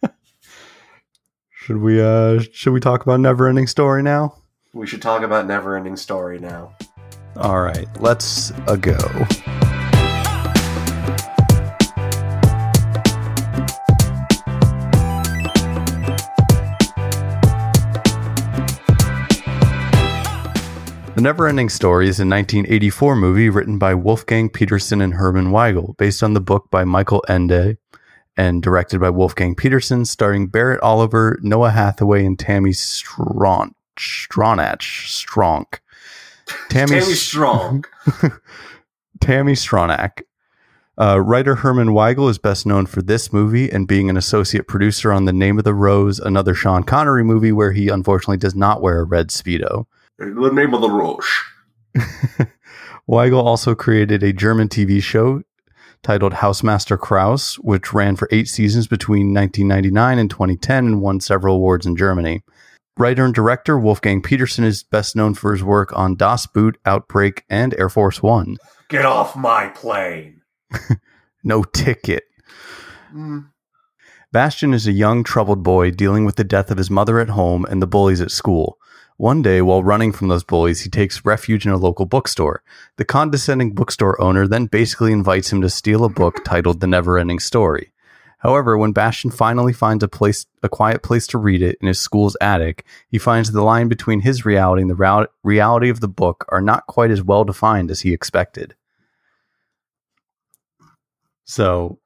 Should 1.53 1.77
we 1.77 2.01
uh 2.01 2.41
should 2.53 2.73
we 2.73 2.81
talk 2.81 3.03
about 3.03 3.21
Never 3.21 3.47
Ending 3.47 3.69
Story 3.69 4.03
now? 4.03 4.35
We 4.73 4.87
should 4.87 5.03
talk 5.03 5.23
about 5.23 5.47
Neverending 5.47 5.99
Story 5.99 6.39
now. 6.39 6.75
All 7.37 7.61
right, 7.61 7.87
let's 8.01 8.51
a 8.67 8.77
go. 8.77 8.97
The 21.21 21.29
Neverending 21.29 21.71
Story 21.71 22.09
is 22.09 22.19
a 22.19 22.25
1984 22.25 23.15
movie 23.15 23.51
written 23.51 23.77
by 23.77 23.93
Wolfgang 23.93 24.49
Petersen 24.49 25.03
and 25.03 25.13
Herman 25.13 25.49
Weigel, 25.49 25.95
based 25.99 26.23
on 26.23 26.33
the 26.33 26.41
book 26.41 26.71
by 26.71 26.85
Michael 26.85 27.23
Ende 27.29 27.77
and 28.39 28.63
directed 28.63 29.01
by 29.01 29.11
Wolfgang 29.11 29.55
Petersen, 29.55 30.07
starring 30.07 30.47
Barrett 30.47 30.81
Oliver, 30.81 31.39
Noah 31.43 31.73
Hathaway, 31.73 32.25
and 32.25 32.39
Tami 32.39 32.75
Stronach. 32.75 33.75
Stronach. 33.99 34.81
Stronk. 34.81 35.83
Tammy 36.71 37.03
Strong. 37.03 37.85
Tami 39.21 39.59
Stronach. 39.59 40.23
Uh, 40.97 41.21
writer 41.21 41.57
Herman 41.57 41.89
Weigel 41.89 42.31
is 42.31 42.39
best 42.39 42.65
known 42.65 42.87
for 42.87 43.03
this 43.03 43.31
movie 43.31 43.71
and 43.71 43.87
being 43.87 44.09
an 44.09 44.17
associate 44.17 44.67
producer 44.67 45.13
on 45.13 45.27
The 45.27 45.35
Name 45.35 45.59
of 45.59 45.65
the 45.65 45.75
Rose, 45.75 46.19
another 46.19 46.55
Sean 46.55 46.83
Connery 46.83 47.25
movie 47.25 47.53
where 47.53 47.73
he 47.73 47.91
unfortunately 47.91 48.39
does 48.39 48.55
not 48.55 48.81
wear 48.81 49.01
a 49.01 49.05
red 49.05 49.29
Speedo. 49.29 49.85
The 50.21 50.51
name 50.53 50.75
of 50.75 50.83
the 50.83 50.91
Roche. 50.91 51.45
Weigel 53.09 53.43
also 53.43 53.75
created 53.75 54.23
a 54.23 54.35
German 54.35 54.69
TV 54.69 55.03
show 55.03 55.43
titled 56.03 56.35
Housemaster 56.35 56.99
Kraus, 56.99 57.59
which 57.61 57.95
ran 57.95 58.17
for 58.17 58.29
eight 58.31 58.47
seasons 58.47 58.87
between 58.87 59.33
1999 59.33 60.19
and 60.19 60.31
2010 60.31 60.87
and 60.87 61.01
won 61.01 61.21
several 61.21 61.57
awards 61.57 61.87
in 61.87 61.97
Germany. 61.97 62.43
Writer 62.99 63.25
and 63.25 63.35
director 63.35 63.79
Wolfgang 63.79 64.21
Petersen 64.21 64.63
is 64.63 64.83
best 64.83 65.17
known 65.17 65.33
for 65.33 65.53
his 65.53 65.65
work 65.65 65.91
on 65.97 66.17
Das 66.17 66.47
Boot, 66.47 66.77
Outbreak, 66.85 67.45
and 67.49 67.75
Air 67.79 67.89
Force 67.89 68.23
One. 68.23 68.59
Get 68.91 69.07
off 69.07 69.35
my 69.35 69.69
plane. 69.69 70.43
No 71.43 71.63
ticket. 71.63 72.25
Mm, 73.15 73.49
Bastian 74.33 74.75
is 74.75 74.87
a 74.87 74.93
young, 74.93 75.25
troubled 75.25 75.63
boy 75.63 75.91
dealing 75.91 76.25
with 76.25 76.37
the 76.37 76.45
death 76.45 76.71
of 76.71 76.79
his 76.79 76.91
mother 76.91 77.19
at 77.19 77.31
home 77.31 77.65
and 77.65 77.81
the 77.81 77.87
bullies 77.87 78.21
at 78.21 78.31
school. 78.31 78.79
One 79.21 79.43
day, 79.43 79.61
while 79.61 79.85
running 79.85 80.13
from 80.13 80.29
those 80.29 80.45
bullies, 80.45 80.81
he 80.81 80.89
takes 80.89 81.27
refuge 81.27 81.67
in 81.67 81.73
a 81.73 81.77
local 81.77 82.07
bookstore. 82.07 82.63
The 82.97 83.05
condescending 83.05 83.75
bookstore 83.75 84.19
owner 84.19 84.49
then 84.49 84.65
basically 84.65 85.13
invites 85.13 85.53
him 85.53 85.61
to 85.61 85.69
steal 85.69 86.07
a 86.07 86.09
book 86.09 86.43
titled 86.45 86.81
The 86.81 86.87
Never 86.87 87.19
Ending 87.19 87.39
Story. 87.39 87.93
However, 88.39 88.79
when 88.79 88.93
Bastian 88.93 89.31
finally 89.31 89.75
finds 89.75 90.03
a 90.03 90.09
place, 90.09 90.47
a 90.63 90.71
quiet 90.71 91.03
place 91.03 91.27
to 91.27 91.39
read 91.39 91.61
it 91.61 91.77
in 91.83 91.89
his 91.89 92.01
school's 92.01 92.35
attic, 92.41 92.87
he 93.11 93.19
finds 93.19 93.53
the 93.53 93.61
line 93.61 93.89
between 93.89 94.21
his 94.21 94.47
reality 94.47 94.81
and 94.81 94.91
the 94.91 94.95
rea- 94.95 95.27
reality 95.45 95.91
of 95.91 96.01
the 96.01 96.09
book 96.09 96.47
are 96.49 96.63
not 96.63 96.87
quite 96.87 97.11
as 97.11 97.23
well 97.23 97.45
defined 97.45 97.91
as 97.91 98.01
he 98.01 98.15
expected. 98.15 98.75
So, 101.45 101.99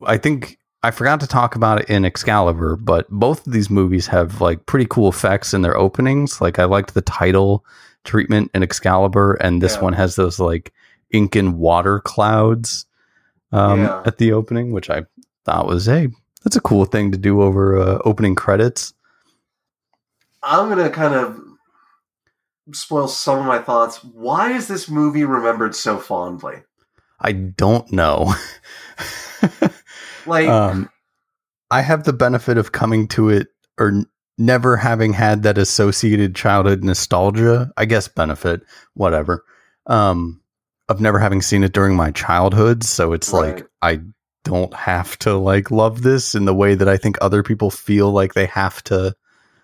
I 0.00 0.16
think 0.16 0.58
I 0.84 0.90
forgot 0.90 1.20
to 1.20 1.26
talk 1.26 1.54
about 1.54 1.80
it 1.80 1.88
in 1.90 2.04
Excalibur, 2.04 2.76
but 2.76 3.08
both 3.08 3.46
of 3.46 3.52
these 3.52 3.70
movies 3.70 4.08
have 4.08 4.40
like 4.40 4.66
pretty 4.66 4.86
cool 4.86 5.08
effects 5.08 5.54
in 5.54 5.62
their 5.62 5.76
openings. 5.76 6.40
Like 6.40 6.58
I 6.58 6.64
liked 6.64 6.94
the 6.94 7.02
title 7.02 7.64
treatment 8.04 8.50
in 8.52 8.62
Excalibur, 8.64 9.34
and 9.34 9.62
this 9.62 9.76
Yeah. 9.76 9.82
one 9.82 9.92
has 9.92 10.16
those 10.16 10.40
like 10.40 10.72
ink 11.12 11.36
and 11.36 11.56
water 11.58 12.00
clouds 12.00 12.86
um, 13.52 13.82
Yeah. 13.82 14.02
at 14.04 14.18
the 14.18 14.32
opening, 14.32 14.72
which 14.72 14.90
I 14.90 15.04
thought 15.44 15.66
was 15.66 15.86
hey, 15.86 16.08
that's 16.42 16.56
a 16.56 16.60
cool 16.60 16.84
thing 16.84 17.12
to 17.12 17.18
do 17.18 17.42
over 17.42 17.78
uh, 17.78 17.98
opening 18.04 18.34
credits. 18.34 18.92
I'm 20.42 20.68
gonna 20.68 20.90
kind 20.90 21.14
of 21.14 21.38
spoil 22.72 23.06
some 23.06 23.38
of 23.38 23.44
my 23.46 23.58
thoughts. 23.60 24.02
Why 24.02 24.52
is 24.52 24.66
this 24.66 24.88
movie 24.88 25.24
remembered 25.24 25.76
so 25.76 25.98
fondly? 25.98 26.62
I 27.20 27.30
don't 27.32 27.92
know. 27.92 28.34
Like, 30.26 30.48
um, 30.48 30.88
I 31.70 31.80
have 31.82 32.04
the 32.04 32.12
benefit 32.12 32.58
of 32.58 32.72
coming 32.72 33.08
to 33.08 33.28
it 33.30 33.48
or 33.78 33.88
n- 33.88 34.06
never 34.38 34.76
having 34.76 35.12
had 35.12 35.42
that 35.44 35.58
associated 35.58 36.34
childhood 36.34 36.84
nostalgia. 36.84 37.72
I 37.76 37.84
guess 37.84 38.08
benefit, 38.08 38.62
whatever. 38.94 39.44
Um, 39.86 40.40
of 40.88 41.00
never 41.00 41.18
having 41.18 41.42
seen 41.42 41.64
it 41.64 41.72
during 41.72 41.96
my 41.96 42.10
childhood, 42.10 42.84
so 42.84 43.12
it's 43.12 43.32
Right. 43.32 43.56
like 43.56 43.66
I 43.80 44.00
don't 44.44 44.74
have 44.74 45.18
to 45.20 45.34
like 45.36 45.70
love 45.70 46.02
this 46.02 46.34
in 46.34 46.44
the 46.44 46.54
way 46.54 46.74
that 46.74 46.88
I 46.88 46.96
think 46.96 47.16
other 47.20 47.42
people 47.42 47.70
feel 47.70 48.10
like 48.10 48.34
they 48.34 48.46
have 48.46 48.82
to. 48.84 49.14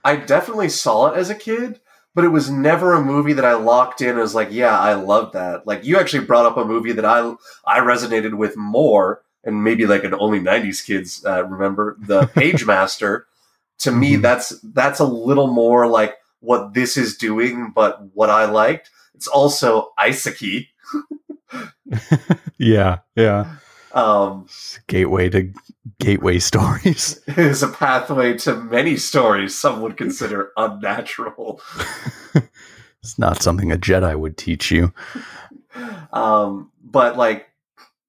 I 0.04 0.16
definitely 0.16 0.68
saw 0.68 1.09
it 1.09 1.18
as 1.18 1.28
a 1.28 1.34
kid, 1.34 1.80
but 2.14 2.24
it 2.24 2.28
was 2.28 2.48
never 2.48 2.94
a 2.94 3.02
movie 3.02 3.32
that 3.34 3.44
I 3.44 3.54
locked 3.54 4.00
in 4.00 4.18
as 4.18 4.34
like, 4.34 4.48
yeah, 4.52 4.78
I 4.78 4.94
love 4.94 5.32
that. 5.32 5.66
Like 5.66 5.84
you 5.84 5.98
actually 5.98 6.24
brought 6.24 6.46
up 6.46 6.56
a 6.56 6.64
movie 6.64 6.92
that 6.92 7.04
I 7.04 7.34
I 7.66 7.80
resonated 7.80 8.34
with 8.34 8.56
more, 8.56 9.22
and 9.45 9.62
maybe 9.64 9.86
like 9.86 10.05
an 10.05 10.14
only 10.14 10.41
'90s 10.41 10.84
kids 10.84 11.24
uh, 11.24 11.45
remember 11.45 11.97
the 12.01 12.22
Pagemaster. 12.36 13.24
To 13.80 13.93
me, 13.93 14.16
Mhm. 14.16 14.22
that's 14.22 14.49
that's 14.62 14.99
a 15.01 15.05
little 15.05 15.47
more 15.47 15.86
like 15.86 16.16
what 16.41 16.74
this 16.74 16.97
is 16.97 17.16
doing, 17.16 17.72
but 17.74 18.01
what 18.14 18.30
I 18.30 18.45
liked. 18.47 18.91
It's 19.14 19.26
also 19.28 19.93
Isaki, 19.99 20.68
yeah, 22.59 22.99
yeah. 23.16 23.57
um, 23.93 24.47
Gateway 24.86 25.28
to 25.30 25.53
gateway 25.99 26.39
stories. 26.39 27.20
is 27.28 27.62
a 27.62 27.68
pathway 27.68 28.36
to 28.39 28.55
many 28.57 28.97
stories 28.97 29.59
some 29.59 29.80
would 29.82 29.97
consider 29.97 30.51
unnatural. 30.57 31.61
it's 33.03 33.18
not 33.18 33.43
something 33.43 33.72
a 33.72 33.76
Jedi 33.76 34.18
would 34.18 34.36
teach 34.36 34.70
you. 34.70 34.93
um, 36.12 36.70
but 36.84 37.16
like 37.16 37.47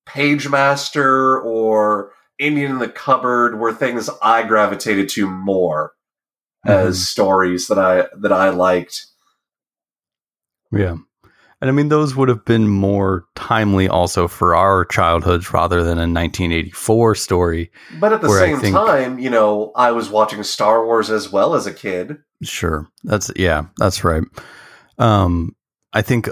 Pagemaster 0.10 1.44
or 1.44 2.12
Indian 2.40 2.72
in 2.72 2.80
the 2.80 2.90
Cupboard 2.90 3.60
were 3.60 3.74
things 3.74 4.10
I 4.22 4.44
gravitated 4.44 5.10
to 5.10 5.30
more 5.30 5.92
as 6.66 7.08
stories 7.08 7.68
that 7.68 7.80
I 7.80 8.08
that 8.18 8.32
I 8.32 8.50
liked. 8.50 9.06
Yeah. 10.72 10.98
And 11.62 11.70
I 11.70 11.74
mean, 11.74 11.90
those 11.90 12.16
would 12.16 12.30
have 12.30 12.46
been 12.46 12.70
more 12.70 13.26
timely 13.36 13.90
also 13.90 14.30
for 14.30 14.56
our 14.56 14.86
childhoods 14.86 15.52
rather 15.52 15.84
than 15.84 15.98
a 15.98 16.08
1984 16.08 17.16
story. 17.16 17.72
But 18.00 18.14
at 18.14 18.22
the 18.22 18.30
same 18.30 18.60
think- 18.60 18.76
time, 18.76 19.20
you 19.20 19.30
know, 19.30 19.74
I 19.76 19.92
was 19.92 20.10
watching 20.10 20.42
Star 20.44 20.86
Wars 20.86 21.10
as 21.10 21.30
well 21.30 21.56
as 21.56 21.68
a 21.68 21.74
kid. 21.74 22.20
Sure. 22.42 22.88
That's, 23.04 23.30
yeah, 23.36 23.64
that's 23.78 24.06
right. 24.06 24.24
Um, 24.98 25.54
I 25.92 26.02
think 26.02 26.30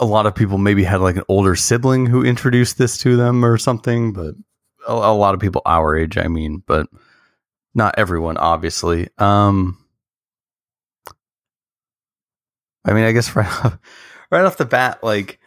a 0.00 0.06
lot 0.06 0.26
of 0.26 0.34
people 0.34 0.58
maybe 0.58 0.82
had 0.82 1.00
like 1.00 1.16
an 1.16 1.24
older 1.28 1.54
sibling 1.54 2.06
who 2.06 2.24
introduced 2.24 2.78
this 2.78 2.96
to 2.98 3.16
them 3.16 3.44
or 3.44 3.58
something, 3.58 4.12
but 4.12 4.34
a, 4.88 4.92
a 4.92 5.14
lot 5.14 5.34
of 5.34 5.40
people 5.40 5.62
our 5.66 5.96
age, 5.96 6.16
I 6.16 6.26
mean, 6.26 6.62
but 6.66 6.88
not 7.74 7.94
everyone, 7.98 8.38
obviously. 8.38 9.08
Um, 9.18 9.78
I 12.84 12.94
mean, 12.94 13.04
I 13.04 13.12
guess 13.12 13.36
right 13.36 13.46
off, 13.64 13.78
right 14.30 14.44
off 14.44 14.56
the 14.56 14.64
bat, 14.64 15.04
like 15.04 15.38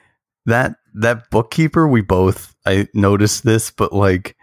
that 0.46 0.76
that 0.94 1.30
bookkeeper, 1.32 1.88
we 1.88 2.02
both 2.02 2.56
I 2.66 2.88
noticed 2.94 3.44
this, 3.44 3.72
but 3.72 3.92
like, 3.92 4.38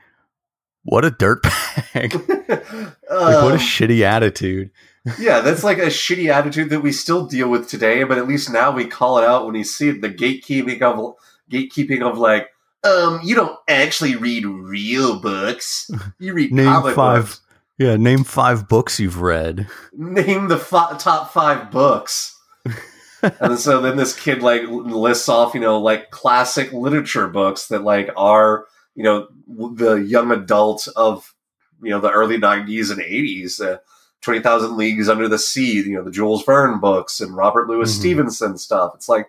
what 0.83 1.05
a 1.05 1.11
dirtbag! 1.11 1.85
like, 1.95 3.43
what 3.43 3.53
a 3.53 3.55
Um, 3.55 3.59
shitty 3.59 4.01
attitude. 4.03 4.71
Yeah, 5.19 5.41
that's 5.41 5.65
like 5.65 5.79
a 5.79 5.87
shitty 5.87 6.31
attitude 6.31 6.71
that 6.71 6.81
we 6.83 6.93
still 6.93 7.27
deal 7.27 7.49
with 7.49 7.69
today. 7.69 8.05
But 8.05 8.19
at 8.19 8.29
least 8.29 8.51
now 8.53 8.71
we 8.71 8.87
call 8.87 9.19
it 9.19 9.25
out 9.25 9.47
when 9.47 9.55
you 9.55 9.65
see 9.65 9.89
it. 9.89 10.01
The 10.03 10.11
gatekeeping 10.11 10.83
of 10.83 11.15
gatekeeping 11.51 12.03
of 12.03 12.19
like, 12.19 12.49
um, 12.85 13.21
you 13.23 13.35
don't 13.35 13.59
actually 13.69 14.17
read 14.17 14.45
real 14.47 15.21
books. 15.21 15.91
You 16.19 16.35
read 16.35 16.53
Name 16.53 16.95
five. 16.95 17.25
books. 17.25 17.41
Yeah, 17.79 17.97
name 17.97 18.25
five 18.25 18.69
books 18.69 19.01
you've 19.01 19.23
read. 19.23 19.67
Name 19.95 20.49
the 20.49 20.59
fi- 20.59 20.99
top 20.99 21.33
five 21.33 21.71
books. 21.71 22.39
and 23.41 23.59
so 23.59 23.81
then 23.81 23.97
this 23.97 24.15
kid 24.19 24.43
like 24.43 24.63
lists 24.69 25.31
off, 25.31 25.55
you 25.55 25.61
know, 25.61 25.81
like 25.81 26.11
classic 26.11 26.73
literature 26.75 27.27
books 27.29 27.69
that 27.69 27.83
like 27.83 28.11
are, 28.19 28.67
you 28.95 29.03
know, 29.03 29.29
the 29.49 29.95
young 29.95 30.31
adult 30.31 30.89
of, 30.95 31.35
you 31.83 31.89
know, 31.89 32.01
the 32.01 32.11
early 32.11 32.37
'90s 32.37 32.91
and 32.91 33.01
'80s. 33.01 33.61
Uh, 33.63 33.79
Twenty 34.21 34.41
Thousand 34.41 34.77
Leagues 34.77 35.09
Under 35.09 35.29
the 35.29 35.39
Sea, 35.39 35.77
you 35.83 35.95
know, 35.95 36.05
the 36.05 36.11
Jules 36.11 36.45
Verne 36.45 36.79
books 36.81 37.21
and 37.21 37.37
Robert 37.37 37.68
Louis 37.68 37.91
Mhm. 37.91 37.99
Stevenson 37.99 38.59
stuff. 38.59 38.93
It's 38.95 39.09
like, 39.09 39.29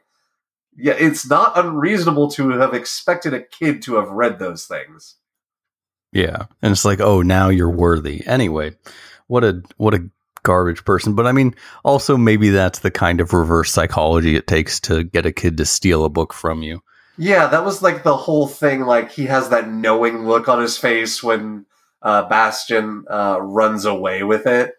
yeah, 0.76 0.94
it's 0.98 1.30
not 1.30 1.58
unreasonable 1.58 2.30
to 2.32 2.50
have 2.52 2.74
expected 2.74 3.34
a 3.34 3.42
kid 3.42 3.82
to 3.84 3.96
have 3.96 4.10
read 4.10 4.39
those 4.39 4.66
things. 4.66 5.16
Yeah, 6.12 6.46
and 6.62 6.72
it's 6.72 6.84
like, 6.86 7.00
oh, 7.00 7.22
now 7.22 7.50
you're 7.50 7.70
worthy. 7.70 8.26
Anyway, 8.28 8.76
what 9.28 9.44
a 9.44 9.62
what 9.78 9.94
a 9.94 10.10
garbage 10.44 10.84
person. 10.84 11.14
But 11.16 11.28
I 11.28 11.32
mean, 11.32 11.56
also 11.86 12.18
maybe 12.18 12.50
that's 12.50 12.80
the 12.80 12.92
kind 12.92 13.22
of 13.22 13.32
reverse 13.34 13.72
psychology 13.72 14.36
it 14.36 14.48
takes 14.48 14.80
to 14.82 15.04
get 15.04 15.26
a 15.26 15.32
kid 15.32 15.58
to 15.58 15.66
steal 15.66 16.04
a 16.04 16.10
book 16.10 16.34
from 16.34 16.64
you. 16.64 16.82
Yeah, 17.18 17.48
that 17.48 17.64
was 17.64 17.82
like 17.82 18.04
the 18.04 18.18
whole 18.18 18.48
thing. 18.48 18.82
Like 18.82 19.12
he 19.12 19.26
has 19.28 19.50
that 19.50 19.70
knowing 19.70 20.26
look 20.28 20.50
on 20.50 20.62
his 20.62 20.78
face 20.78 21.22
when 21.22 21.66
uh, 22.02 22.28
Bastian 22.28 23.06
uh, 23.10 23.38
runs 23.39 23.86
away 23.86 24.24
with 24.24 24.48
it. 24.48 24.74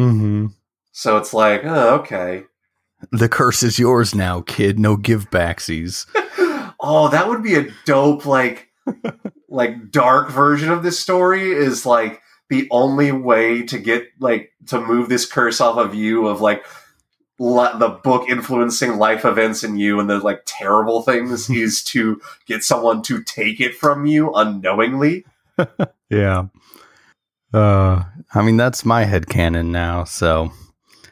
Mm-hmm. 0.00 0.46
So 0.92 1.16
it's 1.16 1.32
like, 1.32 1.62
oh, 1.64 1.96
okay. 2.00 2.44
The 3.12 3.28
curse 3.28 3.62
is 3.62 3.78
yours 3.78 4.14
now, 4.14 4.42
kid. 4.42 4.78
No 4.78 4.96
give 4.96 5.30
backsies. 5.30 6.06
oh, 6.80 7.08
that 7.08 7.28
would 7.28 7.42
be 7.42 7.54
a 7.54 7.70
dope, 7.86 8.26
like, 8.26 8.68
like 9.48 9.90
dark 9.90 10.30
version 10.30 10.70
of 10.70 10.82
this 10.82 10.98
story. 10.98 11.52
Is 11.52 11.86
like 11.86 12.20
the 12.48 12.68
only 12.70 13.12
way 13.12 13.62
to 13.62 13.78
get 13.78 14.08
like 14.18 14.52
to 14.66 14.80
move 14.80 15.08
this 15.08 15.24
curse 15.24 15.60
off 15.60 15.78
of 15.78 15.94
you 15.94 16.26
of 16.26 16.40
like 16.40 16.64
li- 17.38 17.78
the 17.78 17.88
book 17.88 18.28
influencing 18.28 18.98
life 18.98 19.24
events 19.24 19.64
in 19.64 19.78
you 19.78 19.98
and 19.98 20.10
the 20.10 20.18
like 20.18 20.42
terrible 20.46 21.02
things 21.02 21.48
is 21.50 21.82
to 21.84 22.20
get 22.46 22.62
someone 22.62 23.02
to 23.02 23.22
take 23.22 23.60
it 23.60 23.74
from 23.74 24.04
you 24.06 24.32
unknowingly. 24.34 25.24
Yeah. 26.10 26.46
Uh, 27.52 28.04
I 28.32 28.42
mean, 28.42 28.56
that's 28.56 28.84
my 28.84 29.04
head 29.04 29.26
headcanon 29.26 29.66
now. 29.66 30.04
So 30.04 30.52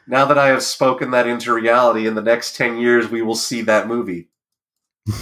Now 0.07 0.25
that 0.25 0.37
I 0.37 0.47
have 0.47 0.63
spoken 0.63 1.11
that 1.11 1.27
into 1.27 1.53
reality, 1.53 2.07
in 2.07 2.15
the 2.15 2.21
next 2.21 2.55
10 2.55 2.77
years, 2.77 3.09
we 3.09 3.21
will 3.21 3.35
see 3.35 3.61
that 3.63 3.87
movie. 3.87 4.29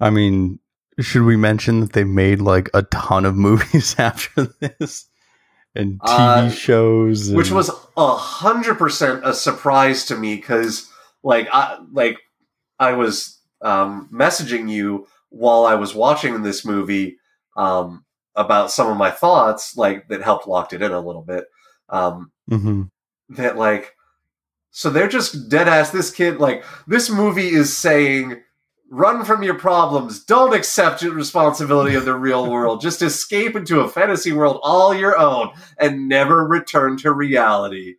I 0.00 0.10
mean, 0.10 0.58
should 1.00 1.22
we 1.22 1.36
mention 1.36 1.80
that 1.80 1.92
they 1.92 2.04
made 2.04 2.40
like 2.40 2.68
a 2.74 2.82
ton 2.82 3.24
of 3.24 3.34
movies 3.36 3.94
after 3.98 4.44
this 4.60 5.08
and 5.74 6.00
TV 6.00 6.08
Uh, 6.08 6.50
shows, 6.50 7.30
Which 7.30 7.50
was 7.50 7.70
a 7.96 8.16
hundred 8.16 8.76
percent 8.76 9.20
a 9.24 9.34
surprise 9.34 10.06
to 10.06 10.16
me 10.16 10.36
because, 10.36 10.90
like, 11.22 11.48
I 11.52 11.78
like 11.92 12.18
I 12.78 12.92
was 12.92 13.38
um, 13.60 14.08
messaging 14.12 14.70
you 14.70 15.06
while 15.28 15.66
I 15.66 15.74
was 15.74 15.94
watching 15.94 16.42
this 16.42 16.64
movie 16.64 17.18
um, 17.56 18.05
about 18.36 18.70
some 18.70 18.88
of 18.90 18.96
my 18.96 19.10
thoughts, 19.10 19.76
like 19.76 20.08
that 20.08 20.22
helped 20.22 20.46
locked 20.46 20.72
it 20.72 20.82
in 20.82 20.92
a 20.92 21.00
little 21.00 21.22
bit. 21.22 21.46
Um, 21.88 22.30
Mhm. 22.50 22.90
that 23.30 23.56
like 23.56 23.94
so 24.70 24.90
they're 24.90 25.08
just 25.08 25.48
dead 25.48 25.68
ass 25.68 25.90
this 25.90 26.10
kid 26.10 26.38
like 26.38 26.62
this 26.86 27.08
movie 27.10 27.48
is 27.48 27.76
saying 27.76 28.40
run 28.90 29.24
from 29.24 29.42
your 29.42 29.54
problems. 29.54 30.24
Don't 30.24 30.54
accept 30.54 31.02
responsibility 31.02 31.94
of 31.96 32.04
the 32.04 32.14
real 32.28 32.48
world. 32.50 32.80
Just 32.80 33.02
escape 33.02 33.56
into 33.56 33.80
a 33.80 33.88
fantasy 33.88 34.32
world 34.32 34.60
all 34.62 34.94
your 34.94 35.18
own 35.18 35.50
and 35.78 36.08
never 36.08 36.46
return 36.46 36.96
to 36.98 37.12
reality. 37.12 37.96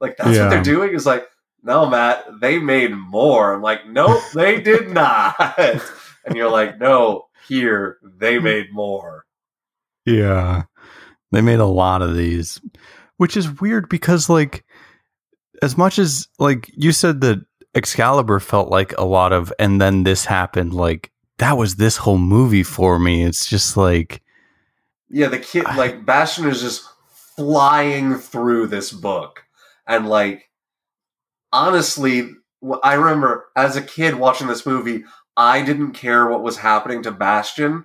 Like 0.00 0.16
that's 0.16 0.36
Yeah. 0.36 0.42
what 0.44 0.50
they're 0.50 0.62
doing? 0.62 0.94
Is 0.94 1.06
like 1.06 1.26
no 1.62 1.86
matt 1.86 2.24
they 2.40 2.58
made 2.58 2.94
more. 2.94 3.54
I'm 3.54 3.62
like 3.62 3.86
nope 3.88 4.20
they 4.34 4.60
did 4.60 4.90
not. 4.92 5.34
And 6.26 6.34
you're 6.36 6.50
like 6.50 6.78
no 6.80 7.26
here 7.48 7.98
they 8.02 8.38
made 8.40 8.72
more 8.72 9.25
Yeah. 10.06 10.62
They 11.32 11.40
made 11.42 11.58
a 11.58 11.66
lot 11.66 12.00
of 12.02 12.16
these, 12.16 12.60
which 13.16 13.36
is 13.36 13.60
weird 13.60 13.88
because, 13.88 14.30
like, 14.30 14.64
as 15.62 15.76
much 15.76 15.98
as, 15.98 16.28
like, 16.38 16.70
you 16.74 16.92
said 16.92 17.20
that 17.22 17.44
Excalibur 17.74 18.40
felt 18.40 18.70
like 18.70 18.96
a 18.96 19.04
lot 19.04 19.32
of, 19.32 19.52
and 19.58 19.80
then 19.80 20.04
this 20.04 20.24
happened, 20.24 20.72
like, 20.72 21.10
that 21.38 21.58
was 21.58 21.76
this 21.76 21.98
whole 21.98 22.18
movie 22.18 22.62
for 22.62 22.98
me. 22.98 23.22
It's 23.24 23.46
just 23.46 23.76
like, 23.76 24.22
Yeah, 25.10 25.28
the 25.28 25.38
kid 25.38 25.64
like 25.76 26.06
Bastian 26.06 26.46
is 26.46 26.60
just 26.62 26.84
flying 27.36 28.14
through 28.14 28.68
this 28.68 28.90
book, 28.90 29.44
and 29.86 30.08
like 30.08 30.50
honestly, 31.52 32.30
I 32.82 32.94
remember 32.94 33.46
as 33.54 33.76
a 33.76 33.82
kid 33.82 34.14
watching 34.14 34.46
this 34.46 34.66
movie, 34.66 35.04
I 35.36 35.62
didn't 35.62 35.92
care 35.92 36.26
what 36.26 36.42
was 36.42 36.56
happening 36.56 37.02
to 37.02 37.12
Bastian. 37.12 37.84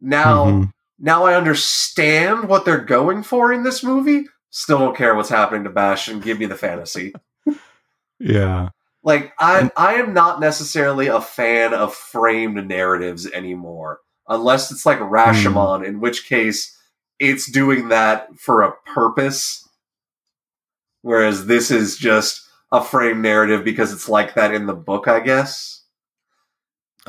Now, 0.00 0.44
Mhm. 0.46 0.72
Now 1.00 1.24
I 1.24 1.34
understand 1.34 2.46
what 2.46 2.66
they're 2.66 2.84
going 2.84 3.22
for 3.22 3.52
in 3.52 3.62
this 3.62 3.82
movie. 3.82 4.26
Still 4.50 4.78
don't 4.78 4.96
care 4.96 5.14
what's 5.14 5.30
happening 5.30 5.64
to 5.64 5.70
Bastian. 5.70 6.20
Give 6.20 6.38
me 6.38 6.44
the 6.44 6.56
fantasy. 6.56 7.14
yeah. 8.18 8.68
Like 9.02 9.32
I, 9.38 9.70
I 9.76 9.94
am 9.94 10.12
not 10.12 10.40
necessarily 10.40 11.06
a 11.06 11.22
fan 11.22 11.72
of 11.72 11.94
framed 11.94 12.68
narratives 12.68 13.30
anymore, 13.30 14.00
unless 14.28 14.70
it's 14.70 14.84
like 14.84 14.98
Rashomon, 14.98 15.78
hmm. 15.78 15.84
in 15.86 16.00
which 16.00 16.28
case 16.28 16.76
it's 17.18 17.50
doing 17.50 17.88
that 17.88 18.28
for 18.36 18.60
a 18.60 18.72
purpose. 18.84 19.66
Whereas 21.00 21.46
this 21.46 21.70
is 21.70 21.96
just 21.96 22.46
a 22.70 22.84
frame 22.84 23.22
narrative 23.22 23.64
because 23.64 23.90
it's 23.90 24.08
like 24.08 24.34
that 24.34 24.52
in 24.52 24.66
the 24.66 24.74
book, 24.74 25.08
I 25.08 25.20
guess. 25.20 25.79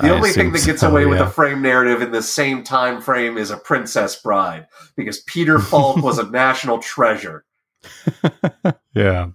The 0.02 0.08
I 0.08 0.12
only 0.12 0.32
thing 0.32 0.52
that 0.52 0.66
gets 0.66 0.82
so, 0.82 0.90
away 0.90 1.06
with 1.06 1.20
yeah. 1.20 1.28
a 1.28 1.30
frame 1.30 1.62
narrative 1.62 2.02
in 2.02 2.12
the 2.12 2.24
same 2.24 2.64
time 2.64 3.02
frame 3.02 3.38
is 3.38 3.52
a 3.52 3.58
Princess 3.58 4.20
Bride 4.22 4.68
because 4.96 5.22
Peter 5.22 5.60
Falk 5.60 5.98
was 5.98 6.18
a 6.18 6.30
national 6.32 6.80
treasure. 6.80 7.46
yeah. 8.96 9.30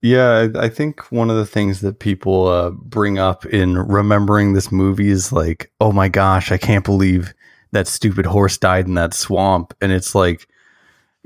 Yeah, 0.00 0.48
I 0.54 0.66
I 0.66 0.68
think 0.68 1.10
one 1.10 1.28
of 1.28 1.36
the 1.36 1.46
things 1.46 1.80
that 1.80 1.98
people 1.98 2.46
uh, 2.46 2.70
bring 2.70 3.18
up 3.18 3.44
in 3.46 3.76
remembering 3.76 4.52
this 4.52 4.70
movie 4.70 5.08
is 5.08 5.32
like, 5.32 5.72
oh 5.80 5.90
my 5.90 6.08
gosh, 6.08 6.52
I 6.52 6.56
can't 6.56 6.84
believe 6.84 7.34
that 7.72 7.88
stupid 7.88 8.26
horse 8.26 8.56
died 8.56 8.86
in 8.86 8.94
that 8.94 9.12
swamp. 9.12 9.74
And 9.80 9.90
it's 9.90 10.14
like 10.14 10.48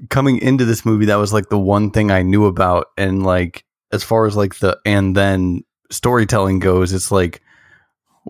coming 0.08 0.38
into 0.38 0.64
this 0.64 0.84
movie, 0.84 1.04
that 1.06 1.16
was 1.16 1.32
like 1.32 1.50
the 1.50 1.58
one 1.58 1.90
thing 1.90 2.10
I 2.10 2.22
knew 2.22 2.46
about. 2.46 2.86
And 2.96 3.22
like, 3.22 3.64
as 3.92 4.02
far 4.02 4.26
as 4.26 4.36
like 4.36 4.56
the 4.56 4.78
and 4.86 5.14
then 5.14 5.64
storytelling 5.90 6.58
goes, 6.58 6.92
it's 6.92 7.12
like 7.12 7.42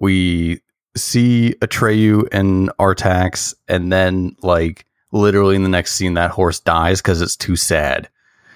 we 0.02 0.60
see 0.96 1.54
Atreyu 1.60 2.28
and 2.32 2.70
Artax, 2.78 3.54
and 3.68 3.90
then 3.90 4.36
like 4.42 4.84
literally 5.12 5.54
in 5.54 5.62
the 5.62 5.68
next 5.68 5.92
scene, 5.92 6.14
that 6.14 6.32
horse 6.32 6.58
dies 6.58 7.00
because 7.00 7.22
it's 7.22 7.36
too 7.36 7.54
sad. 7.54 8.08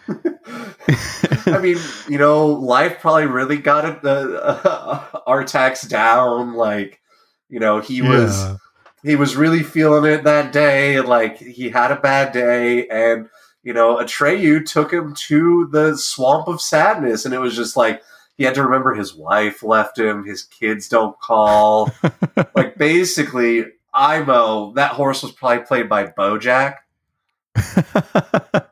I 0.09 1.59
mean, 1.63 1.79
you 2.09 2.19
know, 2.19 2.47
life 2.49 3.01
probably 3.01 3.27
really 3.27 3.59
got 3.59 3.85
it, 3.85 4.05
uh, 4.05 5.05
Artax 5.27 5.89
down. 5.89 6.55
Like, 6.55 7.01
you 7.49 7.61
know, 7.61 7.81
he 7.81 8.03
was 8.03 8.57
he 9.05 9.15
was 9.15 9.37
really 9.37 9.63
feeling 9.63 10.11
it 10.11 10.25
that 10.25 10.53
day. 10.53 10.97
and, 10.97 11.07
Like, 11.07 11.39
he 11.39 11.71
had 11.71 11.93
a 11.93 12.01
bad 12.01 12.33
day, 12.33 12.89
and 12.89 13.29
you 13.63 13.73
know, 13.73 13.97
Atreyu 13.97 14.65
took 14.67 14.93
him 14.93 15.15
to 15.29 15.69
the 15.71 15.97
swamp 15.97 16.49
of 16.49 16.61
sadness, 16.61 17.25
and 17.25 17.33
it 17.33 17.41
was 17.41 17.55
just 17.55 17.77
like 17.77 18.03
he 18.37 18.45
had 18.45 18.55
to 18.55 18.63
remember 18.63 18.95
his 18.95 19.15
wife 19.15 19.63
left 19.63 19.99
him, 19.99 20.25
his 20.25 20.43
kids 20.43 20.89
don't 20.89 21.19
call. 21.21 21.91
like, 22.55 22.77
basically, 22.77 23.65
Imo, 23.95 24.73
that 24.75 24.93
horse 24.93 25.23
was 25.23 25.33
probably 25.33 25.65
played 25.65 25.89
by 25.89 26.07
Bojack. 26.07 26.77
that 27.55 28.71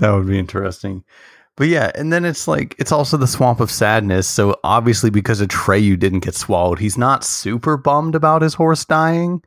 would 0.00 0.26
be 0.26 0.38
interesting. 0.38 1.04
But 1.56 1.68
yeah, 1.68 1.92
and 1.94 2.12
then 2.12 2.24
it's 2.24 2.48
like 2.48 2.74
it's 2.78 2.92
also 2.92 3.16
the 3.16 3.26
swamp 3.26 3.60
of 3.60 3.70
sadness. 3.70 4.26
So 4.26 4.58
obviously, 4.64 5.10
because 5.10 5.40
Atreyu 5.40 5.98
didn't 5.98 6.20
get 6.20 6.34
swallowed, 6.34 6.78
he's 6.78 6.96
not 6.96 7.24
super 7.24 7.76
bummed 7.76 8.14
about 8.14 8.42
his 8.42 8.54
horse 8.54 8.84
dying. 8.84 9.42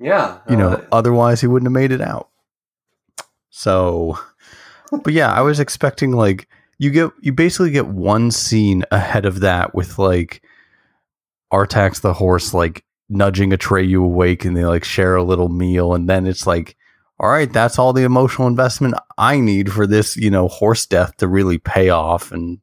Yeah, 0.00 0.38
You 0.50 0.56
know, 0.56 0.70
uh, 0.70 0.84
otherwise 0.90 1.40
he 1.40 1.46
wouldn't 1.46 1.68
have 1.68 1.72
made 1.80 1.92
it 1.92 2.00
out. 2.00 2.28
So, 3.50 4.18
but 4.90 5.12
yeah, 5.12 5.32
I 5.32 5.42
was 5.42 5.60
expecting 5.60 6.10
like 6.10 6.48
you 6.82 6.90
get 6.90 7.12
you 7.20 7.32
basically 7.32 7.70
get 7.70 7.86
one 7.86 8.32
scene 8.32 8.82
ahead 8.90 9.24
of 9.24 9.38
that 9.38 9.72
with 9.72 10.00
like 10.00 10.42
Artax 11.52 12.00
the 12.00 12.12
horse 12.12 12.52
like 12.52 12.84
nudging 13.08 13.50
Atreyu 13.50 14.02
awake, 14.02 14.44
and 14.44 14.56
they 14.56 14.64
like 14.64 14.82
share 14.82 15.14
a 15.14 15.22
little 15.22 15.48
meal, 15.48 15.94
and 15.94 16.08
then 16.08 16.26
it's 16.26 16.44
like 16.44 16.76
all 17.20 17.28
right, 17.28 17.52
that's 17.52 17.78
all 17.78 17.92
the 17.92 18.02
emotional 18.02 18.48
investment 18.48 18.94
I 19.16 19.38
need 19.38 19.72
for 19.72 19.86
this, 19.86 20.16
you 20.16 20.28
know, 20.28 20.48
horse 20.48 20.84
death 20.84 21.16
to 21.18 21.28
really 21.28 21.56
pay 21.56 21.88
off. 21.88 22.32
And 22.32 22.58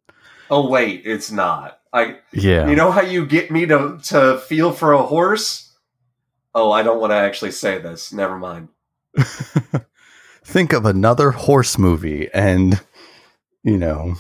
oh 0.49 0.70
wait, 0.70 1.03
it's 1.05 1.32
not. 1.32 1.80
I 1.93 2.17
yeah, 2.34 2.67
You 2.67 2.76
know 2.76 2.91
how 2.91 3.01
you 3.01 3.26
get 3.26 3.51
me 3.51 3.65
to 3.67 3.99
to 4.03 4.39
feel 4.39 4.74
for 4.74 4.91
a 4.91 5.01
horse? 5.01 5.78
Oh, 6.53 6.74
I 6.74 6.84
don't 6.84 6.99
want 6.99 7.11
to 7.11 7.15
actually 7.15 7.51
say 7.51 7.80
this. 7.80 8.11
Never 8.11 8.38
mind. 8.38 8.67
think 10.43 10.74
of 10.74 10.86
another 10.86 11.32
horse 11.32 11.78
movie 11.78 12.28
and, 12.34 12.82
you 13.64 13.78
know, 13.78 14.16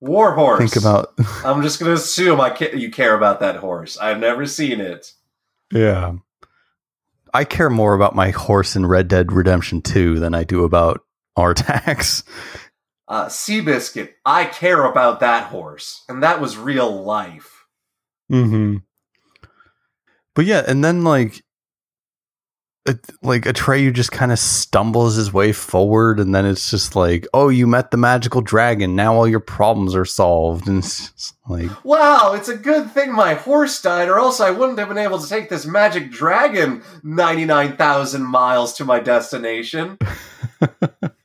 War 0.00 0.34
horse. 0.34 0.58
think 0.58 0.76
about, 0.76 1.12
I'm 1.44 1.62
just 1.62 1.78
gonna 1.80 1.92
assume 1.92 2.40
I 2.40 2.50
ca- 2.50 2.76
you 2.76 2.90
care 2.90 3.14
about 3.14 3.40
that 3.40 3.56
horse. 3.56 3.96
I've 3.98 4.18
never 4.18 4.46
seen 4.46 4.80
it. 4.80 5.12
yeah. 5.72 6.14
I 7.34 7.44
care 7.44 7.70
more 7.70 7.94
about 7.94 8.14
my 8.14 8.28
horse 8.30 8.76
in 8.76 8.84
Red 8.84 9.08
Dead 9.08 9.32
Redemption 9.32 9.80
2 9.80 10.18
than 10.20 10.34
I 10.34 10.44
do 10.44 10.64
about 10.64 11.00
Artax. 11.38 12.24
Uh, 13.08 13.24
Seabiscuit. 13.26 14.10
I 14.26 14.44
care 14.44 14.84
about 14.84 15.20
that 15.20 15.44
horse, 15.46 16.04
and 16.10 16.22
that 16.22 16.42
was 16.42 16.58
real 16.58 17.02
life. 17.04 17.64
Mm-hmm. 18.30 18.78
But 20.34 20.44
yeah, 20.44 20.62
and 20.66 20.84
then 20.84 21.04
like, 21.04 21.42
like 23.22 23.42
Atreyu 23.42 23.92
just 23.92 24.10
kind 24.10 24.32
of 24.32 24.38
stumbles 24.38 25.14
his 25.14 25.32
way 25.32 25.52
forward, 25.52 26.18
and 26.18 26.34
then 26.34 26.44
it's 26.44 26.70
just 26.70 26.96
like, 26.96 27.26
oh, 27.32 27.48
you 27.48 27.66
met 27.66 27.90
the 27.90 27.96
magical 27.96 28.40
dragon. 28.40 28.96
Now 28.96 29.14
all 29.14 29.28
your 29.28 29.40
problems 29.40 29.94
are 29.94 30.04
solved, 30.04 30.66
and 30.68 30.78
it's 30.78 31.10
just 31.12 31.34
like, 31.48 31.84
Wow, 31.84 32.32
it's 32.34 32.48
a 32.48 32.56
good 32.56 32.90
thing 32.90 33.12
my 33.12 33.34
horse 33.34 33.80
died, 33.80 34.08
or 34.08 34.18
else 34.18 34.40
I 34.40 34.50
wouldn't 34.50 34.78
have 34.78 34.88
been 34.88 34.98
able 34.98 35.20
to 35.20 35.28
take 35.28 35.48
this 35.48 35.66
magic 35.66 36.10
dragon 36.10 36.82
99,000 37.02 38.22
miles 38.22 38.72
to 38.74 38.84
my 38.84 38.98
destination. 38.98 39.98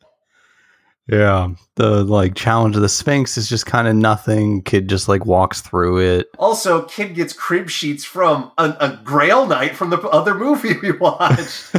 yeah, 1.10 1.50
the 1.76 2.04
like 2.04 2.36
challenge 2.36 2.76
of 2.76 2.82
the 2.82 2.90
Sphinx 2.90 3.38
is 3.38 3.48
just 3.48 3.66
kind 3.66 3.88
of 3.88 3.96
nothing. 3.96 4.62
Kid 4.62 4.90
just 4.90 5.08
like 5.08 5.26
walks 5.26 5.62
through 5.62 6.00
it. 6.00 6.28
Also, 6.38 6.84
kid 6.84 7.16
gets 7.16 7.32
crib 7.32 7.70
sheets 7.70 8.04
from 8.04 8.52
a, 8.58 8.76
a 8.80 9.00
Grail 9.04 9.48
Knight 9.48 9.76
from 9.76 9.90
the 9.90 10.00
other 10.02 10.36
movie 10.36 10.78
we 10.82 10.92
watched. 10.92 11.74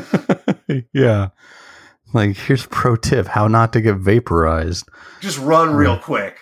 yeah, 0.95 1.29
like 2.15 2.37
here's 2.37 2.65
pro 2.67 2.97
tip: 2.97 3.27
how 3.27 3.49
not 3.49 3.75
to 3.75 3.83
get 3.83 3.97
vaporized. 3.97 4.89
Just 5.21 5.39
run 5.39 5.75
real 5.75 5.99
quick. 5.99 6.39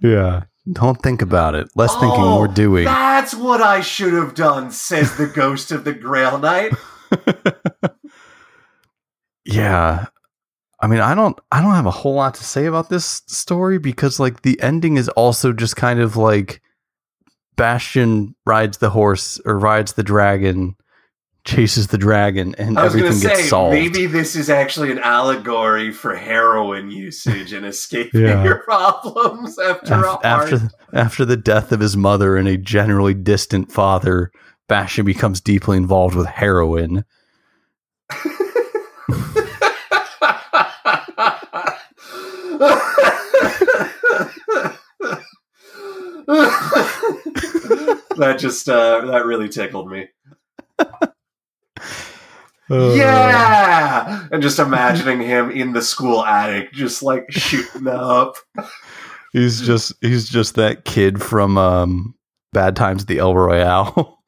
Yeah, 0.00 0.44
don't 0.72 1.02
think 1.02 1.20
about 1.20 1.54
it. 1.54 1.68
Less 1.74 1.92
thinking, 1.92 2.22
Oh, 2.22 2.36
more 2.36 2.48
doing. 2.48 2.86
That's 2.86 3.34
what 3.34 3.60
I 3.60 3.82
should 3.82 4.14
have 4.14 4.34
done, 4.34 4.70
says 4.70 5.18
the 5.18 5.26
ghost 5.26 5.72
of 5.72 5.84
the 5.84 5.92
Grail 5.92 6.38
Knight. 6.38 6.72
yeah 9.44 10.06
i 10.84 10.86
mean 10.86 11.00
i 11.00 11.14
don't 11.14 11.38
i 11.50 11.62
don't 11.62 11.74
have 11.74 11.86
a 11.86 11.90
whole 11.90 12.14
lot 12.14 12.34
to 12.34 12.44
say 12.44 12.66
about 12.66 12.90
this 12.90 13.22
story 13.26 13.78
because 13.78 14.20
like 14.20 14.42
the 14.42 14.60
ending 14.60 14.98
is 14.98 15.08
also 15.10 15.50
just 15.52 15.76
kind 15.76 15.98
of 15.98 16.16
like 16.16 16.60
Bastian 17.56 18.34
rides 18.44 18.78
the 18.78 18.90
horse 18.90 19.40
or 19.46 19.58
rides 19.58 19.94
the 19.94 20.02
dragon 20.02 20.74
chases 21.44 21.86
the 21.86 21.96
dragon 21.98 22.54
and 22.58 22.78
I 22.78 22.84
was 22.84 22.94
going 22.94 23.04
to 23.04 23.08
everything 23.10 23.28
say, 23.30 23.36
gets 23.36 23.48
solved. 23.50 23.74
maybe 23.74 24.06
this 24.06 24.34
is 24.34 24.50
actually 24.50 24.90
an 24.90 24.98
allegory 24.98 25.92
for 25.92 26.16
heroin 26.16 26.90
usage 26.90 27.52
and 27.52 27.64
escaping 27.64 28.22
Yeah. 28.22 28.42
your 28.44 28.58
problems 28.58 29.58
after 29.58 29.94
after 30.24 30.58
hard 30.58 30.70
after 30.92 31.24
the 31.24 31.36
death 31.36 31.70
of 31.72 31.80
his 31.80 31.96
mother 31.96 32.36
and 32.36 32.46
a 32.48 32.56
generally 32.58 33.14
distant 33.14 33.70
father 33.72 34.30
Bastian 34.68 35.04
becomes 35.06 35.40
deeply 35.40 35.76
involved 35.78 36.14
with 36.16 36.26
heroin 36.26 37.04
that 48.16 48.36
just 48.38 48.68
uh, 48.68 49.04
that 49.06 49.26
really 49.26 49.48
tickled 49.48 49.90
me. 49.90 50.08
Uh, 52.70 52.94
yeah, 52.94 54.26
and 54.32 54.42
just 54.42 54.58
imagining 54.58 55.20
him 55.20 55.50
in 55.50 55.74
the 55.74 55.82
school 55.82 56.24
attic, 56.24 56.72
just 56.72 57.02
like 57.02 57.30
shooting 57.30 57.86
up. 57.86 58.36
he's 59.32 59.60
just 59.60 59.92
he's 60.00 60.28
just 60.28 60.54
that 60.54 60.84
kid 60.86 61.22
from 61.22 61.58
um 61.58 62.14
bad 62.52 62.74
times 62.76 63.02
at 63.02 63.08
the 63.08 63.18
el 63.18 63.34
royale 63.34 64.18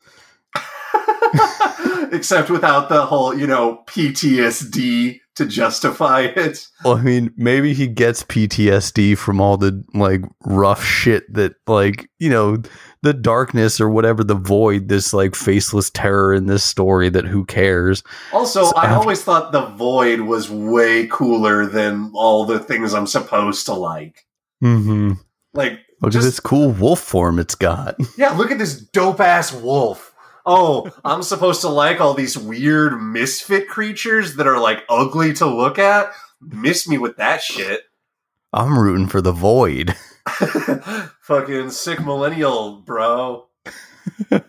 Except 2.12 2.50
without 2.50 2.88
the 2.88 3.04
whole, 3.04 3.34
you 3.34 3.46
know, 3.46 3.82
PTSD 3.86 5.20
to 5.36 5.46
justify 5.46 6.22
it. 6.22 6.66
Well, 6.84 6.96
I 6.96 7.02
mean, 7.02 7.32
maybe 7.36 7.72
he 7.74 7.86
gets 7.86 8.22
PTSD 8.24 9.16
from 9.16 9.40
all 9.40 9.56
the 9.56 9.84
like 9.94 10.22
rough 10.44 10.84
shit 10.84 11.32
that, 11.32 11.54
like, 11.66 12.08
you 12.18 12.30
know, 12.30 12.58
the 13.02 13.12
darkness 13.14 13.80
or 13.80 13.88
whatever, 13.88 14.24
the 14.24 14.34
void, 14.34 14.88
this 14.88 15.12
like 15.12 15.34
faceless 15.34 15.90
terror 15.90 16.34
in 16.34 16.46
this 16.46 16.64
story 16.64 17.08
that 17.10 17.26
who 17.26 17.44
cares? 17.44 18.02
Also, 18.32 18.64
So 18.64 18.76
I 18.76 18.94
always 18.94 19.22
thought 19.22 19.52
the 19.52 19.66
void 19.66 20.20
was 20.20 20.50
way 20.50 21.06
cooler 21.06 21.66
than 21.66 22.10
all 22.14 22.44
the 22.44 22.58
things 22.58 22.94
I'm 22.94 23.06
supposed 23.06 23.66
to 23.66 23.74
like. 23.74 24.26
Mm-hmm. 24.62 25.12
Like, 25.54 25.80
Look 26.02 26.12
Just- 26.12 26.24
at 26.26 26.28
this 26.28 26.40
cool 26.40 26.72
wolf 26.72 27.00
form 27.00 27.38
it's 27.38 27.54
got. 27.54 27.96
yeah, 28.18 28.30
look 28.32 28.50
at 28.50 28.58
this 28.58 28.80
dope 28.80 29.20
ass 29.20 29.52
wolf. 29.52 30.12
Oh, 30.46 30.90
I'm 31.04 31.22
supposed 31.22 31.60
to 31.62 31.68
like 31.68 32.00
all 32.00 32.14
these 32.14 32.38
weird 32.38 33.02
misfit 33.02 33.68
creatures 33.68 34.36
that 34.36 34.46
are 34.46 34.60
like 34.60 34.84
ugly 34.88 35.32
to 35.34 35.46
look 35.46 35.78
at? 35.78 36.12
Miss 36.40 36.88
me 36.88 36.98
with 36.98 37.16
that 37.16 37.42
shit. 37.42 37.82
I'm 38.52 38.78
rooting 38.78 39.08
for 39.08 39.20
the 39.20 39.32
void. 39.32 39.96
Fucking 41.20 41.70
sick 41.70 42.00
millennial, 42.04 42.80
bro. 42.80 43.48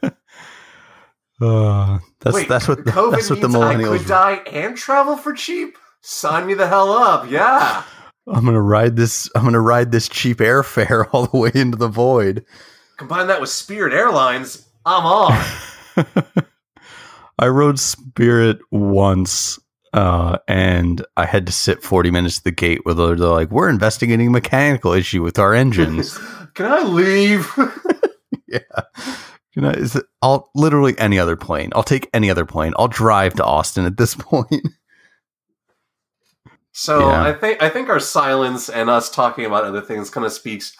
Uh, 1.39 1.99
that's 2.19 2.35
Wait, 2.35 2.49
that's 2.49 2.67
what 2.67 2.79
COVID 2.79 3.11
that's 3.11 3.29
what 3.29 3.41
the 3.41 3.47
means 3.47 3.61
I 3.63 3.75
millennials. 3.75 3.97
could 3.99 4.07
die 4.07 4.33
and 4.51 4.75
travel 4.75 5.17
for 5.17 5.33
cheap. 5.33 5.77
Sign 6.01 6.47
me 6.47 6.55
the 6.55 6.67
hell 6.67 6.91
up, 6.91 7.29
yeah. 7.29 7.83
I'm 8.27 8.43
gonna 8.43 8.59
ride 8.61 8.95
this. 8.95 9.29
I'm 9.35 9.43
gonna 9.43 9.61
ride 9.61 9.91
this 9.91 10.09
cheap 10.09 10.37
airfare 10.39 11.07
all 11.13 11.27
the 11.27 11.37
way 11.37 11.51
into 11.53 11.77
the 11.77 11.87
void. 11.89 12.43
Combine 12.97 13.27
that 13.27 13.39
with 13.39 13.51
Spirit 13.51 13.93
Airlines, 13.93 14.67
I'm 14.83 15.05
on. 15.05 15.45
I 17.39 17.47
rode 17.47 17.79
Spirit 17.79 18.59
once, 18.71 19.59
uh, 19.93 20.37
and 20.47 21.05
I 21.15 21.25
had 21.25 21.45
to 21.47 21.51
sit 21.51 21.83
40 21.83 22.11
minutes 22.11 22.39
at 22.39 22.43
the 22.43 22.51
gate 22.51 22.81
where 22.83 22.95
they're, 22.95 23.15
they're 23.15 23.27
like, 23.27 23.51
"We're 23.51 23.69
investigating 23.69 24.27
a 24.27 24.31
mechanical 24.31 24.93
issue 24.93 25.23
with 25.23 25.39
our 25.39 25.53
engines." 25.53 26.17
Can 26.55 26.65
I 26.65 26.81
leave? 26.83 27.51
yeah. 28.47 28.59
You 29.55 29.61
know, 29.61 29.69
is 29.69 29.95
it, 29.95 30.05
I'll 30.21 30.49
literally 30.55 30.97
any 30.99 31.19
other 31.19 31.35
plane. 31.35 31.71
I'll 31.75 31.83
take 31.83 32.09
any 32.13 32.29
other 32.29 32.45
plane. 32.45 32.73
I'll 32.77 32.87
drive 32.87 33.33
to 33.35 33.43
Austin 33.43 33.85
at 33.85 33.97
this 33.97 34.15
point. 34.15 34.67
So 36.71 37.09
Yeah. 37.09 37.23
I 37.23 37.33
think 37.33 37.61
I 37.63 37.69
think 37.69 37.89
our 37.89 37.99
silence 37.99 38.69
and 38.69 38.87
us 38.87 39.09
talking 39.09 39.45
about 39.45 39.63
other 39.63 39.81
things 39.81 40.11
kind 40.11 40.27
of 40.27 40.31
speaks. 40.31 40.75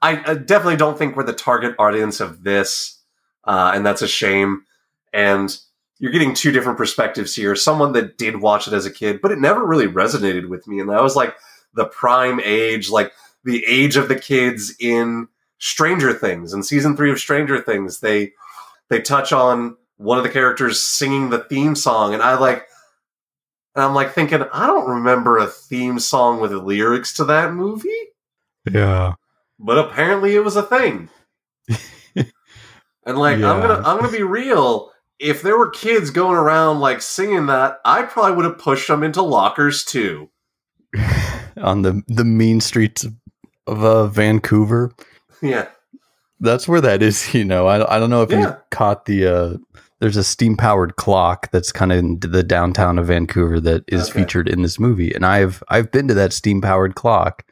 I, 0.00 0.22
I 0.24 0.34
definitely 0.34 0.76
don't 0.76 0.96
think 0.96 1.14
we're 1.14 1.24
the 1.24 1.34
target 1.34 1.74
audience 1.78 2.20
of 2.20 2.42
this, 2.42 3.01
uh, 3.44 3.72
and 3.74 3.84
that's 3.84 4.02
a 4.02 4.08
shame. 4.08 4.64
And 5.12 5.56
you're 5.98 6.12
getting 6.12 6.34
two 6.34 6.50
different 6.52 6.78
perspectives 6.78 7.34
here. 7.34 7.54
Someone 7.54 7.92
that 7.92 8.18
did 8.18 8.40
watch 8.40 8.66
it 8.66 8.72
as 8.74 8.86
a 8.86 8.90
kid, 8.90 9.20
but 9.20 9.30
it 9.30 9.38
never 9.38 9.64
really 9.64 9.86
resonated 9.86 10.48
with 10.48 10.66
me, 10.66 10.80
and 10.80 10.88
that 10.90 11.02
was 11.02 11.14
like 11.16 11.34
the 11.74 11.86
prime 11.86 12.40
age, 12.40 12.90
like 12.90 13.12
the 13.44 13.64
age 13.66 13.96
of 13.96 14.08
the 14.08 14.16
kids 14.16 14.74
in 14.80 15.28
Stranger 15.58 16.12
Things. 16.12 16.52
In 16.52 16.62
season 16.62 16.96
three 16.96 17.10
of 17.12 17.18
Stranger 17.18 17.60
Things, 17.60 18.00
they 18.00 18.32
they 18.88 19.00
touch 19.00 19.32
on 19.32 19.76
one 19.96 20.18
of 20.18 20.24
the 20.24 20.30
characters 20.30 20.82
singing 20.82 21.30
the 21.30 21.38
theme 21.44 21.74
song, 21.76 22.14
and 22.14 22.22
I 22.22 22.36
like. 22.36 22.66
And 23.74 23.82
I'm 23.82 23.94
like 23.94 24.12
thinking, 24.12 24.42
I 24.52 24.66
don't 24.66 24.90
remember 24.90 25.38
a 25.38 25.46
theme 25.46 25.98
song 25.98 26.40
with 26.40 26.52
lyrics 26.52 27.14
to 27.16 27.24
that 27.24 27.54
movie, 27.54 27.88
Yeah. 28.70 29.14
but 29.58 29.78
apparently 29.78 30.34
it 30.34 30.44
was 30.44 30.56
a 30.56 30.62
thing. 30.62 31.08
and 33.06 33.18
like, 33.18 33.36
I'm 33.36 33.60
gonna, 33.60 33.82
I'm 33.84 33.96
gonna 33.98 34.10
be 34.12 34.22
real. 34.22 34.90
If 35.18 35.42
there 35.42 35.56
were 35.58 35.70
kids 35.70 36.10
going 36.10 36.36
around 36.36 36.80
like 36.80 37.00
singing 37.02 37.46
that, 37.46 37.78
I 37.84 38.02
probably 38.02 38.34
would 38.36 38.44
have 38.44 38.58
pushed 38.58 38.88
them 38.88 39.02
into 39.02 39.22
lockers 39.22 39.84
too. 39.84 40.30
On 41.56 41.82
the 41.82 42.02
the 42.08 42.24
mean 42.24 42.60
streets 42.60 43.04
of, 43.66 43.84
uh, 43.84 44.06
Vancouver. 44.06 44.92
Yeah, 45.40 45.68
That's 46.40 46.66
where 46.68 46.80
that 46.80 47.02
is, 47.02 47.34
you 47.34 47.44
know. 47.44 47.66
I, 47.66 47.96
I 47.96 47.98
don't 47.98 48.10
know 48.10 48.22
if 48.22 48.30
you 48.32 48.54
caught 48.70 49.04
the 49.06 49.26
uh 49.26 49.56
there's 50.00 50.16
a 50.16 50.24
steam 50.24 50.56
powered 50.56 50.96
clock 50.96 51.48
that's 51.52 51.70
kind 51.70 51.92
of 51.92 51.98
in 51.98 52.18
the 52.20 52.42
downtown 52.42 52.98
of 52.98 53.06
Vancouver 53.06 53.60
that 53.60 53.84
is 53.86 54.10
Okay. 54.10 54.20
featured 54.20 54.48
in 54.48 54.62
this 54.62 54.80
movie. 54.80 55.12
And 55.14 55.24
I've 55.24 55.62
I've 55.68 55.92
been 55.92 56.08
to 56.08 56.14
that 56.14 56.32
steam 56.32 56.60
powered 56.60 56.94
clock. 56.96 57.44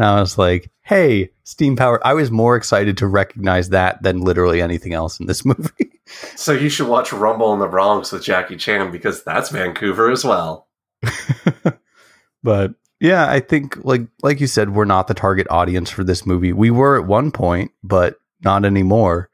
And 0.00 0.08
I 0.08 0.18
was 0.18 0.38
like, 0.38 0.70
hey, 0.80 1.28
steam 1.44 1.76
power. 1.76 2.00
I 2.06 2.14
was 2.14 2.30
more 2.30 2.56
excited 2.56 2.96
to 2.96 3.06
recognize 3.06 3.68
that 3.68 4.02
than 4.02 4.22
literally 4.22 4.62
anything 4.62 4.94
else 4.94 5.20
in 5.20 5.26
this 5.26 5.44
movie. 5.44 6.00
so 6.36 6.52
you 6.52 6.70
should 6.70 6.88
watch 6.88 7.12
Rumble 7.12 7.52
in 7.52 7.58
the 7.58 7.66
Bronx 7.66 8.10
with 8.10 8.24
Jackie 8.24 8.56
Chan 8.56 8.92
because 8.92 9.22
that's 9.22 9.50
Vancouver 9.50 10.10
as 10.10 10.24
well. 10.24 10.68
but 12.42 12.74
yeah, 12.98 13.30
I 13.30 13.40
think 13.40 13.84
like 13.84 14.06
like 14.22 14.40
you 14.40 14.46
said, 14.46 14.70
we're 14.70 14.86
not 14.86 15.06
the 15.06 15.12
target 15.12 15.46
audience 15.50 15.90
for 15.90 16.02
this 16.02 16.24
movie. 16.24 16.54
We 16.54 16.70
were 16.70 16.98
at 16.98 17.06
one 17.06 17.30
point, 17.30 17.70
but 17.84 18.18
not 18.42 18.64
anymore. 18.64 19.28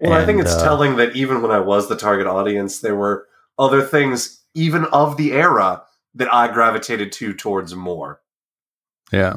Well, 0.00 0.12
I 0.12 0.26
think 0.26 0.42
it's 0.42 0.52
uh, 0.52 0.62
telling 0.62 0.96
that 0.96 1.16
even 1.16 1.40
when 1.40 1.50
I 1.50 1.60
was 1.60 1.88
the 1.88 1.96
target 1.96 2.26
audience, 2.26 2.80
there 2.80 2.94
were 2.96 3.26
other 3.58 3.80
things, 3.80 4.44
even 4.52 4.84
of 4.84 5.16
the 5.16 5.32
era, 5.32 5.82
that 6.14 6.32
I 6.32 6.52
gravitated 6.52 7.10
to 7.12 7.32
towards 7.32 7.74
more. 7.74 8.20
Yeah. 9.10 9.36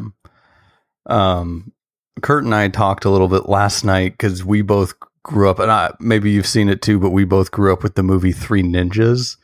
Um, 1.06 1.72
Kurt 2.22 2.44
and 2.44 2.54
I 2.56 2.68
talked 2.70 3.06
a 3.06 3.10
little 3.10 3.28
bit 3.28 3.50
last 3.50 3.84
night 3.84 4.14
because 4.14 4.44
we 4.44 4.62
both 4.62 4.94
grew 5.24 5.50
up, 5.50 5.60
and 5.60 5.72
I, 5.72 5.94
maybe 6.00 6.32
you've 6.32 6.48
seen 6.48 6.70
it 6.70 6.82
too, 6.82 7.00
but 7.00 7.10
we 7.10 7.26
both 7.26 7.52
grew 7.52 7.74
up 7.74 7.84
with 7.84 7.96
the 7.96 8.04
movie 8.04 8.32
Three 8.32 8.64
Ninjas. 8.64 9.38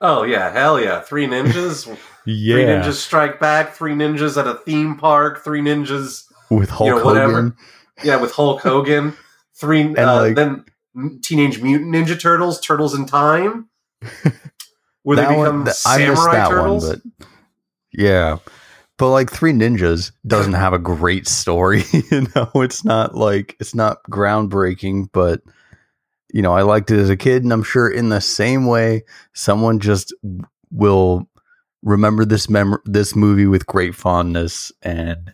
Oh 0.00 0.22
yeah, 0.24 0.50
hell 0.52 0.80
yeah! 0.80 1.00
Three 1.00 1.26
ninjas, 1.26 1.86
Yeah, 2.26 2.54
three 2.56 2.64
ninjas 2.64 2.94
strike 2.94 3.38
back, 3.40 3.72
three 3.74 3.92
ninjas 3.94 4.36
at 4.36 4.46
a 4.48 4.54
theme 4.54 4.96
park, 4.96 5.44
three 5.44 5.60
ninjas, 5.60 6.24
with 6.50 6.70
Hulk 6.70 6.88
know. 6.88 6.98
Hogan. 7.00 7.56
yeah, 8.02 8.16
with 8.16 8.32
Hulk 8.32 8.60
Hogan, 8.62 9.16
three, 9.54 9.80
And, 9.82 9.98
uh, 9.98 10.16
like- 10.22 10.34
then 10.36 10.64
Teenage 11.22 11.62
Mutant 11.62 11.94
Ninja 11.94 12.20
Turtles, 12.20 12.60
Turtles 12.60 12.94
in 12.94 13.06
Time, 13.06 13.68
where 15.02 15.16
they 15.16 15.22
That 15.22 15.36
one- 15.36 15.44
become 15.46 15.64
th- 15.64 15.76
I 15.86 15.98
missed 15.98 16.16
samurai 16.22 16.32
that 16.36 16.48
turtles. 16.48 16.86
one, 16.88 17.02
but 17.18 17.26
yeah. 17.92 18.38
But 19.02 19.10
like 19.10 19.32
Three 19.32 19.52
Ninjas 19.52 20.12
doesn't 20.28 20.52
have 20.52 20.72
a 20.72 20.78
great 20.78 21.26
story, 21.26 21.82
you 21.92 22.24
know. 22.36 22.48
It's 22.54 22.84
not 22.84 23.16
like 23.16 23.56
it's 23.58 23.74
not 23.74 23.98
groundbreaking, 24.08 25.08
but 25.12 25.40
you 26.32 26.40
know, 26.40 26.52
I 26.52 26.62
liked 26.62 26.92
it 26.92 27.00
as 27.00 27.10
a 27.10 27.16
kid, 27.16 27.42
and 27.42 27.52
I'm 27.52 27.64
sure 27.64 27.90
in 27.90 28.10
the 28.10 28.20
same 28.20 28.64
way, 28.66 29.02
someone 29.34 29.80
just 29.80 30.14
will 30.70 31.28
remember 31.82 32.24
this 32.24 32.48
mem- 32.48 32.78
this 32.84 33.16
movie 33.16 33.48
with 33.48 33.66
great 33.66 33.96
fondness, 33.96 34.70
and 34.82 35.32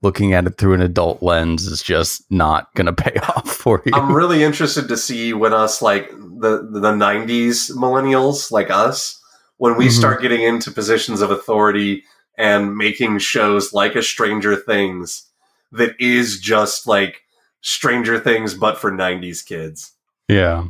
looking 0.00 0.32
at 0.32 0.46
it 0.46 0.56
through 0.56 0.72
an 0.72 0.80
adult 0.80 1.22
lens 1.22 1.66
is 1.66 1.82
just 1.82 2.24
not 2.30 2.74
going 2.74 2.86
to 2.86 2.94
pay 2.94 3.18
off 3.36 3.50
for 3.50 3.82
you. 3.84 3.92
I'm 3.94 4.14
really 4.14 4.42
interested 4.42 4.88
to 4.88 4.96
see 4.96 5.34
when 5.34 5.52
us 5.52 5.82
like 5.82 6.08
the 6.08 6.66
the 6.72 6.92
'90s 6.92 7.70
millennials 7.72 8.50
like 8.50 8.70
us 8.70 9.20
when 9.58 9.76
we 9.76 9.88
Mhm. 9.88 9.90
start 9.90 10.22
getting 10.22 10.40
into 10.40 10.70
positions 10.70 11.20
of 11.20 11.30
authority 11.30 12.02
and 12.38 12.76
making 12.76 13.18
shows 13.18 13.72
like 13.72 13.94
a 13.94 14.02
Stranger 14.02 14.56
Things 14.56 15.30
that 15.72 15.94
is 15.98 16.38
just 16.40 16.86
like 16.86 17.22
Stranger 17.60 18.18
Things 18.18 18.54
but 18.54 18.78
for 18.78 18.90
'90s 18.92 19.44
kids. 19.44 19.92
Yeah. 20.28 20.66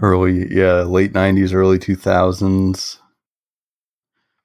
Early, 0.00 0.50
yeah, 0.50 0.82
late 0.82 1.12
90s, 1.12 1.52
early 1.52 1.78
2000s. 1.78 2.98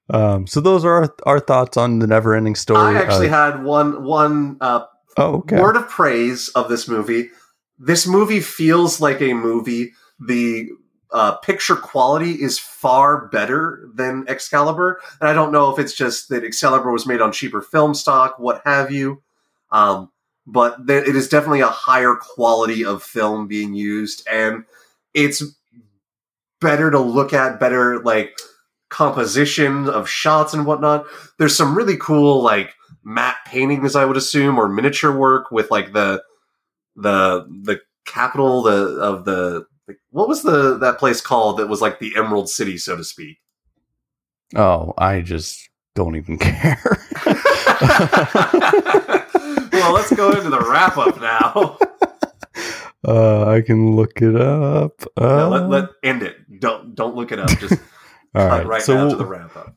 Um, 0.09 0.45
so 0.47 0.59
those 0.61 0.85
are 0.85 1.03
our, 1.03 1.15
our 1.25 1.39
thoughts 1.39 1.77
on 1.77 1.99
the 1.99 2.07
never 2.07 2.35
ending 2.35 2.55
story. 2.55 2.95
I 2.95 3.01
actually 3.01 3.29
Uh, 3.29 3.31
had 3.51 3.63
one 3.63 4.03
one 4.03 4.57
uh, 4.61 4.81
oh, 5.17 5.35
okay. 5.37 5.59
word 5.61 5.75
of 5.75 5.87
praise 5.89 6.49
of 6.49 6.69
this 6.69 6.87
movie. 6.87 7.29
This 7.77 8.07
movie 8.07 8.39
feels 8.39 9.01
like 9.01 9.21
a 9.21 9.33
movie. 9.33 9.93
The 10.19 10.69
uh, 11.11 11.37
picture 11.37 11.75
quality 11.75 12.31
is 12.31 12.59
far 12.59 13.27
better 13.27 13.89
than 13.93 14.25
Excalibur, 14.27 14.99
and 15.19 15.29
I 15.29 15.33
don't 15.33 15.51
know 15.51 15.71
if 15.71 15.79
it's 15.79 15.93
just 15.93 16.29
that 16.29 16.43
Excalibur 16.43 16.91
was 16.91 17.05
made 17.05 17.21
on 17.21 17.31
cheaper 17.31 17.61
film 17.61 17.93
stock, 17.93 18.39
what 18.39 18.61
have 18.65 18.91
you. 18.91 19.21
Um, 19.71 20.11
but 20.45 20.87
th- 20.87 21.07
it 21.07 21.15
is 21.15 21.29
definitely 21.29 21.61
a 21.61 21.67
higher 21.67 22.15
quality 22.15 22.83
of 22.85 23.03
film 23.03 23.47
being 23.47 23.73
used, 23.73 24.27
and 24.31 24.65
it's 25.13 25.43
better 26.59 26.91
to 26.91 26.99
look 26.99 27.33
at, 27.33 27.59
better 27.59 27.99
like 27.99 28.37
composition 28.89 29.89
of 29.89 30.09
shots 30.09 30.53
and 30.53 30.65
whatnot. 30.65 31.05
There's 31.37 31.55
some 31.55 31.75
really 31.75 31.97
cool 31.97 32.41
like 32.41 32.73
matte 33.03 33.37
paintings, 33.45 33.95
I 33.95 34.05
would 34.05 34.17
assume, 34.17 34.57
or 34.57 34.67
miniature 34.67 35.15
work 35.15 35.51
with 35.51 35.71
like 35.71 35.93
the 35.93 36.23
the 36.95 37.45
the 37.63 37.81
capital 38.05 38.63
the 38.63 38.99
of 38.99 39.25
the 39.25 39.65
what 40.17 40.27
was 40.27 40.41
the 40.41 40.79
that 40.79 40.97
place 40.97 41.21
called 41.21 41.57
that 41.59 41.67
was 41.67 41.79
like 41.79 41.99
the 41.99 42.11
Emerald 42.17 42.49
City, 42.49 42.75
so 42.79 42.97
to 42.97 43.03
speak. 43.03 43.37
Oh, 44.55 44.95
I 44.97 45.21
just 45.21 45.69
don't 45.93 46.15
even 46.15 46.37
care. 46.39 46.81
well, 49.71 49.93
let's 49.93 50.11
go 50.15 50.31
into 50.31 50.49
the 50.49 50.65
wrap 50.67 50.97
up 50.97 51.21
now. 51.21 51.77
uh, 53.07 53.45
I 53.47 53.61
can 53.61 53.95
look 53.95 54.19
it 54.19 54.35
up. 54.35 55.03
Uh, 55.15 55.35
No, 55.37 55.49
let, 55.49 55.69
let 55.69 55.89
end 56.03 56.23
it. 56.23 56.59
Don't 56.59 56.95
don't 56.95 57.15
look 57.15 57.31
it 57.31 57.37
up. 57.37 57.49
Just 57.59 57.73
all 58.33 58.49
cut 58.49 58.57
right. 58.59 58.65
right 58.67 58.81
so 58.81 58.95
now 58.95 59.09
to 59.11 59.15
the 59.15 59.25
wrap 59.25 59.55
up. 59.55 59.75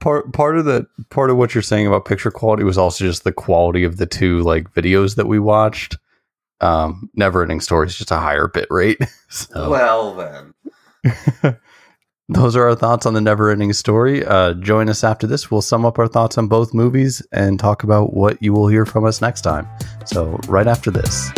part 0.00 0.32
part 0.32 0.56
of 0.56 0.64
the 0.64 0.86
part 1.10 1.28
of 1.28 1.36
what 1.36 1.54
you're 1.54 1.60
saying 1.60 1.86
about 1.86 2.06
picture 2.06 2.30
quality 2.30 2.64
was 2.64 2.78
also 2.78 3.04
just 3.04 3.24
the 3.24 3.32
quality 3.32 3.84
of 3.84 3.98
the 3.98 4.06
two 4.06 4.40
like 4.44 4.72
videos 4.72 5.16
that 5.16 5.26
we 5.26 5.38
watched. 5.38 5.98
Um, 6.60 7.10
Never 7.14 7.42
Ending 7.42 7.60
Story 7.60 7.86
is 7.88 7.96
just 7.96 8.10
a 8.10 8.16
higher 8.16 8.48
bit 8.48 8.68
rate. 8.70 8.98
so 9.28 9.70
Well 9.70 10.14
then. 10.14 10.54
those 12.28 12.56
are 12.56 12.68
our 12.68 12.74
thoughts 12.74 13.06
on 13.06 13.14
the 13.14 13.20
Never 13.20 13.50
Ending 13.50 13.72
Story. 13.72 14.24
Uh, 14.24 14.54
join 14.54 14.88
us 14.88 15.04
after 15.04 15.26
this. 15.26 15.50
We'll 15.50 15.62
sum 15.62 15.84
up 15.84 15.98
our 15.98 16.08
thoughts 16.08 16.38
on 16.38 16.48
both 16.48 16.72
movies 16.72 17.22
and 17.32 17.58
talk 17.58 17.82
about 17.82 18.14
what 18.14 18.42
you 18.42 18.52
will 18.52 18.68
hear 18.68 18.86
from 18.86 19.04
us 19.04 19.20
next 19.20 19.42
time. 19.42 19.68
So 20.06 20.38
right 20.48 20.66
after 20.66 20.90
this. 20.90 21.30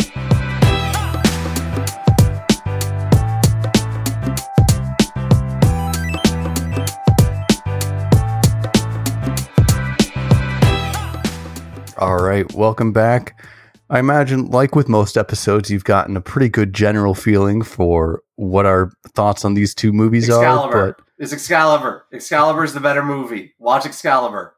All 11.99 12.21
right, 12.21 12.45
welcome 12.53 12.93
back. 12.93 13.41
I 13.89 13.99
imagine, 13.99 14.47
like 14.47 14.75
with 14.75 14.89
most 14.89 15.17
episodes, 15.17 15.69
you've 15.69 15.85
gotten 15.85 16.17
a 16.17 16.21
pretty 16.21 16.49
good 16.49 16.73
general 16.73 17.13
feeling 17.13 17.61
for 17.61 18.21
what 18.35 18.65
our 18.65 18.91
thoughts 19.15 19.45
on 19.45 19.53
these 19.53 19.73
two 19.73 19.93
movies 19.93 20.29
are. 20.29 20.43
Excalibur. 20.43 20.95
But 20.97 21.05
It's 21.17 21.33
Excalibur. 21.33 22.05
Excalibur 22.11 22.63
is 22.63 22.73
the 22.73 22.79
better 22.81 23.03
movie. 23.03 23.53
Watch 23.59 23.85
Excalibur. 23.85 24.55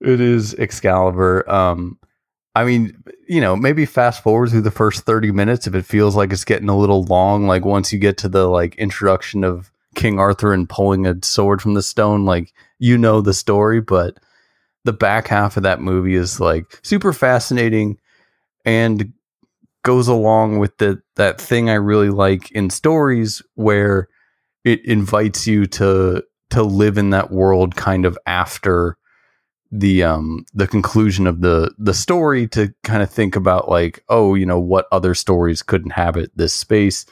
It 0.00 0.20
is 0.20 0.54
Excalibur. 0.54 1.48
Um, 1.50 1.98
I 2.56 2.64
mean, 2.64 3.02
you 3.28 3.40
know, 3.40 3.56
maybe 3.56 3.86
fast 3.86 4.22
forward 4.22 4.50
through 4.50 4.62
the 4.62 4.70
first 4.70 5.04
30 5.04 5.30
minutes 5.32 5.66
if 5.66 5.74
it 5.74 5.84
feels 5.84 6.14
like 6.16 6.32
it's 6.32 6.44
getting 6.44 6.68
a 6.68 6.76
little 6.76 7.04
long. 7.04 7.46
Like 7.46 7.64
once 7.64 7.92
you 7.92 7.98
get 7.98 8.16
to 8.18 8.28
the 8.28 8.46
like 8.46 8.74
introduction 8.76 9.44
of 9.44 9.70
King 9.94 10.18
Arthur 10.18 10.52
and 10.52 10.68
pulling 10.68 11.06
a 11.06 11.16
sword 11.22 11.62
from 11.62 11.74
the 11.74 11.82
stone, 11.82 12.24
like 12.24 12.52
you 12.78 12.98
know 12.98 13.20
the 13.20 13.34
story, 13.34 13.80
but 13.80 14.18
the 14.84 14.92
back 14.92 15.28
half 15.28 15.56
of 15.56 15.62
that 15.62 15.80
movie 15.80 16.14
is 16.14 16.38
like 16.40 16.78
super 16.82 17.12
fascinating 17.12 17.98
and 18.64 19.12
goes 19.82 20.08
along 20.08 20.58
with 20.58 20.76
the 20.78 21.00
that 21.16 21.40
thing 21.40 21.68
I 21.70 21.74
really 21.74 22.10
like 22.10 22.50
in 22.52 22.70
stories 22.70 23.42
where 23.54 24.08
it 24.64 24.84
invites 24.84 25.46
you 25.46 25.66
to 25.66 26.22
to 26.50 26.62
live 26.62 26.98
in 26.98 27.10
that 27.10 27.30
world 27.30 27.76
kind 27.76 28.06
of 28.06 28.18
after 28.26 28.96
the 29.70 30.02
um 30.04 30.46
the 30.54 30.66
conclusion 30.66 31.26
of 31.26 31.40
the 31.40 31.74
the 31.78 31.94
story 31.94 32.46
to 32.48 32.72
kind 32.82 33.02
of 33.02 33.10
think 33.10 33.36
about 33.36 33.68
like 33.68 34.04
oh 34.08 34.34
you 34.34 34.46
know 34.46 34.60
what 34.60 34.86
other 34.92 35.14
stories 35.14 35.62
could 35.62 35.82
inhabit 35.82 36.30
this 36.36 36.54
space 36.54 37.06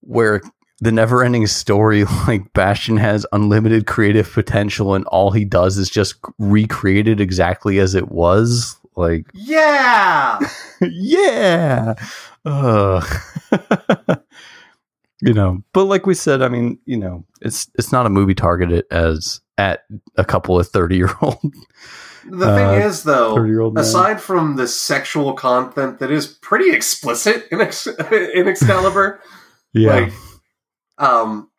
where 0.00 0.40
the 0.80 0.92
never 0.92 1.24
ending 1.24 1.46
story 1.46 2.04
like 2.28 2.52
Bastian 2.52 2.96
has 2.98 3.26
unlimited 3.32 3.86
creative 3.86 4.30
potential 4.32 4.94
and 4.94 5.04
all 5.06 5.32
he 5.32 5.44
does 5.44 5.76
is 5.76 5.90
just 5.90 6.14
recreate 6.38 7.08
it 7.08 7.20
exactly 7.20 7.78
as 7.80 7.94
it 7.94 8.10
was 8.10 8.78
like 8.96 9.26
Yeah. 9.34 10.38
yeah! 10.80 11.94
Uh, 12.44 13.04
you 15.22 15.32
know 15.32 15.62
but 15.72 15.84
like 15.84 16.04
we 16.06 16.14
said 16.14 16.42
i 16.42 16.48
mean 16.48 16.78
you 16.84 16.96
know 16.96 17.24
it's 17.40 17.70
it's 17.76 17.90
not 17.90 18.04
a 18.04 18.10
movie 18.10 18.34
targeted 18.34 18.84
as 18.90 19.40
at 19.56 19.84
a 20.16 20.24
couple 20.24 20.58
of 20.60 20.68
30 20.68 20.96
year 20.96 21.10
old 21.22 21.38
The 22.28 22.46
thing 22.54 22.66
Uh, 22.66 22.86
is, 22.86 23.04
though, 23.04 23.34
aside 23.78 24.20
from 24.20 24.56
the 24.56 24.66
sexual 24.68 25.32
content 25.32 26.00
that 26.00 26.10
is 26.10 26.26
pretty 26.26 26.70
explicit 26.74 27.46
in, 27.52 27.60
Ex- 27.60 27.86
in 28.12 28.48
Excalibur, 28.48 29.20
yeah. 29.72 29.90
like, 29.94 30.12
um, 30.98 31.50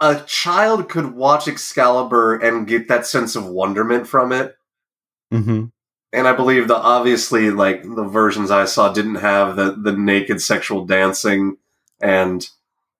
a 0.00 0.20
child 0.26 0.88
could 0.88 1.14
watch 1.14 1.46
Excalibur 1.46 2.34
and 2.36 2.66
get 2.66 2.88
that 2.88 3.06
sense 3.06 3.36
of 3.36 3.46
wonderment 3.46 4.06
from 4.08 4.32
it. 4.32 4.56
hmm 5.30 5.66
And 6.12 6.28
I 6.28 6.32
believe 6.34 6.68
the 6.68 6.76
obviously, 6.76 7.50
like 7.50 7.82
the 7.82 8.04
versions 8.04 8.50
I 8.50 8.66
saw, 8.66 8.92
didn't 8.92 9.16
have 9.16 9.56
the 9.56 9.72
the 9.72 9.92
naked 9.92 10.42
sexual 10.42 10.84
dancing 10.84 11.56
and 12.00 12.46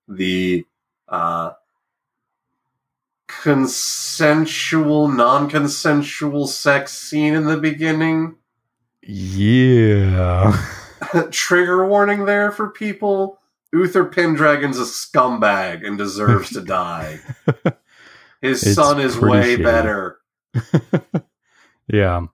the 0.08 0.64
uh, 1.08 1.52
consensual, 3.28 5.08
non-consensual 5.08 6.46
sex 6.46 6.92
scene 6.92 7.34
in 7.34 7.44
the 7.46 7.56
beginning. 7.58 8.36
yeah 9.02 10.56
Trigger 11.30 11.86
warning 11.86 12.24
there 12.26 12.52
for 12.52 12.70
people. 12.70 13.38
Uther 13.72 14.04
Pendragon's 14.04 14.78
a 14.78 14.82
scumbag 14.84 15.84
and 15.86 15.98
deserves 15.98 16.50
to 16.50 16.60
die. 16.60 17.20
His 18.42 18.62
It's 18.62 18.74
son 18.74 19.00
is 19.00 19.18
way 19.18 19.56
shady. 19.56 19.62
better. 19.62 20.18
yeah 21.88 22.26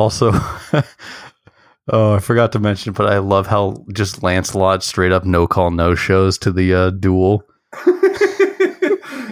also 0.00 0.32
oh 1.92 2.14
i 2.14 2.18
forgot 2.18 2.52
to 2.52 2.58
mention 2.58 2.92
but 2.92 3.06
i 3.06 3.18
love 3.18 3.46
how 3.46 3.84
just 3.92 4.22
lancelot 4.22 4.82
straight 4.82 5.12
up 5.12 5.24
no 5.24 5.46
call 5.46 5.70
no 5.70 5.94
shows 5.94 6.38
to 6.38 6.50
the 6.50 6.74
uh, 6.74 6.90
duel 6.90 7.44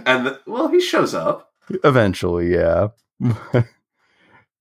and 0.08 0.26
the, 0.26 0.40
well, 0.46 0.68
he 0.68 0.80
shows 0.80 1.14
up. 1.14 1.52
Eventually, 1.84 2.52
yeah. 2.52 2.88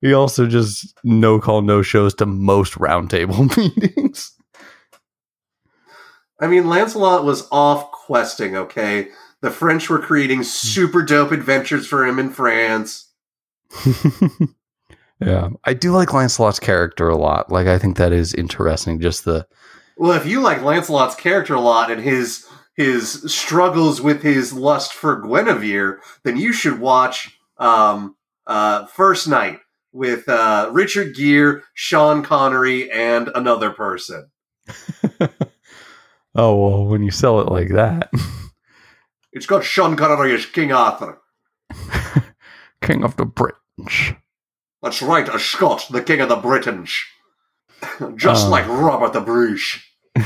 he 0.02 0.14
also 0.14 0.48
just 0.48 0.98
no 1.04 1.40
call 1.40 1.62
no 1.62 1.82
shows 1.82 2.14
to 2.16 2.26
most 2.26 2.74
roundtable 2.74 3.56
meetings. 3.58 4.34
I 6.40 6.48
mean, 6.48 6.68
Lancelot 6.68 7.24
was 7.24 7.48
off 7.52 7.92
questing, 7.92 8.56
okay? 8.56 9.10
The 9.42 9.52
French 9.52 9.90
were 9.90 10.00
creating 10.00 10.44
super 10.44 11.02
dope 11.02 11.32
adventures 11.32 11.88
for 11.88 12.06
him 12.06 12.20
in 12.20 12.30
France. 12.30 13.12
Yeah, 15.20 15.50
I 15.64 15.74
do 15.74 15.92
like 15.92 16.14
Lancelot's 16.14 16.60
character 16.60 17.10
a 17.10 17.18
lot. 17.18 17.52
Like, 17.52 17.68
I 17.68 17.78
think 17.78 17.98
that 17.98 18.14
is 18.14 18.34
interesting. 18.34 19.00
Just 19.00 19.26
the 19.26 19.48
Well, 19.98 20.12
if 20.12 20.26
you 20.26 20.42
like 20.42 20.62
Lancelot's 20.62 21.16
character 21.16 21.56
a 21.56 21.62
lot 21.62 21.92
and 21.92 22.02
his 22.02 22.46
his 22.76 23.34
struggles 23.34 24.00
with 24.00 24.22
his 24.22 24.54
lust 24.54 24.94
for 24.94 25.20
Guinevere, 25.22 26.00
then 26.24 26.38
you 26.38 26.54
should 26.54 26.80
watch 26.80 27.40
um, 27.58 28.16
uh, 28.46 28.86
First 28.86 29.28
Knight 29.28 29.60
with 29.92 30.30
uh, 30.30 30.70
Richard 30.72 31.16
Gere, 31.16 31.62
Sean 31.74 32.22
Connery, 32.22 32.92
and 32.92 33.30
another 33.34 33.72
person. 33.72 34.30
oh 36.36 36.56
well, 36.56 36.86
when 36.86 37.02
you 37.02 37.10
sell 37.10 37.40
it 37.40 37.50
like 37.50 37.70
that, 37.70 38.12
It's 39.38 39.46
got 39.46 39.64
Sean 39.64 39.96
Connery 39.96 40.34
as 40.34 40.48
King 40.48 40.72
Arthur. 40.72 41.20
King 42.82 43.04
of 43.04 43.16
the 43.18 43.26
Britons. 43.26 44.16
That's 44.82 45.02
right, 45.02 45.28
a 45.28 45.40
Scot, 45.40 45.88
the 45.90 46.02
King 46.04 46.22
of 46.22 46.30
the 46.30 46.36
Britons. 46.36 46.94
Just 48.16 48.48
Uh. 48.48 48.50
like 48.50 48.68
Robert 48.68 49.14
the 49.14 49.22
Bruce. 49.22 49.80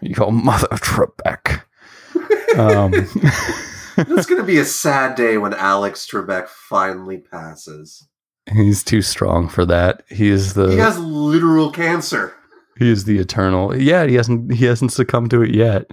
Your 0.00 0.32
mother, 0.32 0.66
Trebek. 0.68 1.62
um, 2.58 2.92
It's 2.94 4.26
going 4.26 4.40
to 4.40 4.46
be 4.46 4.58
a 4.58 4.64
sad 4.64 5.14
day 5.14 5.38
when 5.38 5.54
Alex 5.54 6.08
Trebek 6.10 6.48
finally 6.48 7.18
passes. 7.18 8.08
he's 8.52 8.82
too 8.82 9.02
strong 9.02 9.48
for 9.48 9.64
that. 9.66 10.02
He 10.08 10.28
is 10.28 10.54
the 10.54 10.70
He 10.72 10.78
has 10.78 10.98
literal 10.98 11.70
cancer. 11.70 12.34
he 12.78 12.90
is 12.90 13.04
the 13.04 13.18
eternal. 13.18 13.76
Yeah, 13.76 14.06
he 14.06 14.14
hasn't 14.14 14.52
he 14.54 14.64
hasn't 14.64 14.92
succumbed 14.92 15.30
to 15.30 15.42
it 15.42 15.54
yet. 15.54 15.90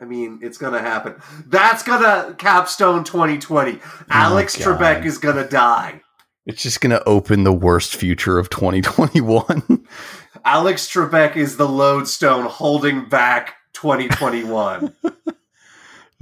I 0.00 0.04
mean, 0.06 0.38
it's 0.42 0.56
going 0.56 0.72
to 0.72 0.80
happen. 0.80 1.14
That's 1.46 1.82
going 1.82 2.02
to 2.02 2.34
capstone 2.36 3.04
2020. 3.04 3.78
Alex 4.08 4.58
Oh, 4.60 4.64
God. 4.64 4.80
Trebek 4.80 5.04
is 5.04 5.18
going 5.18 5.36
to 5.36 5.46
die. 5.46 6.00
It's 6.46 6.62
just 6.62 6.80
going 6.80 6.90
to 6.90 7.06
open 7.06 7.44
the 7.44 7.52
worst 7.52 7.94
future 7.94 8.38
of 8.38 8.48
2021. 8.50 9.86
Alex 10.44 10.90
Trebek 10.90 11.36
is 11.36 11.58
the 11.58 11.68
lodestone 11.68 12.46
holding 12.46 13.08
back 13.08 13.56
2021. 13.74 14.94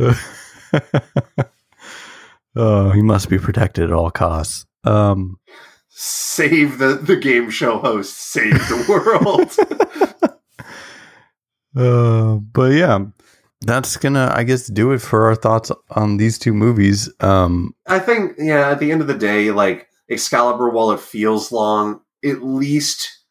oh, 2.57 2.91
he 2.91 3.03
must 3.03 3.29
be 3.29 3.39
protected 3.39 3.85
at 3.85 3.93
all 3.93 4.11
costs. 4.11 4.67
Um, 4.85 5.39
save 5.89 6.79
the, 6.79 6.95
the 6.95 7.17
game 7.17 7.51
show 7.51 7.79
host, 7.79 8.17
save 8.19 8.53
the 8.53 8.85
world. 8.89 9.57
uh, 11.77 12.37
but 12.37 12.73
yeah, 12.73 13.07
that's 13.63 13.97
gonna, 13.97 14.33
I 14.35 14.45
guess, 14.45 14.67
do 14.67 14.93
it 14.93 14.99
for 14.99 15.27
our 15.27 15.35
thoughts 15.35 15.73
on 15.91 16.17
these 16.17 16.39
two 16.39 16.55
movies. 16.55 17.11
Um, 17.21 17.75
I 17.87 17.99
think, 17.99 18.35
yeah, 18.39 18.71
at 18.71 18.79
the 18.79 18.93
end 18.93 19.01
of 19.01 19.07
the 19.07 19.19
day, 19.19 19.51
like 19.51 19.89
Excalibur, 20.09 20.71
while 20.71 20.93
it 20.93 21.01
feels 21.01 21.51
long, 21.51 22.01
at 22.25 22.43
least 22.43 23.25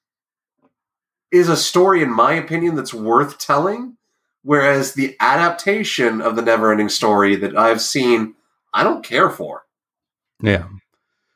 is 1.32 1.50
a 1.50 1.58
story, 1.58 2.02
in 2.02 2.12
my 2.12 2.34
opinion, 2.34 2.76
that's 2.76 2.94
worth 2.94 3.38
telling. 3.38 3.98
Whereas 4.44 4.94
the 4.94 5.18
adaptation 5.20 6.22
of 6.22 6.36
the 6.36 6.42
Neverending 6.42 6.90
Story 6.90 7.36
that 7.36 7.58
I've 7.58 7.82
seen, 7.82 8.36
I 8.74 8.84
don't 8.84 9.04
care 9.04 9.30
for. 9.30 9.64
yeah, 10.42 10.68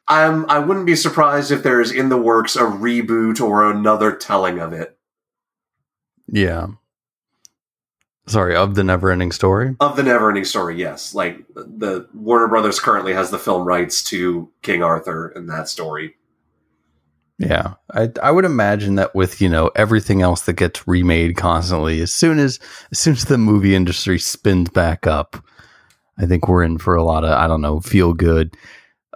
I'm, 0.08 0.50
I 0.50 0.60
wouldn't 0.60 0.86
be 0.86 0.96
surprised 0.96 1.52
if 1.52 1.64
there's 1.64 1.92
in 1.92 2.10
the 2.10 2.18
works 2.18 2.56
a 2.56 2.62
reboot 2.62 3.42
or 3.42 3.70
another 3.70 4.14
telling 4.14 4.60
of 4.60 4.74
it. 4.74 4.98
yeah. 6.28 6.68
Sorry, 8.28 8.56
of 8.56 8.76
the 8.76 8.84
never-ending 8.84 9.32
story. 9.32 9.76
Of 9.80 9.96
the 9.96 10.04
Neverending 10.04 10.46
Story, 10.46 10.78
yes. 10.78 11.16
Like 11.16 11.44
the 11.56 12.08
Warner 12.14 12.48
Brothers 12.48 12.80
currently 12.80 13.14
has 13.14 13.32
the 13.32 13.40
film 13.40 13.66
rights 13.66 14.04
to 14.06 14.50
King 14.62 14.84
Arthur 14.84 15.30
and 15.30 15.50
that 15.50 15.68
story. 15.68 16.16
Yeah, 17.40 17.74
I 17.92 18.10
I 18.22 18.30
would 18.30 18.46
imagine 18.46 18.96
that 18.96 19.16
with 19.16 19.42
you 19.42 19.50
know 19.50 19.72
everything 19.76 20.22
else 20.22 20.42
that 20.42 20.54
gets 20.54 20.88
remade 20.88 21.36
constantly, 21.36 22.00
as 22.02 22.14
soon 22.14 22.38
as 22.38 22.60
as 22.92 23.00
soon 23.00 23.14
as 23.14 23.26
the 23.26 23.40
movie 23.40 23.74
industry 23.74 24.20
spins 24.20 24.70
back 24.70 25.08
up, 25.08 25.44
I 26.20 26.28
think 26.28 26.48
we're 26.48 26.62
in 26.62 26.78
for 26.78 26.94
a 26.94 27.04
lot 27.04 27.24
of 27.24 27.32
I 27.32 27.48
don't 27.48 27.62
know 27.62 27.80
feel 27.80 28.14
good. 28.14 28.56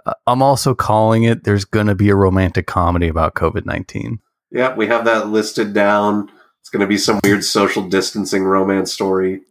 Uh, 0.04 0.14
I'm 0.26 0.42
also 0.42 0.74
calling 0.74 1.22
it. 1.22 1.44
There's 1.44 1.64
going 1.64 1.86
to 1.86 1.94
be 1.94 2.10
a 2.10 2.16
romantic 2.16 2.66
comedy 2.66 3.06
about 3.06 3.36
COVID 3.36 3.64
nineteen. 3.64 4.18
Yeah, 4.50 4.74
we 4.74 4.88
have 4.88 5.04
that 5.04 5.28
listed 5.28 5.72
down. 5.72 6.28
It's 6.66 6.70
going 6.72 6.80
to 6.80 6.88
be 6.88 6.98
some 6.98 7.20
weird 7.22 7.44
social 7.44 7.88
distancing 7.88 8.42
romance 8.42 8.92
story. 8.92 9.42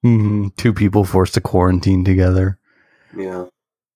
hmm 0.00 0.48
Two 0.56 0.72
people 0.72 1.04
forced 1.04 1.34
to 1.34 1.40
quarantine 1.42 2.02
together, 2.02 2.58
Yeah. 3.14 3.48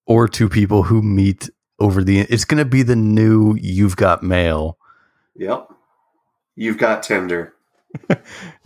or 0.07 0.29
two 0.29 0.51
people 0.51 0.83
who 0.83 1.01
meet 1.01 1.49
over 1.79 2.05
the. 2.05 2.21
It's 2.21 2.45
going 2.45 2.59
to 2.59 2.67
be 2.67 2.83
the 2.83 2.95
new 2.95 3.57
"You've 3.59 3.97
Got 3.97 4.23
Mail." 4.23 4.77
Yep. 5.37 5.71
You've 6.55 6.77
got 6.77 7.03
Tinder. 7.03 7.55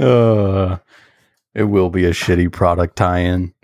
Uh, 0.00 0.78
it 1.54 1.62
will 1.64 1.88
be 1.90 2.04
a 2.04 2.10
shitty 2.10 2.50
product 2.50 2.96
tie-in. 2.96 3.54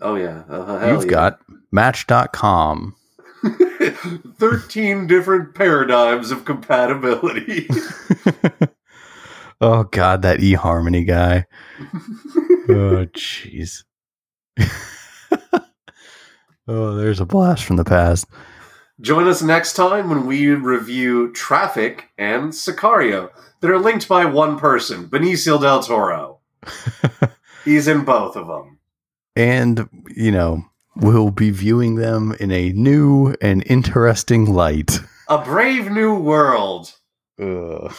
Oh 0.00 0.14
yeah, 0.14 0.44
uh, 0.48 0.92
You've 0.92 1.04
yeah. 1.04 1.10
got 1.10 1.40
Match.com. 1.70 2.96
13 4.38 5.06
different 5.06 5.54
paradigms 5.54 6.30
of 6.30 6.46
compatibility. 6.46 7.68
oh 9.60 9.84
God, 9.84 10.22
that 10.22 10.40
eHarmony 10.40 11.06
guy. 11.06 11.46
oh 12.68 13.06
jeez. 13.14 13.84
oh, 16.68 16.94
there's 16.94 17.20
a 17.20 17.26
blast 17.26 17.64
from 17.64 17.76
the 17.76 17.84
past. 17.84 18.26
Join 19.00 19.26
us 19.26 19.42
next 19.42 19.72
time 19.74 20.08
when 20.08 20.24
we 20.26 20.48
review 20.50 21.32
Traffic 21.32 22.10
and 22.16 22.52
Sicario 22.52 23.30
that 23.60 23.70
are 23.70 23.78
linked 23.78 24.08
by 24.08 24.24
one 24.24 24.58
person, 24.58 25.08
Benicio 25.08 25.60
del 25.60 25.82
Toro. 25.82 26.38
He's 27.64 27.88
in 27.88 28.04
both 28.04 28.36
of 28.36 28.46
them. 28.46 28.78
And, 29.34 29.88
you 30.14 30.30
know, 30.30 30.64
we'll 30.94 31.32
be 31.32 31.50
viewing 31.50 31.96
them 31.96 32.36
in 32.38 32.52
a 32.52 32.70
new 32.70 33.34
and 33.40 33.64
interesting 33.66 34.44
light. 34.46 35.00
A 35.28 35.38
brave 35.38 35.90
new 35.90 36.14
world. 36.14 36.92
Ugh. 37.40 37.92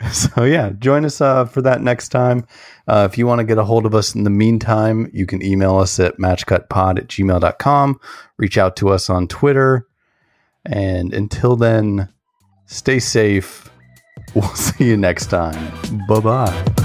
So 0.12 0.44
yeah, 0.44 0.70
join 0.78 1.04
us 1.04 1.20
uh, 1.20 1.44
for 1.44 1.62
that 1.62 1.82
next 1.82 2.08
time. 2.08 2.46
Uh, 2.88 3.06
if 3.10 3.18
you 3.18 3.26
want 3.26 3.40
to 3.40 3.44
get 3.44 3.58
a 3.58 3.64
hold 3.64 3.86
of 3.86 3.94
us 3.94 4.14
in 4.14 4.24
the 4.24 4.30
meantime, 4.30 5.10
you 5.12 5.26
can 5.26 5.44
email 5.44 5.76
us 5.76 6.00
at 6.00 6.16
matchcutpod 6.18 6.98
at 6.98 7.08
gmail.com. 7.08 8.00
Reach 8.38 8.58
out 8.58 8.76
to 8.76 8.88
us 8.88 9.10
on 9.10 9.28
Twitter. 9.28 9.86
And 10.64 11.12
until 11.14 11.56
then, 11.56 12.08
stay 12.66 12.98
safe. 12.98 13.70
We'll 14.34 14.48
see 14.54 14.86
you 14.86 14.96
next 14.96 15.26
time. 15.26 15.72
Bye 16.08 16.20
bye. 16.20 16.79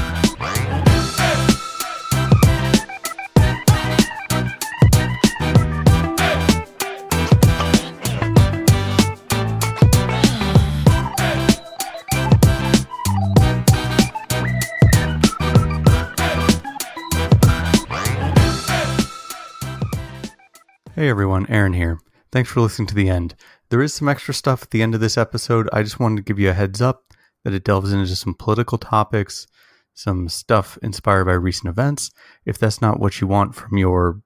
Hey 20.95 21.09
everyone, 21.09 21.45
Aaron 21.49 21.73
here. 21.73 21.99
Thanks 22.31 22.49
for 22.49 22.61
listening 22.61 22.87
to 22.87 22.95
the 22.95 23.09
end. 23.09 23.35
There 23.67 23.81
is 23.81 23.93
some 23.93 24.07
extra 24.07 24.33
stuff 24.33 24.63
at 24.63 24.71
the 24.71 24.81
end 24.81 24.95
of 24.95 25.01
this 25.01 25.17
episode. 25.17 25.67
I 25.73 25.83
just 25.83 25.99
wanted 25.99 26.15
to 26.15 26.21
give 26.21 26.39
you 26.39 26.49
a 26.49 26.53
heads 26.53 26.81
up 26.81 27.13
that 27.43 27.53
it 27.53 27.65
delves 27.65 27.91
into 27.91 28.15
some 28.15 28.33
political 28.33 28.77
topics, 28.77 29.45
some 29.93 30.29
stuff 30.29 30.77
inspired 30.81 31.25
by 31.25 31.33
recent 31.33 31.67
events. 31.67 32.11
If 32.45 32.57
that's 32.57 32.81
not 32.81 32.97
what 32.97 33.19
you 33.19 33.27
want 33.27 33.55
from 33.55 33.77
your 33.77 34.21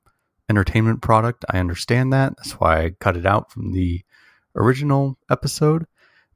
entertainment 0.47 1.01
product, 1.01 1.43
I 1.49 1.57
understand 1.57 2.13
that. 2.13 2.35
That's 2.37 2.59
why 2.59 2.83
I 2.83 2.89
cut 2.99 3.17
it 3.17 3.25
out 3.25 3.51
from 3.51 3.71
the 3.71 4.03
original 4.55 5.17
episode. 5.31 5.87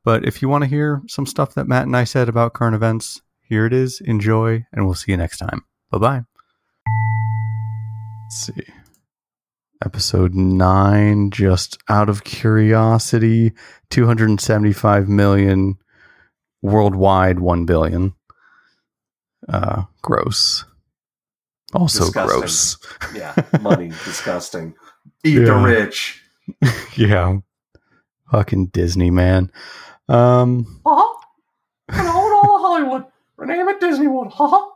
But 0.03 0.25
if 0.25 0.41
you 0.41 0.49
want 0.49 0.63
to 0.63 0.67
hear 0.67 1.03
some 1.07 1.27
stuff 1.27 1.53
that 1.53 1.67
Matt 1.67 1.85
and 1.85 1.95
I 1.95 2.05
said 2.05 2.27
about 2.27 2.55
current 2.55 2.73
events, 2.73 3.21
here 3.43 3.67
it 3.67 3.73
is. 3.73 4.01
Enjoy, 4.01 4.65
and 4.73 4.87
we'll 4.87 4.95
see 4.95 5.11
you 5.11 5.17
next 5.17 5.37
time. 5.37 5.63
Bye 5.91 5.99
bye. 5.99 6.23
See 8.31 8.53
episode 9.85 10.33
9 10.33 11.29
just 11.31 11.77
out 11.89 12.09
of 12.09 12.23
curiosity 12.23 13.51
275 13.89 15.07
million 15.09 15.75
worldwide 16.61 17.39
1 17.39 17.65
billion 17.65 18.13
uh 19.49 19.83
gross 20.01 20.65
also 21.73 22.05
Disgusting. 22.05 22.39
gross 22.39 22.77
Yeah, 23.15 23.35
money, 23.61 23.87
disgusting. 24.05 24.75
Eat 25.23 25.39
the 25.39 25.55
rich. 25.55 26.21
yeah 26.95 27.37
fucking 28.31 28.67
disney 28.67 29.09
man 29.11 29.51
um 30.09 30.81
Uh-huh. 30.85 31.19
And 31.89 32.07
all 32.07 32.55
of 32.55 32.61
Hollywood. 32.61 33.05
Rename 33.37 33.67
it 33.67 33.79
Disney 33.81 34.07
World. 34.07 34.33
Uh-huh. 34.39 34.69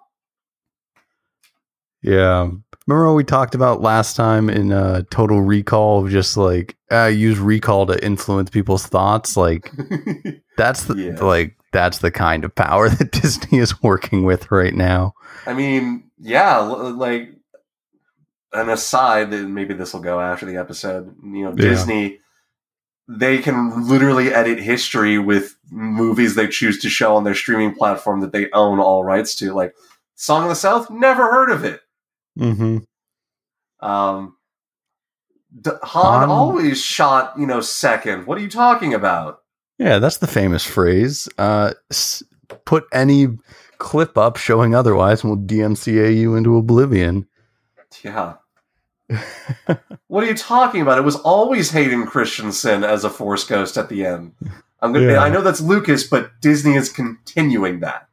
yeah 2.01 2.49
remember 2.87 3.07
what 3.07 3.15
we 3.15 3.23
talked 3.23 3.53
about 3.55 3.81
last 3.81 4.15
time 4.15 4.49
in 4.49 4.71
uh 4.71 5.03
total 5.11 5.41
recall 5.41 6.03
of 6.05 6.11
just 6.11 6.37
like 6.37 6.75
uh 6.91 7.05
use 7.05 7.37
recall 7.37 7.85
to 7.85 8.03
influence 8.05 8.49
people's 8.49 8.85
thoughts 8.87 9.35
like 9.37 9.71
That's 10.57 10.85
the 10.85 10.95
Yeah. 10.95 11.23
like 11.23 11.55
that's 11.71 11.99
the 11.99 12.11
kind 12.11 12.43
of 12.45 12.55
power 12.55 12.89
that 12.97 13.11
Disney 13.11 13.59
is 13.59 13.83
working 13.83 14.23
with 14.23 14.49
right 14.51 14.73
now. 14.73 15.13
I 15.45 15.53
mean, 15.53 16.09
yeah, 16.17 16.57
like 16.59 17.29
an 18.53 18.69
aside, 18.69 19.29
that 19.31 19.43
maybe 19.47 19.73
this 19.73 19.93
will 19.93 19.99
go 20.01 20.19
after 20.19 20.45
the 20.45 20.55
episode. 20.57 21.13
You 21.23 21.43
know, 21.43 21.49
Yeah. 21.49 21.55
Disney, 21.69 22.19
they 23.07 23.37
can 23.39 23.87
literally 23.87 24.33
edit 24.33 24.59
history 24.59 25.19
with 25.19 25.55
movies 25.69 26.35
they 26.35 26.47
choose 26.47 26.79
to 26.79 26.89
show 26.89 27.15
on 27.15 27.25
their 27.25 27.35
streaming 27.35 27.75
platform 27.75 28.21
that 28.21 28.31
they 28.31 28.49
own 28.51 28.79
all 28.79 29.03
rights 29.03 29.35
to. 29.35 29.53
Like 29.53 29.75
Song 30.15 30.43
of 30.43 30.49
the 30.49 30.55
South, 30.55 30.89
never 30.89 31.29
heard 31.29 31.51
of 31.51 31.63
it. 31.65 31.81
Mm-hmm. 32.37 33.85
Um, 33.85 34.35
D- 35.61 35.71
Han, 35.83 36.19
Han- 36.19 36.29
always 36.29 36.81
shot, 36.81 37.33
you 37.37 37.45
know, 37.47 37.61
second. 37.61 38.25
What 38.27 38.37
are 38.37 38.41
you 38.41 38.49
talking 38.49 38.93
about? 38.93 39.41
Yeah, 39.77 39.99
that's 39.99 40.17
the 40.17 40.27
famous 40.27 40.63
phrase. 40.65 41.27
Uh, 41.37 41.73
s- 41.91 42.23
put 42.65 42.85
any 42.91 43.27
clip 43.77 44.17
up 44.17 44.37
showing 44.37 44.73
otherwise, 44.75 45.23
and 45.23 45.31
we'll 45.31 45.45
DMCA 45.45 46.15
you 46.15 46.35
into 46.35 46.57
oblivion. 46.57 47.27
Yeah. 48.03 48.35
what 50.07 50.23
are 50.23 50.27
you 50.27 50.35
talking 50.35 50.81
about? 50.81 50.97
It 50.97 51.03
was 51.03 51.15
always 51.17 51.71
Hayden 51.71 52.05
Christensen 52.05 52.83
as 52.83 53.03
a 53.03 53.09
Force 53.09 53.45
Ghost 53.45 53.77
at 53.77 53.87
the 53.89 54.05
end. 54.05 54.33
I'm 54.81 54.91
gonna. 54.93 55.13
Yeah. 55.13 55.19
I 55.23 55.29
know 55.29 55.41
that's 55.41 55.61
Lucas, 55.61 56.05
but 56.05 56.31
Disney 56.41 56.75
is 56.75 56.91
continuing 56.91 57.79
that. 57.79 58.07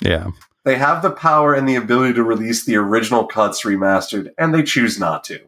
Yeah, 0.00 0.28
They 0.64 0.76
have 0.76 1.02
the 1.02 1.10
power 1.10 1.54
and 1.54 1.68
the 1.68 1.76
ability 1.76 2.14
to 2.14 2.22
release 2.22 2.64
the 2.64 2.76
original 2.76 3.26
cuts 3.26 3.62
remastered, 3.64 4.30
and 4.38 4.54
they 4.54 4.62
choose 4.62 4.98
not 4.98 5.22
to. 5.24 5.40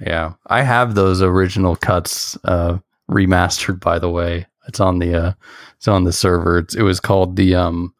yeah. 0.00 0.34
I 0.46 0.62
have 0.62 0.94
those 0.94 1.20
original 1.22 1.76
cuts 1.76 2.38
uh, 2.44 2.78
remastered. 3.10 3.80
By 3.80 3.98
the 3.98 4.08
way, 4.08 4.46
it's 4.66 4.80
on 4.80 4.98
the 5.00 5.14
uh, 5.14 5.32
it's 5.76 5.86
on 5.88 6.04
the 6.04 6.12
server. 6.12 6.58
It's, 6.58 6.74
it 6.74 6.82
was 6.82 6.98
called 7.00 7.36
the 7.36 7.54
um. 7.54 7.94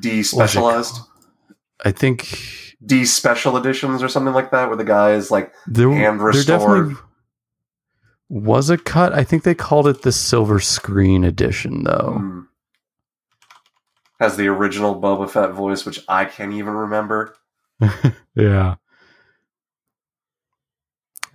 Despecialized, 0.00 0.98
I 1.84 1.90
think 1.92 2.38
D 2.84 3.04
special 3.04 3.56
editions 3.56 4.02
or 4.02 4.08
something 4.08 4.32
like 4.34 4.50
that, 4.50 4.68
where 4.68 4.76
the 4.76 4.84
guy 4.84 5.12
is 5.12 5.30
like, 5.30 5.52
there, 5.66 5.90
And 5.90 6.18
there 6.18 6.26
restored. 6.26 6.58
definitely 6.60 6.94
was 8.30 8.70
a 8.70 8.78
cut. 8.78 9.12
I 9.12 9.22
think 9.24 9.42
they 9.42 9.54
called 9.54 9.86
it 9.86 10.02
the 10.02 10.10
silver 10.12 10.58
screen 10.58 11.22
edition, 11.24 11.84
though. 11.84 12.14
hmm, 12.18 12.40
has 14.20 14.36
the 14.36 14.48
original 14.48 15.00
Boba 15.00 15.28
Fett 15.28 15.50
voice, 15.50 15.84
which 15.84 16.00
I 16.08 16.24
can't 16.24 16.52
even 16.52 16.74
remember. 16.74 17.34
yeah, 18.34 18.76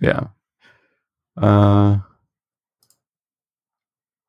yeah. 0.00 0.28
Uh, 1.36 1.98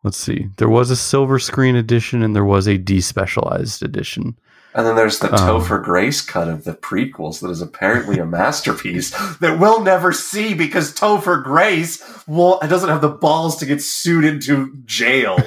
let's 0.03 0.17
see. 0.17 0.49
There 0.57 0.69
was 0.69 0.91
a 0.91 0.95
silver 0.95 1.39
screen 1.39 1.75
edition, 1.75 2.21
and 2.23 2.35
there 2.35 2.45
was 2.45 2.67
a 2.67 2.77
despecialized 2.77 3.81
edition. 3.81 4.37
And 4.73 4.85
then 4.87 4.95
there's 4.95 5.19
the 5.19 5.29
Oh. 5.31 5.35
Topher 5.35 5.83
Grace 5.83 6.21
cut 6.21 6.47
of 6.47 6.63
the 6.63 6.73
prequels 6.73 7.41
that 7.41 7.49
is 7.49 7.61
apparently 7.61 8.19
a 8.19 8.25
masterpiece 8.25 9.11
that 9.39 9.59
we'll 9.59 9.81
never 9.81 10.13
see 10.13 10.53
because 10.53 10.93
Topher 10.93 11.43
Grace 11.43 12.01
will, 12.25 12.57
doesn't 12.59 12.87
have 12.87 13.01
the 13.01 13.09
balls 13.09 13.57
to 13.57 13.65
get 13.65 13.81
sued 13.81 14.23
into 14.23 14.73
jail. 14.85 15.37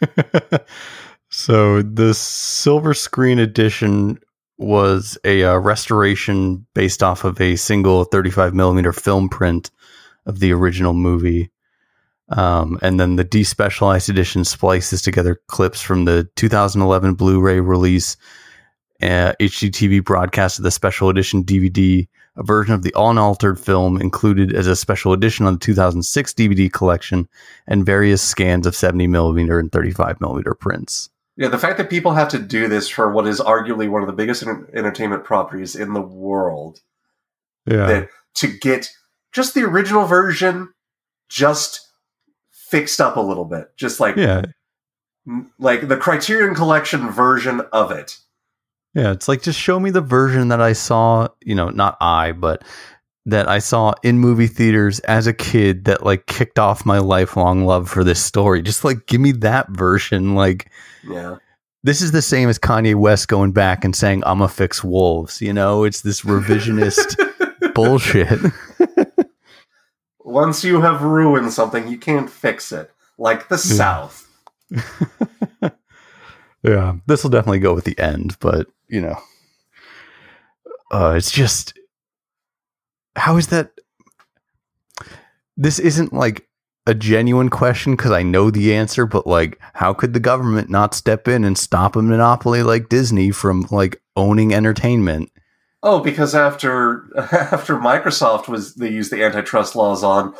so 1.36 1.82
the 1.82 2.14
silver 2.14 2.94
screen 2.94 3.38
edition 3.38 4.18
was 4.56 5.18
a 5.22 5.44
uh, 5.44 5.58
restoration 5.58 6.66
based 6.74 7.02
off 7.02 7.24
of 7.24 7.38
a 7.42 7.56
single 7.56 8.04
35 8.04 8.54
millimeter 8.54 8.90
film 8.90 9.28
print 9.28 9.70
of 10.24 10.40
the 10.40 10.50
original 10.50 10.94
movie. 10.94 11.50
Um, 12.30 12.78
and 12.80 12.98
then 12.98 13.16
the 13.16 13.24
despecialized 13.24 14.08
edition 14.08 14.46
splices 14.46 15.02
together 15.02 15.38
clips 15.46 15.82
from 15.82 16.06
the 16.06 16.26
2011 16.36 17.16
Blu-ray 17.16 17.60
release, 17.60 18.16
uh, 19.02 19.34
HDTV 19.38 20.02
broadcast 20.06 20.58
of 20.58 20.62
the 20.62 20.70
special 20.70 21.10
edition 21.10 21.44
DVD, 21.44 22.08
a 22.36 22.42
version 22.44 22.72
of 22.72 22.80
the 22.80 22.94
unaltered 22.96 23.60
film 23.60 24.00
included 24.00 24.54
as 24.54 24.68
a 24.68 24.74
special 24.74 25.12
edition 25.12 25.44
on 25.44 25.52
the 25.52 25.60
2006 25.60 26.32
DVD 26.32 26.72
collection, 26.72 27.28
and 27.66 27.84
various 27.84 28.22
scans 28.22 28.66
of 28.66 28.74
70 28.74 29.06
millimeter 29.06 29.58
and 29.58 29.70
35 29.70 30.18
millimeter 30.18 30.54
prints. 30.54 31.10
Yeah, 31.36 31.48
the 31.48 31.58
fact 31.58 31.76
that 31.78 31.90
people 31.90 32.14
have 32.14 32.28
to 32.30 32.38
do 32.38 32.66
this 32.66 32.88
for 32.88 33.12
what 33.12 33.26
is 33.26 33.40
arguably 33.40 33.88
one 33.88 34.02
of 34.02 34.06
the 34.06 34.14
biggest 34.14 34.42
enter- 34.42 34.70
entertainment 34.74 35.24
properties 35.24 35.76
in 35.76 35.92
the 35.92 36.00
world, 36.00 36.80
Yeah. 37.66 37.86
that 37.86 38.08
to 38.36 38.48
get 38.48 38.90
just 39.32 39.54
the 39.54 39.62
original 39.62 40.06
version 40.06 40.72
just 41.28 41.86
fixed 42.50 43.00
up 43.00 43.16
a 43.16 43.20
little 43.20 43.44
bit, 43.44 43.76
just 43.76 44.00
like 44.00 44.16
yeah. 44.16 44.42
like 45.58 45.88
the 45.88 45.96
Criterion 45.96 46.54
Collection 46.54 47.10
version 47.10 47.60
of 47.72 47.90
it. 47.90 48.18
Yeah, 48.94 49.12
it's 49.12 49.28
like 49.28 49.42
just 49.42 49.60
show 49.60 49.78
me 49.78 49.90
the 49.90 50.00
version 50.00 50.48
that 50.48 50.62
I 50.62 50.72
saw, 50.72 51.28
you 51.42 51.54
know, 51.54 51.68
not 51.68 51.98
I, 52.00 52.32
but 52.32 52.64
that 53.26 53.48
I 53.48 53.58
saw 53.58 53.92
in 54.02 54.18
movie 54.20 54.46
theaters 54.46 55.00
as 55.00 55.26
a 55.26 55.32
kid 55.32 55.84
that 55.86 56.04
like 56.04 56.26
kicked 56.26 56.58
off 56.58 56.86
my 56.86 56.98
lifelong 56.98 57.64
love 57.64 57.88
for 57.90 58.04
this 58.04 58.22
story. 58.24 58.62
Just 58.62 58.84
like 58.84 59.06
give 59.06 59.20
me 59.20 59.32
that 59.32 59.68
version. 59.70 60.34
Like 60.36 60.70
Yeah. 61.08 61.36
this 61.82 62.00
is 62.02 62.12
the 62.12 62.22
same 62.22 62.48
as 62.48 62.58
Kanye 62.58 62.94
West 62.94 63.26
going 63.28 63.50
back 63.52 63.84
and 63.84 63.94
saying 63.96 64.22
I'm 64.24 64.40
a 64.42 64.48
fix 64.48 64.84
wolves, 64.84 65.42
you 65.42 65.52
know? 65.52 65.82
It's 65.84 66.02
this 66.02 66.22
revisionist 66.22 67.16
bullshit. 67.74 68.38
Once 70.20 70.62
you 70.64 70.80
have 70.80 71.02
ruined 71.02 71.52
something, 71.52 71.88
you 71.88 71.98
can't 71.98 72.30
fix 72.30 72.70
it. 72.72 72.90
Like 73.18 73.48
the 73.48 73.58
South. 73.58 74.28
yeah, 76.62 76.94
this 77.06 77.22
will 77.22 77.30
definitely 77.30 77.60
go 77.60 77.74
with 77.74 77.84
the 77.84 77.98
end, 77.98 78.36
but 78.40 78.66
you 78.88 79.00
know, 79.00 79.16
uh, 80.90 81.14
it's 81.16 81.30
just 81.30 81.78
how 83.16 83.36
is 83.36 83.48
that? 83.48 83.72
This 85.56 85.78
isn't 85.78 86.12
like 86.12 86.46
a 86.86 86.94
genuine 86.94 87.48
question 87.48 87.96
because 87.96 88.12
I 88.12 88.22
know 88.22 88.50
the 88.50 88.74
answer, 88.74 89.06
but 89.06 89.26
like, 89.26 89.58
how 89.74 89.92
could 89.92 90.12
the 90.12 90.20
government 90.20 90.70
not 90.70 90.94
step 90.94 91.26
in 91.26 91.44
and 91.44 91.58
stop 91.58 91.96
a 91.96 92.02
monopoly 92.02 92.62
like 92.62 92.88
Disney 92.88 93.30
from 93.32 93.66
like 93.70 94.00
owning 94.16 94.54
entertainment? 94.54 95.30
Oh, 95.82 96.00
because 96.00 96.34
after 96.34 97.06
after 97.32 97.76
Microsoft 97.76 98.48
was 98.48 98.74
they 98.74 98.90
used 98.90 99.10
the 99.10 99.24
antitrust 99.24 99.74
laws 99.76 100.02
on 100.02 100.34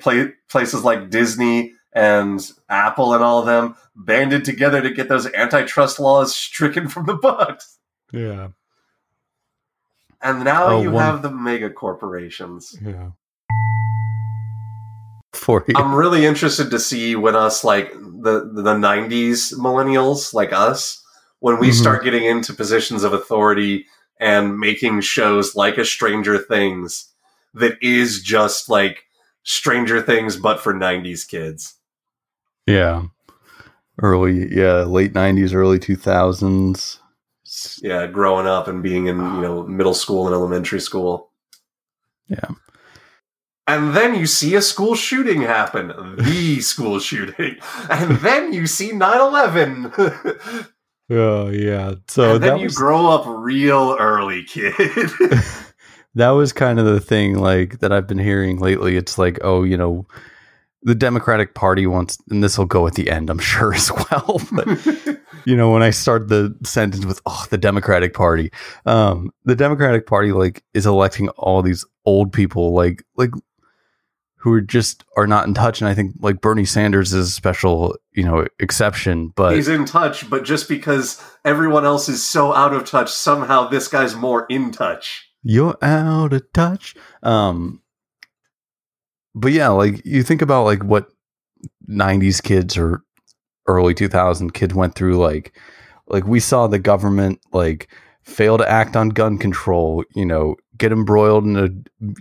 play, 0.00 0.32
places 0.50 0.84
like 0.84 1.10
Disney 1.10 1.72
and 1.94 2.50
Apple 2.68 3.14
and 3.14 3.24
all 3.24 3.40
of 3.40 3.46
them 3.46 3.74
banded 3.94 4.44
together 4.44 4.82
to 4.82 4.90
get 4.90 5.08
those 5.08 5.32
antitrust 5.32 5.98
laws 5.98 6.36
stricken 6.36 6.88
from 6.88 7.06
the 7.06 7.14
books. 7.14 7.78
Yeah, 8.12 8.48
And 10.22 10.44
now 10.44 10.66
Oh, 10.66 10.82
you 10.82 10.90
one- 10.90 11.04
have 11.04 11.22
the 11.22 11.30
mega 11.30 11.70
corporations. 11.70 12.76
yeah. 12.82 13.10
For 15.32 15.64
you, 15.68 15.74
I'm 15.76 15.94
really 15.94 16.24
interested 16.24 16.70
to 16.70 16.78
see 16.78 17.14
when 17.14 17.36
us 17.36 17.62
like 17.62 17.92
the 17.92 18.50
the 18.52 18.74
90s 18.74 19.52
millennials 19.58 20.32
like 20.32 20.52
us 20.52 21.02
when 21.40 21.58
we 21.58 21.68
Mhm. 21.68 21.74
start 21.74 22.02
getting 22.04 22.24
into 22.24 22.54
positions 22.54 23.04
of 23.04 23.12
authority 23.12 23.84
and 24.18 24.58
making 24.58 25.02
shows 25.02 25.54
like 25.54 25.76
a 25.76 25.84
Stranger 25.84 26.38
Things 26.38 27.12
that 27.52 27.76
is 27.82 28.22
just 28.22 28.70
like 28.70 29.04
Stranger 29.44 30.00
Things 30.00 30.36
but 30.36 30.58
for 30.60 30.72
90s 30.72 31.24
kids. 31.24 31.74
yeah, 32.66 33.02
early, 34.02 34.48
yeah, 34.52 34.82
late 34.84 35.12
'90s, 35.12 35.52
early 35.54 35.78
2000s. 35.78 36.98
Yeah, 37.82 38.06
growing 38.06 38.46
up 38.46 38.68
and 38.68 38.82
being 38.82 39.06
in, 39.06 39.18
you 39.18 39.40
know, 39.40 39.60
ah. 39.60 39.66
middle 39.66 39.94
school 39.94 40.26
and 40.26 40.34
elementary 40.34 40.80
school. 40.80 41.30
Yeah. 42.28 42.48
And 43.68 43.96
then 43.96 44.14
you 44.14 44.26
see 44.26 44.54
a 44.54 44.62
school 44.62 44.94
shooting 44.94 45.42
happen, 45.42 45.88
the 46.18 46.60
school 46.60 47.00
shooting. 47.00 47.56
And 47.90 48.18
then 48.18 48.52
you 48.52 48.66
see 48.66 48.92
9/11. 48.92 50.66
Oh 51.08 51.48
yeah. 51.50 51.94
So 52.08 52.34
and 52.34 52.42
then 52.42 52.58
you 52.58 52.64
was 52.64 52.74
grow 52.74 53.06
up 53.06 53.24
real 53.26 53.96
early, 53.98 54.42
kid. 54.44 54.74
that 56.14 56.30
was 56.30 56.52
kind 56.52 56.80
of 56.80 56.86
the 56.86 57.00
thing 57.00 57.38
like 57.38 57.78
that 57.78 57.92
I've 57.92 58.06
been 58.06 58.18
hearing 58.18 58.58
lately. 58.58 58.96
It's 58.96 59.18
like, 59.18 59.38
oh, 59.42 59.62
you 59.62 59.76
know, 59.76 60.06
the 60.86 60.94
Democratic 60.94 61.54
Party 61.54 61.84
wants, 61.84 62.16
and 62.30 62.44
this 62.44 62.56
will 62.56 62.64
go 62.64 62.86
at 62.86 62.94
the 62.94 63.10
end, 63.10 63.28
I'm 63.28 63.40
sure 63.40 63.74
as 63.74 63.90
well. 63.90 64.40
But 64.52 65.18
you 65.44 65.56
know, 65.56 65.72
when 65.72 65.82
I 65.82 65.90
start 65.90 66.28
the 66.28 66.56
sentence 66.64 67.04
with 67.04 67.20
"oh, 67.26 67.44
the 67.50 67.58
Democratic 67.58 68.14
Party," 68.14 68.52
um, 68.86 69.32
the 69.44 69.56
Democratic 69.56 70.06
Party 70.06 70.32
like 70.32 70.62
is 70.74 70.86
electing 70.86 71.28
all 71.30 71.60
these 71.60 71.84
old 72.04 72.32
people, 72.32 72.72
like 72.72 73.02
like 73.16 73.30
who 74.36 74.52
are 74.52 74.60
just 74.60 75.04
are 75.16 75.26
not 75.26 75.48
in 75.48 75.54
touch. 75.54 75.80
And 75.80 75.88
I 75.88 75.94
think 75.94 76.14
like 76.20 76.40
Bernie 76.40 76.64
Sanders 76.64 77.12
is 77.12 77.28
a 77.28 77.32
special, 77.32 77.96
you 78.12 78.22
know, 78.22 78.46
exception. 78.60 79.32
But 79.34 79.56
He's 79.56 79.66
in 79.66 79.86
touch, 79.86 80.30
but 80.30 80.44
just 80.44 80.68
because 80.68 81.20
everyone 81.44 81.84
else 81.84 82.08
is 82.08 82.24
so 82.24 82.54
out 82.54 82.72
of 82.72 82.88
touch, 82.88 83.10
somehow 83.10 83.68
this 83.68 83.88
guy's 83.88 84.14
more 84.14 84.46
in 84.48 84.70
touch. 84.70 85.28
you're 85.42 85.76
out 85.82 86.32
of 86.32 86.52
touch. 86.52 86.94
Um, 87.24 87.82
but 89.36 89.52
yeah, 89.52 89.68
like 89.68 90.04
you 90.04 90.22
think 90.22 90.42
about 90.42 90.64
like 90.64 90.82
what 90.82 91.08
'90s 91.88 92.42
kids 92.42 92.76
or 92.76 93.02
early 93.68 93.94
2000 93.94 94.54
kids 94.54 94.74
went 94.74 94.94
through. 94.94 95.18
Like, 95.18 95.56
like 96.08 96.26
we 96.26 96.40
saw 96.40 96.66
the 96.66 96.78
government 96.78 97.40
like 97.52 97.88
fail 98.22 98.56
to 98.58 98.68
act 98.68 98.96
on 98.96 99.10
gun 99.10 99.36
control. 99.36 100.04
You 100.14 100.24
know, 100.24 100.56
get 100.78 100.90
embroiled 100.90 101.44
in 101.44 101.56
a 101.56 101.68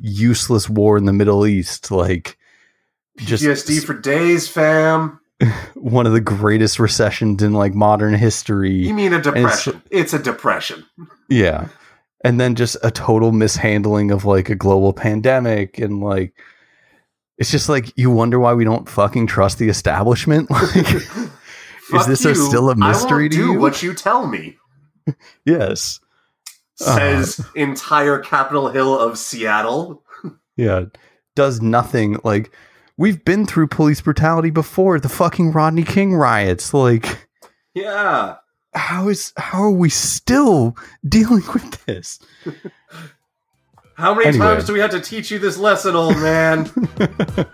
useless 0.02 0.70
war 0.70 0.98
in 0.98 1.06
the 1.06 1.14
Middle 1.14 1.48
East. 1.48 1.90
Like, 1.90 2.38
just 3.18 3.44
PTSD 3.44 3.84
for 3.84 3.94
days, 3.94 4.50
fam. 4.50 5.20
one 5.76 6.06
of 6.06 6.14
the 6.14 6.22
greatest 6.22 6.80
recessions 6.80 7.42
in 7.42 7.54
like 7.54 7.74
modern 7.74 8.14
history. 8.14 8.74
You 8.74 8.94
mean 8.94 9.14
a 9.14 9.22
depression? 9.22 9.82
It's 9.90 10.14
a 10.14 10.20
depression. 10.20 10.86
Yeah. 11.30 11.70
And 12.24 12.40
then 12.40 12.56
just 12.56 12.78
a 12.84 12.92
total 12.92 13.32
mishandling 13.32 14.12
of 14.12 14.26
like 14.26 14.50
a 14.50 14.56
global 14.56 14.94
pandemic 14.94 15.78
and 15.78 16.02
like 16.02 16.34
it's 17.38 17.52
just 17.52 17.70
like 17.70 17.92
you 17.98 18.10
wonder 18.12 18.40
why 18.40 18.54
we 18.54 18.64
don't 18.64 18.88
fucking 18.90 19.28
trust 19.28 19.58
the 19.60 19.70
establishment. 19.70 20.50
Like 21.92 22.02
is 22.02 22.08
this 22.08 22.26
a- 22.26 22.30
you. 22.30 22.36
still 22.36 22.72
a 22.72 22.76
mystery 22.76 23.10
I 23.10 23.22
won't 23.26 23.32
to 23.34 23.38
do 23.38 23.52
you? 23.54 23.60
what 23.60 23.84
you 23.84 23.94
tell 23.94 24.26
me. 24.26 24.58
yes. 25.46 26.00
Uh. 26.82 26.96
Says 26.98 27.46
entire 27.56 28.18
Capitol 28.18 28.70
Hill 28.70 28.98
of 28.98 29.20
Seattle. 29.20 30.04
Yeah. 30.58 30.86
Does 31.36 31.62
nothing 31.62 32.18
like 32.24 32.52
we've 32.98 33.24
been 33.24 33.46
through 33.46 33.68
police 33.68 34.02
brutality 34.02 34.50
before, 34.50 35.00
the 35.00 35.08
fucking 35.10 35.52
Rodney 35.52 35.84
King 35.84 36.16
riots. 36.16 36.74
Like 36.74 37.28
Yeah. 37.76 38.38
how 38.74 39.08
is 39.10 39.32
how 39.38 39.62
are 39.62 39.70
we 39.70 39.90
still 39.90 40.76
dealing 41.08 41.44
with 41.54 41.86
this? 41.86 42.18
How 43.96 44.14
many 44.14 44.28
Anyway. 44.28 44.46
times 44.46 44.66
do 44.66 44.74
we 44.74 44.80
have 44.80 44.92
to 44.92 45.00
teach 45.00 45.32
you 45.32 45.40
this 45.40 45.58
lesson, 45.58 45.96
old 45.96 46.18
man? 46.18 46.70